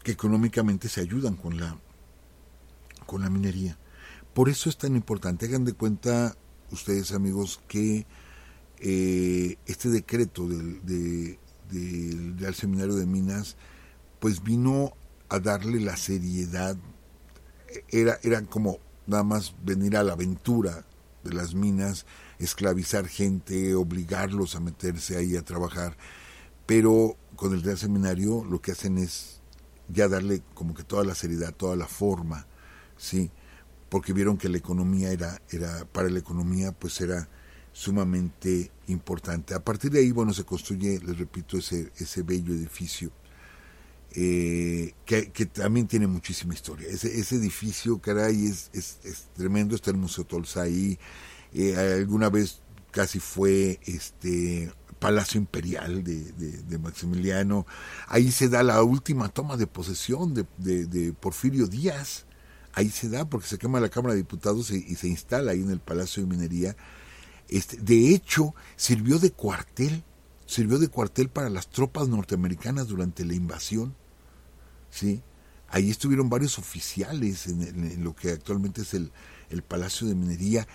que 0.03 0.11
económicamente 0.11 0.89
se 0.89 1.01
ayudan 1.01 1.35
con 1.35 1.59
la, 1.59 1.77
con 3.05 3.21
la 3.21 3.29
minería. 3.29 3.77
Por 4.33 4.49
eso 4.49 4.69
es 4.69 4.77
tan 4.77 4.95
importante. 4.95 5.45
Hagan 5.45 5.65
de 5.65 5.73
cuenta 5.73 6.35
ustedes, 6.71 7.11
amigos, 7.11 7.61
que 7.67 8.05
eh, 8.79 9.57
este 9.65 9.89
decreto 9.89 10.47
del, 10.47 11.37
Real 12.37 12.55
Seminario 12.55 12.95
de 12.95 13.05
Minas, 13.05 13.55
pues 14.19 14.43
vino 14.43 14.93
a 15.29 15.39
darle 15.39 15.79
la 15.79 15.97
seriedad. 15.97 16.75
Era, 17.89 18.19
era 18.23 18.41
como 18.43 18.79
nada 19.07 19.23
más 19.23 19.55
venir 19.63 19.95
a 19.95 20.03
la 20.03 20.13
aventura 20.13 20.85
de 21.23 21.33
las 21.33 21.53
minas, 21.53 22.05
esclavizar 22.39 23.07
gente, 23.07 23.75
obligarlos 23.75 24.55
a 24.55 24.59
meterse 24.59 25.17
ahí 25.17 25.35
a 25.37 25.43
trabajar. 25.43 25.95
Pero 26.65 27.15
con 27.35 27.53
el 27.53 27.63
Real 27.63 27.77
Seminario 27.77 28.43
lo 28.43 28.61
que 28.61 28.71
hacen 28.71 28.97
es 28.97 29.41
ya 29.87 30.07
darle 30.07 30.41
como 30.53 30.73
que 30.73 30.83
toda 30.83 31.03
la 31.03 31.15
seriedad, 31.15 31.53
toda 31.53 31.75
la 31.75 31.87
forma, 31.87 32.47
¿sí? 32.97 33.29
Porque 33.91 34.13
vieron 34.13 34.37
que 34.37 34.49
la 34.49 34.57
economía 34.57 35.11
era, 35.11 35.39
era 35.51 35.85
para 35.85 36.09
la 36.09 36.17
economía 36.17 36.71
pues 36.71 36.99
era 37.01 37.29
sumamente 37.73 38.71
importante. 38.87 39.53
A 39.53 39.63
partir 39.63 39.91
de 39.91 39.99
ahí, 39.99 40.11
bueno, 40.11 40.33
se 40.33 40.45
construye, 40.45 40.99
les 41.05 41.19
repito, 41.19 41.57
ese, 41.57 41.91
ese 41.97 42.23
bello 42.23 42.53
edificio, 42.53 43.11
eh, 44.13 44.93
que, 45.05 45.45
también 45.45 45.87
tiene 45.87 46.07
muchísima 46.07 46.53
historia. 46.53 46.87
Ese, 46.87 47.35
edificio, 47.35 47.99
caray, 47.99 48.47
es, 48.47 48.69
es, 48.73 49.27
tremendo, 49.35 49.75
está 49.75 49.91
el 49.91 49.97
Museo 49.97 50.23
Tolsa 50.23 50.63
ahí, 50.63 50.97
eh, 51.53 51.75
alguna 51.75 52.29
vez 52.29 52.61
casi 52.91 53.19
fue 53.19 53.79
este 53.85 54.71
Palacio 55.01 55.39
Imperial 55.39 56.03
de, 56.03 56.79
Maximiliano. 56.79 57.65
Ahí 58.07 58.31
se 58.31 58.49
da 58.49 58.61
la 58.61 58.83
última 58.83 59.29
toma 59.29 59.57
de 59.57 59.65
posesión 59.65 60.33
de, 60.33 61.13
Porfirio 61.19 61.65
Díaz. 61.65 62.25
Ahí 62.73 62.89
se 62.89 63.09
da 63.09 63.25
porque 63.25 63.47
se 63.47 63.57
quema 63.57 63.79
la 63.79 63.89
Cámara 63.89 64.13
de 64.13 64.21
Diputados 64.21 64.71
y, 64.71 64.95
se 64.95 65.07
instala 65.07 65.51
ahí 65.51 65.61
en 65.61 65.71
el 65.71 65.79
Palacio 65.79 66.23
de 66.23 66.29
Minería. 66.29 66.75
Este, 67.49 67.77
de 67.77 68.13
hecho, 68.13 68.55
sirvió 68.77 69.19
de 69.19 69.31
cuartel, 69.31 70.03
sirvió 70.45 70.79
de 70.79 70.87
cuartel 70.87 71.29
para 71.29 71.49
las 71.49 71.69
tropas 71.69 72.07
norteamericanas 72.07 72.87
durante 72.87 73.25
la 73.25 73.33
invasión. 73.33 73.95
¿sí? 74.89 75.21
Ahí 75.67 75.89
estuvieron 75.89 76.29
varios 76.29 76.59
oficiales 76.59 77.47
en, 77.47 78.03
lo 78.03 78.15
que 78.15 78.31
actualmente 78.31 78.81
es 78.81 78.93
el, 78.93 79.11
Palacio 79.67 80.07
de 80.07 80.15
Minería. 80.15 80.65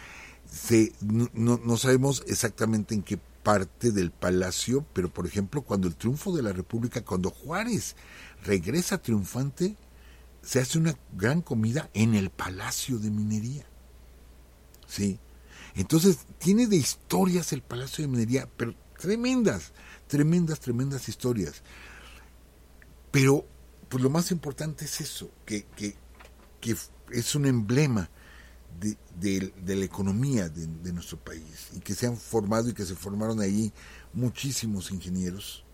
Se, 0.50 0.92
no, 1.00 1.30
no, 1.32 1.76
sabemos 1.76 2.22
exactamente 2.26 2.94
en 2.94 3.02
qué 3.02 3.18
parte 3.42 3.90
del 3.90 4.10
palacio, 4.10 4.84
pero 4.92 5.08
por 5.08 5.26
ejemplo 5.26 5.62
cuando 5.62 5.88
el 5.88 5.96
triunfo 5.96 6.34
de 6.34 6.42
la 6.42 6.52
República, 6.52 7.04
cuando 7.04 7.30
Juárez 7.30 7.96
regresa 8.44 8.98
triunfante, 8.98 9.76
se 10.46 10.60
hace 10.60 10.78
una 10.78 10.96
gran 11.12 11.42
comida 11.42 11.90
en 11.92 12.14
el 12.14 12.30
Palacio 12.30 12.98
de 12.98 13.10
Minería. 13.10 13.66
¿Sí? 14.86 15.18
Entonces, 15.74 16.20
tiene 16.38 16.68
de 16.68 16.76
historias 16.76 17.52
el 17.52 17.62
Palacio 17.62 18.02
de 18.02 18.08
Minería, 18.08 18.48
pero 18.56 18.74
tremendas, 18.96 19.72
tremendas, 20.06 20.60
tremendas 20.60 21.08
historias. 21.08 21.62
Pero, 23.10 23.44
pues 23.88 24.02
lo 24.02 24.08
más 24.08 24.30
importante 24.30 24.84
es 24.84 25.00
eso, 25.00 25.30
que, 25.44 25.64
que, 25.76 25.96
que 26.60 26.76
es 27.10 27.34
un 27.34 27.46
emblema 27.46 28.08
de, 28.78 29.52
la 29.66 29.84
economía 29.84 30.48
de, 30.48 30.92
nuestro 30.92 31.18
país 31.18 31.70
y 31.74 31.80
que 31.80 31.94
se 31.94 32.06
han 32.06 32.16
formado 32.16 32.68
y 32.68 32.74
que 32.74 32.84
se 32.84 32.94
formaron 32.94 33.40
ahí 33.40 33.72
muchísimos 34.12 34.92
ingenieros 34.92 35.64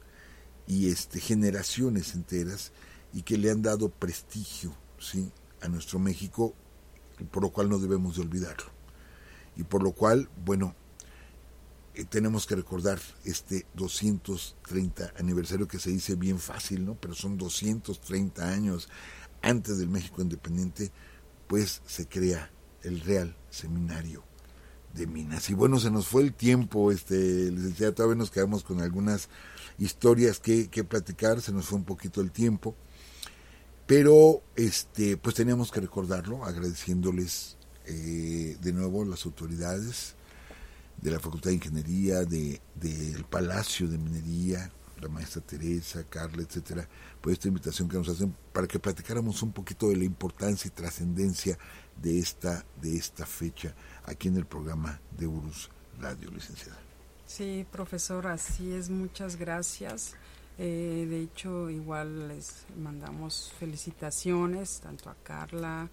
y 0.66 0.89
este 0.89 1.20
generaciones 1.20 2.14
enteras 2.14 2.73
y 3.13 3.23
que 3.23 3.39
le 3.39 3.51
han 3.51 3.63
dado 3.63 3.89
prestigio 3.89 4.75
sí 4.99 5.31
a 5.61 5.69
nuestro 5.69 5.99
México 5.99 6.55
por 7.31 7.43
lo 7.43 7.51
cual 7.51 7.69
no 7.69 7.79
debemos 7.79 8.17
de 8.17 8.23
olvidarlo. 8.23 8.71
Y 9.57 9.65
por 9.65 9.83
lo 9.83 9.93
cual 9.93 10.29
bueno 10.45 10.75
eh, 11.95 12.05
tenemos 12.05 12.47
que 12.47 12.57
recordar 12.57 12.99
este 13.25 13.67
230 13.75 15.13
aniversario 15.19 15.69
que 15.69 15.79
se 15.79 15.91
dice 15.91 16.15
bien 16.15 16.39
fácil 16.39 16.87
no 16.87 16.95
pero 16.95 17.15
son 17.15 17.37
230 17.37 18.49
años 18.49 18.89
antes 19.43 19.79
del 19.79 19.89
México 19.89 20.23
independiente 20.23 20.91
pues 21.47 21.83
se 21.87 22.09
crea 22.09 22.51
el 22.83 23.01
Real 23.01 23.37
Seminario 23.51 24.25
de 24.95 25.07
Minas. 25.07 25.51
Y 25.51 25.55
bueno, 25.55 25.79
se 25.79 25.91
nos 25.91 26.07
fue 26.07 26.23
el 26.23 26.35
tiempo, 26.35 26.93
este, 26.93 27.51
licenciado, 27.51 27.95
todavía 27.95 28.17
nos 28.17 28.31
quedamos 28.31 28.63
con 28.63 28.81
algunas 28.81 29.29
historias 29.79 30.39
que, 30.39 30.69
que 30.69 30.85
platicar, 30.85 31.41
se 31.41 31.53
nos 31.53 31.67
fue 31.67 31.79
un 31.79 31.85
poquito 31.85 32.21
el 32.21 32.31
tiempo, 32.31 32.75
pero 33.87 34.43
este, 34.57 35.16
pues 35.16 35.35
teníamos 35.35 35.70
que 35.70 35.80
recordarlo, 35.80 36.45
agradeciéndoles 36.45 37.57
eh, 37.87 38.57
de 38.61 38.72
nuevo 38.72 39.05
las 39.05 39.24
autoridades 39.26 40.14
de 41.01 41.11
la 41.11 41.18
Facultad 41.18 41.51
de 41.51 41.57
Ingeniería, 41.57 42.20
del 42.20 42.61
de, 42.76 43.24
Palacio 43.28 43.89
de 43.89 43.99
Minería, 43.99 44.70
la 45.01 45.09
maestra 45.09 45.43
Teresa, 45.43 46.05
Carla, 46.09 46.43
etcétera, 46.43 46.89
por 47.20 47.33
esta 47.33 47.49
invitación 47.49 47.89
que 47.89 47.97
nos 47.97 48.09
hacen 48.09 48.35
para 48.53 48.68
que 48.68 48.78
platicáramos 48.78 49.43
un 49.43 49.53
poquito 49.53 49.89
de 49.89 49.97
la 49.97 50.05
importancia 50.05 50.68
y 50.68 50.70
trascendencia 50.70 51.59
de 52.01 52.20
esta, 52.20 52.64
de 52.80 52.97
esta 52.97 53.26
fecha 53.26 53.74
aquí 54.05 54.28
en 54.28 54.37
el 54.37 54.47
programa 54.47 55.01
de 55.18 55.26
Urus 55.26 55.70
Radio, 56.01 56.30
licenciada. 56.30 56.78
Sí, 57.26 57.66
profesor, 57.70 58.26
así 58.28 58.72
es, 58.72 58.91
muchas 58.91 59.37
gracias. 59.37 60.14
Eh, 60.59 61.07
de 61.09 61.22
hecho, 61.22 61.70
igual 61.70 62.28
les 62.28 62.66
mandamos 62.76 63.53
felicitaciones 63.59 64.80
tanto 64.80 65.09
a 65.11 65.16
Carla, 65.22 65.88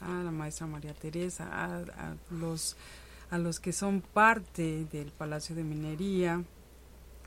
a 0.00 0.22
la 0.22 0.30
maestra 0.30 0.66
María 0.66 0.94
Teresa, 0.94 1.48
a, 1.50 2.14
los 2.30 2.76
a 3.30 3.38
los 3.38 3.58
que 3.58 3.72
son 3.72 4.00
parte 4.00 4.86
del 4.92 5.10
Palacio 5.10 5.56
de 5.56 5.64
Minería, 5.64 6.42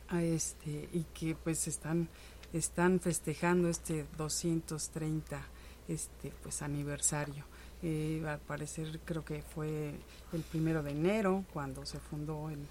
a 0.10 0.24
este 0.24 0.88
y 0.94 1.06
que 1.14 1.36
pues 1.36 1.68
están 1.68 2.08
están 2.54 3.00
festejando 3.00 3.68
este 3.68 4.06
230 4.18 5.42
este 5.88 6.32
pues 6.44 6.62
aniversario. 6.62 7.46
Eh, 7.84 8.24
al 8.28 8.40
parecer 8.40 9.00
creo 9.06 9.24
que 9.24 9.44
fue 9.44 9.94
el 10.34 10.42
primero 10.42 10.82
de 10.82 10.92
enero 10.92 11.44
cuando 11.54 11.86
se 11.86 12.00
fundó 12.00 12.50
el, 12.50 12.60
el, 12.60 12.66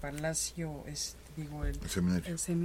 palacio, 0.00 0.84
digo, 1.36 1.64
el, 1.64 1.78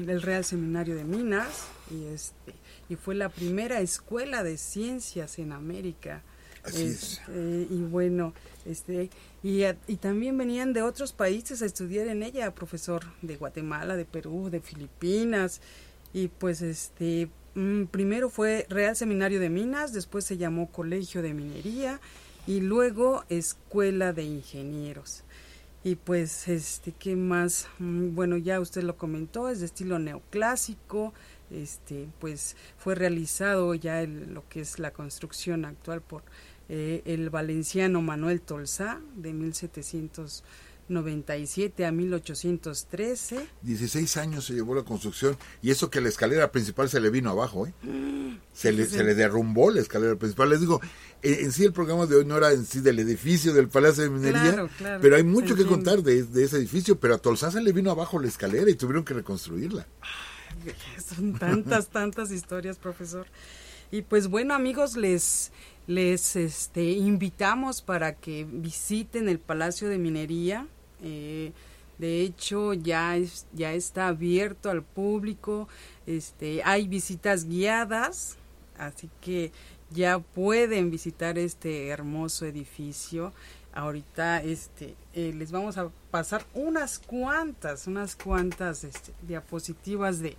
el, 0.10 0.22
Real 0.22 0.44
Seminario 0.44 0.96
de 0.96 1.04
Minas 1.04 1.68
y, 1.92 2.06
este, 2.14 2.54
y 2.90 2.96
fue 2.96 3.16
la 3.16 3.30
primera 3.30 3.80
escuela 3.82 4.44
de 4.44 4.58
ciencias 4.58 5.40
en 5.40 5.52
América. 5.52 6.22
Así 6.64 6.84
es. 6.84 7.20
Este, 7.20 7.68
y 7.70 7.82
bueno, 7.90 8.34
este 8.66 9.10
y, 9.42 9.64
a- 9.64 9.78
y 9.88 9.98
también 9.98 10.38
venían 10.38 10.74
de 10.74 10.82
otros 10.82 11.14
países 11.14 11.62
a 11.62 11.66
estudiar 11.66 12.08
en 12.08 12.24
ella, 12.24 12.54
profesor 12.54 13.06
de 13.22 13.38
Guatemala, 13.38 13.96
de 13.96 14.04
Perú, 14.06 14.50
de 14.50 14.60
Filipinas 14.60 15.62
y 16.14 16.28
pues 16.28 16.62
este 16.62 17.30
mm, 17.56 17.86
primero 17.86 18.30
fue 18.30 18.66
Real 18.70 18.96
Seminario 18.98 19.40
de 19.40 19.50
Minas, 19.50 19.94
después 19.94 20.26
se 20.26 20.36
llamó 20.38 20.70
Colegio 20.72 21.22
de 21.22 21.34
Minería 21.34 22.02
y 22.48 22.60
luego 22.60 23.24
Escuela 23.30 24.12
de 24.12 24.24
Ingenieros. 24.24 25.24
Y 25.88 25.96
pues, 25.96 26.50
este, 26.50 26.92
¿qué 26.92 27.16
más? 27.16 27.70
Mm, 27.80 28.14
Bueno, 28.14 28.36
ya 28.36 28.60
usted 28.60 28.84
lo 28.84 28.98
comentó, 28.98 29.48
es 29.48 29.62
de 29.62 29.68
estilo 29.68 30.00
neoclásico, 30.00 31.14
este, 31.50 32.10
pues 32.20 32.58
fue 32.78 32.94
realizado 32.94 33.74
ya 33.74 34.04
lo 34.06 34.44
que 34.50 34.60
es 34.60 34.80
la 34.80 34.92
construcción 34.92 35.64
actual 35.64 36.02
por 36.02 36.24
eh, 36.68 37.04
el 37.06 37.30
valenciano 37.30 38.02
Manuel 38.02 38.42
Tolsá 38.42 39.00
de 39.16 39.32
1797 40.90 41.86
a 41.86 41.92
1813. 41.92 43.48
16 43.62 44.18
años 44.18 44.46
se 44.46 44.54
llevó 44.54 44.76
la 44.76 44.84
construcción 44.84 45.38
y 45.62 45.72
eso 45.72 45.90
que 45.90 46.02
la 46.02 46.10
escalera 46.10 46.52
principal 46.52 46.90
se 46.90 47.00
le 47.00 47.10
vino 47.10 47.30
abajo, 47.30 47.68
¿eh? 47.68 47.74
Se 48.54 48.72
le, 48.72 48.88
se 48.88 49.04
le 49.04 49.14
derrumbó 49.14 49.70
la 49.70 49.82
escalera 49.82 50.16
principal. 50.16 50.50
Les 50.50 50.60
digo, 50.60 50.82
eh, 51.22 51.42
en 51.42 51.52
sí 51.52 51.64
el 51.64 51.74
programa 51.74 52.08
de 52.08 52.16
hoy 52.16 52.26
no 52.26 52.38
era 52.38 52.52
en 52.52 52.66
sí 52.66 52.80
del 52.80 52.98
edificio 52.98 53.54
del 53.54 53.68
Palacio 53.68 54.02
de 54.02 54.10
Minería, 54.10 54.52
Claro, 54.54 54.70
claro, 54.80 55.00
pero 55.00 55.16
hay 55.16 55.24
mucho 55.24 55.56
que 55.56 55.64
contar 55.64 56.02
de, 56.02 56.24
de 56.24 56.44
ese 56.44 56.58
edificio, 56.58 57.00
pero 57.00 57.14
a 57.14 57.18
Tolsá 57.20 57.52
se 57.52 57.62
le 57.62 57.72
vino 57.72 57.92
abajo 57.92 58.20
la 58.20 58.28
escalera 58.28 58.72
y 58.72 58.74
tuvieron 58.74 59.04
que 59.04 59.14
reconstruirla. 59.14 59.86
Son 61.16 61.38
tantas, 61.38 61.88
tantas 61.92 62.32
historias, 62.32 62.80
profesor. 62.80 63.28
Y 63.92 64.02
pues 64.02 64.28
bueno, 64.28 64.56
amigos, 64.56 64.98
les 64.98 65.52
les 65.88 66.36
este 66.36 66.84
invitamos 66.84 67.82
para 67.82 68.16
que 68.16 68.46
visiten 68.46 69.30
el 69.30 69.40
Palacio 69.40 69.88
de 69.88 69.98
Minería. 69.98 70.68
Eh, 71.02 71.52
de 71.98 72.22
hecho, 72.22 72.74
ya 72.74 73.18
es, 73.18 73.48
ya 73.54 73.74
está 73.74 74.08
abierto 74.08 74.70
al 74.70 74.84
público. 74.84 75.68
Este, 76.06 76.62
hay 76.64 76.88
visitas 76.88 77.46
guiadas, 77.46 78.38
así 78.78 79.10
que 79.22 79.52
ya 79.90 80.20
pueden 80.20 80.92
visitar 80.92 81.38
este 81.38 81.88
hermoso 81.88 82.46
edificio. 82.46 83.34
Ahorita 83.74 84.42
este 84.42 84.96
eh, 85.14 85.34
les 85.36 85.52
vamos 85.52 85.78
a 85.78 85.92
pasar 86.10 86.46
unas 86.56 86.98
cuantas, 86.98 87.86
unas 87.86 88.16
cuantas 88.16 88.84
este, 88.84 89.14
diapositivas 89.22 90.20
de, 90.20 90.36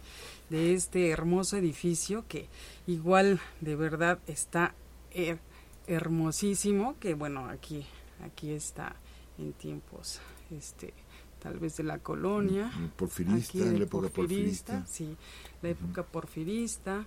de 0.51 0.75
este 0.75 1.11
hermoso 1.11 1.57
edificio 1.57 2.25
que 2.27 2.49
igual 2.89 3.39
de 3.61 3.77
verdad 3.77 4.19
está 4.27 4.75
her- 5.15 5.39
hermosísimo, 5.87 6.97
que 6.99 7.15
bueno, 7.15 7.49
aquí 7.49 7.87
aquí 8.25 8.51
está 8.51 8.97
en 9.39 9.53
tiempos 9.53 10.21
este 10.51 10.93
tal 11.39 11.59
vez 11.59 11.77
de 11.77 11.85
la 11.85 11.99
colonia. 11.99 12.71
Porfirista, 12.97 13.51
Aquí 13.51 13.63
en 13.63 13.71
del 13.71 13.79
la 13.79 13.85
época 13.85 14.09
porfirista. 14.09 14.87
Sí, 14.87 15.17
la 15.63 15.69
época 15.71 16.03
porfirista. 16.03 17.07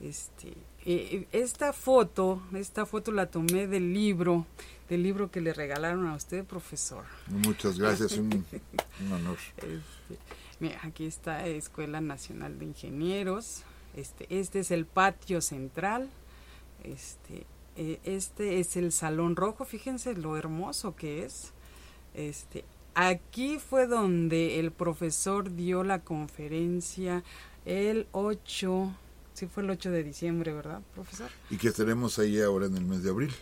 Este, 0.00 0.52
eh, 0.84 1.28
esta 1.30 1.72
foto, 1.72 2.42
esta 2.54 2.86
foto 2.86 3.12
la 3.12 3.30
tomé 3.30 3.68
del 3.68 3.92
libro, 3.92 4.46
del 4.88 5.02
libro 5.02 5.30
que 5.30 5.40
le 5.40 5.52
regalaron 5.52 6.08
a 6.08 6.16
usted, 6.16 6.44
profesor. 6.44 7.04
Muchas 7.28 7.78
gracias, 7.78 8.12
un, 8.12 8.44
un 9.00 9.12
honor. 9.12 9.38
Este, 9.58 10.18
mira, 10.58 10.80
aquí 10.82 11.06
está 11.06 11.46
Escuela 11.46 12.00
Nacional 12.00 12.58
de 12.58 12.66
Ingenieros. 12.66 13.62
Este, 13.96 14.26
este 14.28 14.60
es 14.60 14.70
el 14.70 14.86
patio 14.86 15.40
central. 15.40 16.10
Este, 16.82 17.46
eh, 17.76 18.00
este 18.04 18.58
es 18.58 18.76
el 18.76 18.90
salón 18.90 19.36
rojo. 19.36 19.64
Fíjense 19.64 20.14
lo 20.14 20.36
hermoso 20.36 20.96
que 20.96 21.24
es. 21.24 21.52
Este, 22.14 22.64
aquí 22.94 23.58
fue 23.58 23.86
donde 23.86 24.58
el 24.60 24.70
profesor 24.70 25.54
dio 25.54 25.82
la 25.84 26.00
conferencia 26.00 27.22
el 27.64 28.06
8, 28.12 28.92
sí 29.34 29.46
fue 29.46 29.62
el 29.62 29.70
8 29.70 29.90
de 29.90 30.02
diciembre, 30.02 30.52
¿verdad, 30.52 30.80
profesor? 30.94 31.30
Y 31.50 31.56
que 31.56 31.68
estaremos 31.68 32.18
ahí 32.18 32.40
ahora 32.40 32.66
en 32.66 32.76
el 32.76 32.84
mes 32.84 33.02
de 33.02 33.10
abril. 33.10 33.32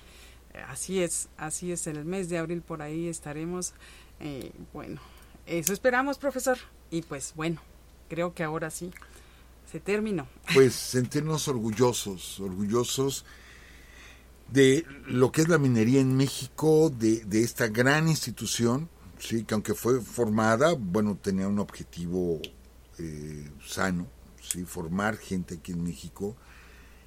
Así 0.69 1.03
es, 1.03 1.29
así 1.37 1.73
es, 1.73 1.87
en 1.87 1.97
el 1.97 2.05
mes 2.05 2.29
de 2.29 2.39
abril 2.39 2.61
por 2.61 2.83
ahí 2.83 3.09
estaremos. 3.09 3.73
eh, 4.21 4.53
bueno, 4.73 5.01
eso 5.47 5.73
esperamos, 5.73 6.19
profesor. 6.19 6.59
Y 6.91 7.03
pues 7.03 7.33
bueno, 7.35 7.61
creo 8.09 8.35
que 8.35 8.43
ahora 8.43 8.71
sí, 8.71 8.91
se 9.71 9.81
terminó. 9.81 10.27
Pues 10.53 10.75
sentirnos 10.75 11.49
orgullosos, 11.49 12.41
orgullosos 12.41 13.25
de 14.53 14.85
lo 15.07 15.31
que 15.33 15.43
es 15.43 15.49
la 15.49 15.59
minería 15.59 16.01
en 16.01 16.17
México, 16.17 16.91
de, 16.91 17.25
de 17.25 17.43
esta 17.43 17.69
gran 17.69 18.09
institución, 18.09 18.89
sí, 19.19 19.45
que 19.45 19.55
aunque 19.55 19.75
fue 19.75 20.01
formada, 20.01 20.73
bueno, 20.73 21.17
tenía 21.21 21.47
un 21.49 21.59
objetivo 21.59 22.41
eh, 22.99 23.51
sano, 23.65 24.07
sí, 24.43 24.65
formar 24.65 25.17
gente 25.17 25.57
aquí 25.57 25.73
en 25.73 25.83
México 25.85 26.37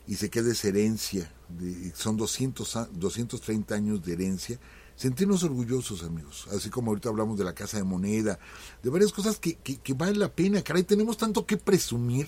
y 0.08 0.16
se 0.16 0.30
queda 0.30 0.52
esa 0.52 0.68
herencia, 0.70 1.32
de, 1.50 1.92
son 1.96 2.18
200, 2.18 2.76
a- 2.76 2.90
230 2.94 3.76
años 3.76 4.04
de 4.04 4.14
herencia, 4.14 4.60
sentirnos 4.96 5.44
orgullosos, 5.44 6.04
amigos, 6.04 6.48
así 6.52 6.70
como 6.70 6.92
ahorita 6.92 7.10
hablamos 7.10 7.38
de 7.38 7.44
la 7.46 7.54
Casa 7.56 7.78
de 7.78 7.84
Moneda, 7.84 8.38
de 8.84 8.90
varias 8.90 9.12
cosas 9.12 9.40
que, 9.40 9.56
que, 9.56 9.78
que 9.78 9.94
vale 9.94 10.16
la 10.18 10.32
pena, 10.34 10.62
caray, 10.62 10.84
tenemos 10.84 11.18
tanto 11.18 11.46
que 11.46 11.58
presumir, 11.58 12.28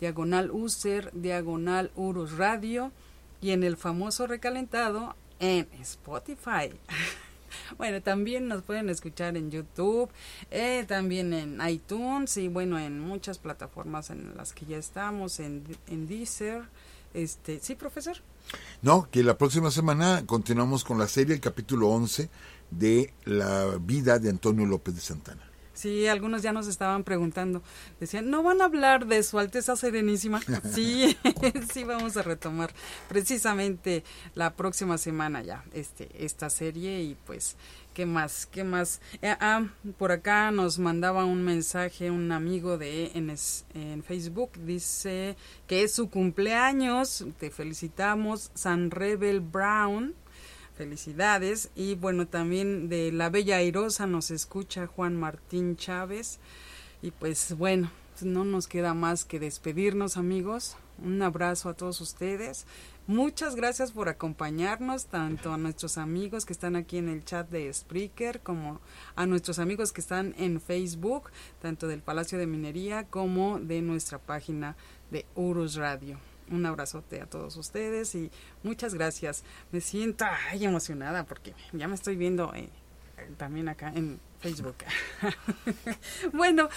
diagonal 0.00 0.50
user 0.50 1.12
diagonal 1.14 1.92
urus 1.96 2.36
radio 2.36 2.90
y 3.40 3.52
en 3.52 3.62
el 3.62 3.76
famoso 3.76 4.26
recalentado 4.26 5.14
en 5.40 5.68
Spotify. 5.80 6.72
Bueno, 7.76 8.02
también 8.02 8.48
nos 8.48 8.62
pueden 8.62 8.88
escuchar 8.88 9.36
en 9.36 9.50
YouTube, 9.50 10.08
eh, 10.50 10.84
también 10.88 11.34
en 11.34 11.60
iTunes 11.68 12.36
y 12.38 12.48
bueno, 12.48 12.78
en 12.78 13.00
muchas 13.00 13.38
plataformas 13.38 14.10
en 14.10 14.36
las 14.36 14.52
que 14.52 14.66
ya 14.66 14.78
estamos, 14.78 15.38
en, 15.38 15.64
en 15.86 16.06
Deezer. 16.06 16.64
Este, 17.14 17.60
sí, 17.60 17.74
profesor. 17.74 18.16
No, 18.80 19.08
que 19.10 19.22
la 19.22 19.36
próxima 19.36 19.70
semana 19.70 20.24
continuamos 20.26 20.82
con 20.82 20.98
la 20.98 21.08
serie, 21.08 21.34
el 21.34 21.40
capítulo 21.40 21.88
11 21.88 22.30
de 22.78 23.12
la 23.24 23.76
vida 23.80 24.18
de 24.18 24.30
Antonio 24.30 24.66
López 24.66 24.94
de 24.94 25.00
Santana. 25.00 25.48
Sí, 25.74 26.06
algunos 26.06 26.42
ya 26.42 26.52
nos 26.52 26.68
estaban 26.68 27.02
preguntando. 27.02 27.62
Decían, 27.98 28.28
¿no 28.30 28.42
van 28.42 28.60
a 28.60 28.66
hablar 28.66 29.06
de 29.06 29.22
Su 29.22 29.38
Alteza 29.38 29.74
Serenísima? 29.74 30.40
Sí, 30.72 31.16
sí 31.72 31.82
vamos 31.84 32.16
a 32.16 32.22
retomar 32.22 32.72
precisamente 33.08 34.04
la 34.34 34.54
próxima 34.54 34.98
semana 34.98 35.42
ya 35.42 35.64
este 35.72 36.08
esta 36.24 36.50
serie 36.50 37.02
y 37.02 37.16
pues 37.26 37.56
qué 37.94 38.04
más, 38.06 38.46
qué 38.46 38.64
más. 38.64 39.00
Eh, 39.22 39.34
ah, 39.40 39.64
por 39.98 40.12
acá 40.12 40.50
nos 40.50 40.78
mandaba 40.78 41.24
un 41.24 41.42
mensaje 41.42 42.10
un 42.10 42.32
amigo 42.32 42.76
de 42.78 43.10
en, 43.14 43.30
es- 43.30 43.64
en 43.74 44.02
Facebook 44.02 44.50
dice 44.66 45.36
que 45.66 45.82
es 45.84 45.92
su 45.94 46.10
cumpleaños, 46.10 47.24
te 47.38 47.50
felicitamos 47.50 48.50
San 48.54 48.90
Rebel 48.90 49.40
Brown. 49.40 50.14
Felicidades. 50.82 51.70
Y 51.76 51.94
bueno, 51.94 52.26
también 52.26 52.88
de 52.88 53.12
La 53.12 53.30
Bella 53.30 53.58
Airosa 53.58 54.08
nos 54.08 54.32
escucha 54.32 54.88
Juan 54.88 55.14
Martín 55.14 55.76
Chávez. 55.76 56.40
Y 57.02 57.12
pues 57.12 57.56
bueno, 57.56 57.88
no 58.20 58.44
nos 58.44 58.66
queda 58.66 58.92
más 58.92 59.24
que 59.24 59.38
despedirnos 59.38 60.16
amigos. 60.16 60.76
Un 60.98 61.22
abrazo 61.22 61.68
a 61.68 61.74
todos 61.74 62.00
ustedes. 62.00 62.66
Muchas 63.06 63.54
gracias 63.54 63.92
por 63.92 64.08
acompañarnos, 64.08 65.06
tanto 65.06 65.52
a 65.52 65.56
nuestros 65.56 65.98
amigos 65.98 66.44
que 66.44 66.52
están 66.52 66.74
aquí 66.74 66.98
en 66.98 67.08
el 67.08 67.24
chat 67.24 67.48
de 67.48 67.72
Spreaker, 67.72 68.40
como 68.40 68.80
a 69.14 69.24
nuestros 69.24 69.60
amigos 69.60 69.92
que 69.92 70.00
están 70.00 70.34
en 70.36 70.60
Facebook, 70.60 71.30
tanto 71.60 71.86
del 71.86 72.02
Palacio 72.02 72.38
de 72.38 72.48
Minería 72.48 73.04
como 73.04 73.60
de 73.60 73.82
nuestra 73.82 74.18
página 74.18 74.74
de 75.12 75.26
Urus 75.36 75.76
Radio. 75.76 76.31
Un 76.52 76.66
abrazote 76.66 77.20
a 77.22 77.26
todos 77.26 77.56
ustedes 77.56 78.14
y 78.14 78.30
muchas 78.62 78.94
gracias. 78.94 79.42
Me 79.72 79.80
siento 79.80 80.26
ay, 80.50 80.64
emocionada 80.64 81.24
porque 81.24 81.54
ya 81.72 81.88
me 81.88 81.94
estoy 81.94 82.14
viendo 82.16 82.52
eh, 82.54 82.68
también 83.38 83.68
acá 83.68 83.90
en 83.94 84.20
Facebook. 84.40 84.76
bueno, 86.32 86.68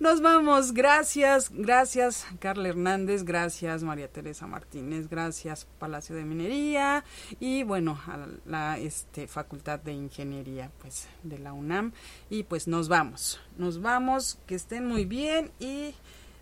nos 0.00 0.20
vamos. 0.20 0.72
Gracias, 0.72 1.50
gracias 1.54 2.26
Carla 2.40 2.70
Hernández, 2.70 3.24
gracias 3.24 3.82
María 3.82 4.08
Teresa 4.08 4.46
Martínez, 4.46 5.08
gracias 5.08 5.66
Palacio 5.78 6.16
de 6.16 6.24
Minería 6.24 7.04
y 7.38 7.62
bueno, 7.62 8.00
a 8.06 8.26
la 8.46 8.78
este, 8.78 9.28
Facultad 9.28 9.78
de 9.78 9.92
Ingeniería 9.92 10.72
pues 10.80 11.08
de 11.22 11.38
la 11.38 11.52
UNAM 11.52 11.92
y 12.30 12.42
pues 12.44 12.66
nos 12.66 12.88
vamos. 12.88 13.40
Nos 13.58 13.80
vamos, 13.80 14.38
que 14.46 14.54
estén 14.54 14.86
muy 14.86 15.04
bien 15.04 15.52
y 15.60 15.94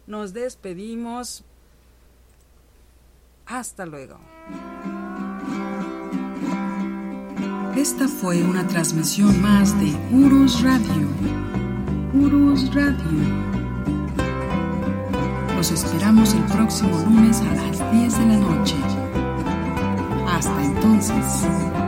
nos 0.07 0.33
despedimos. 0.33 1.45
Hasta 3.49 3.87
luego. 3.87 4.19
Esta 7.75 8.07
fue 8.07 8.43
una 8.43 8.67
transmisión 8.67 9.41
más 9.41 9.79
de 9.81 9.97
Urus 10.13 10.63
Radio. 10.63 11.09
Urus 12.13 12.75
Radio. 12.75 13.09
Los 15.57 15.71
esperamos 15.71 16.35
el 16.35 16.43
próximo 16.45 16.99
lunes 16.99 17.41
a 17.41 17.55
las 17.55 17.93
10 17.93 18.19
de 18.19 18.27
la 18.27 18.37
noche. 18.37 18.77
Hasta 20.27 20.65
entonces. 20.65 21.88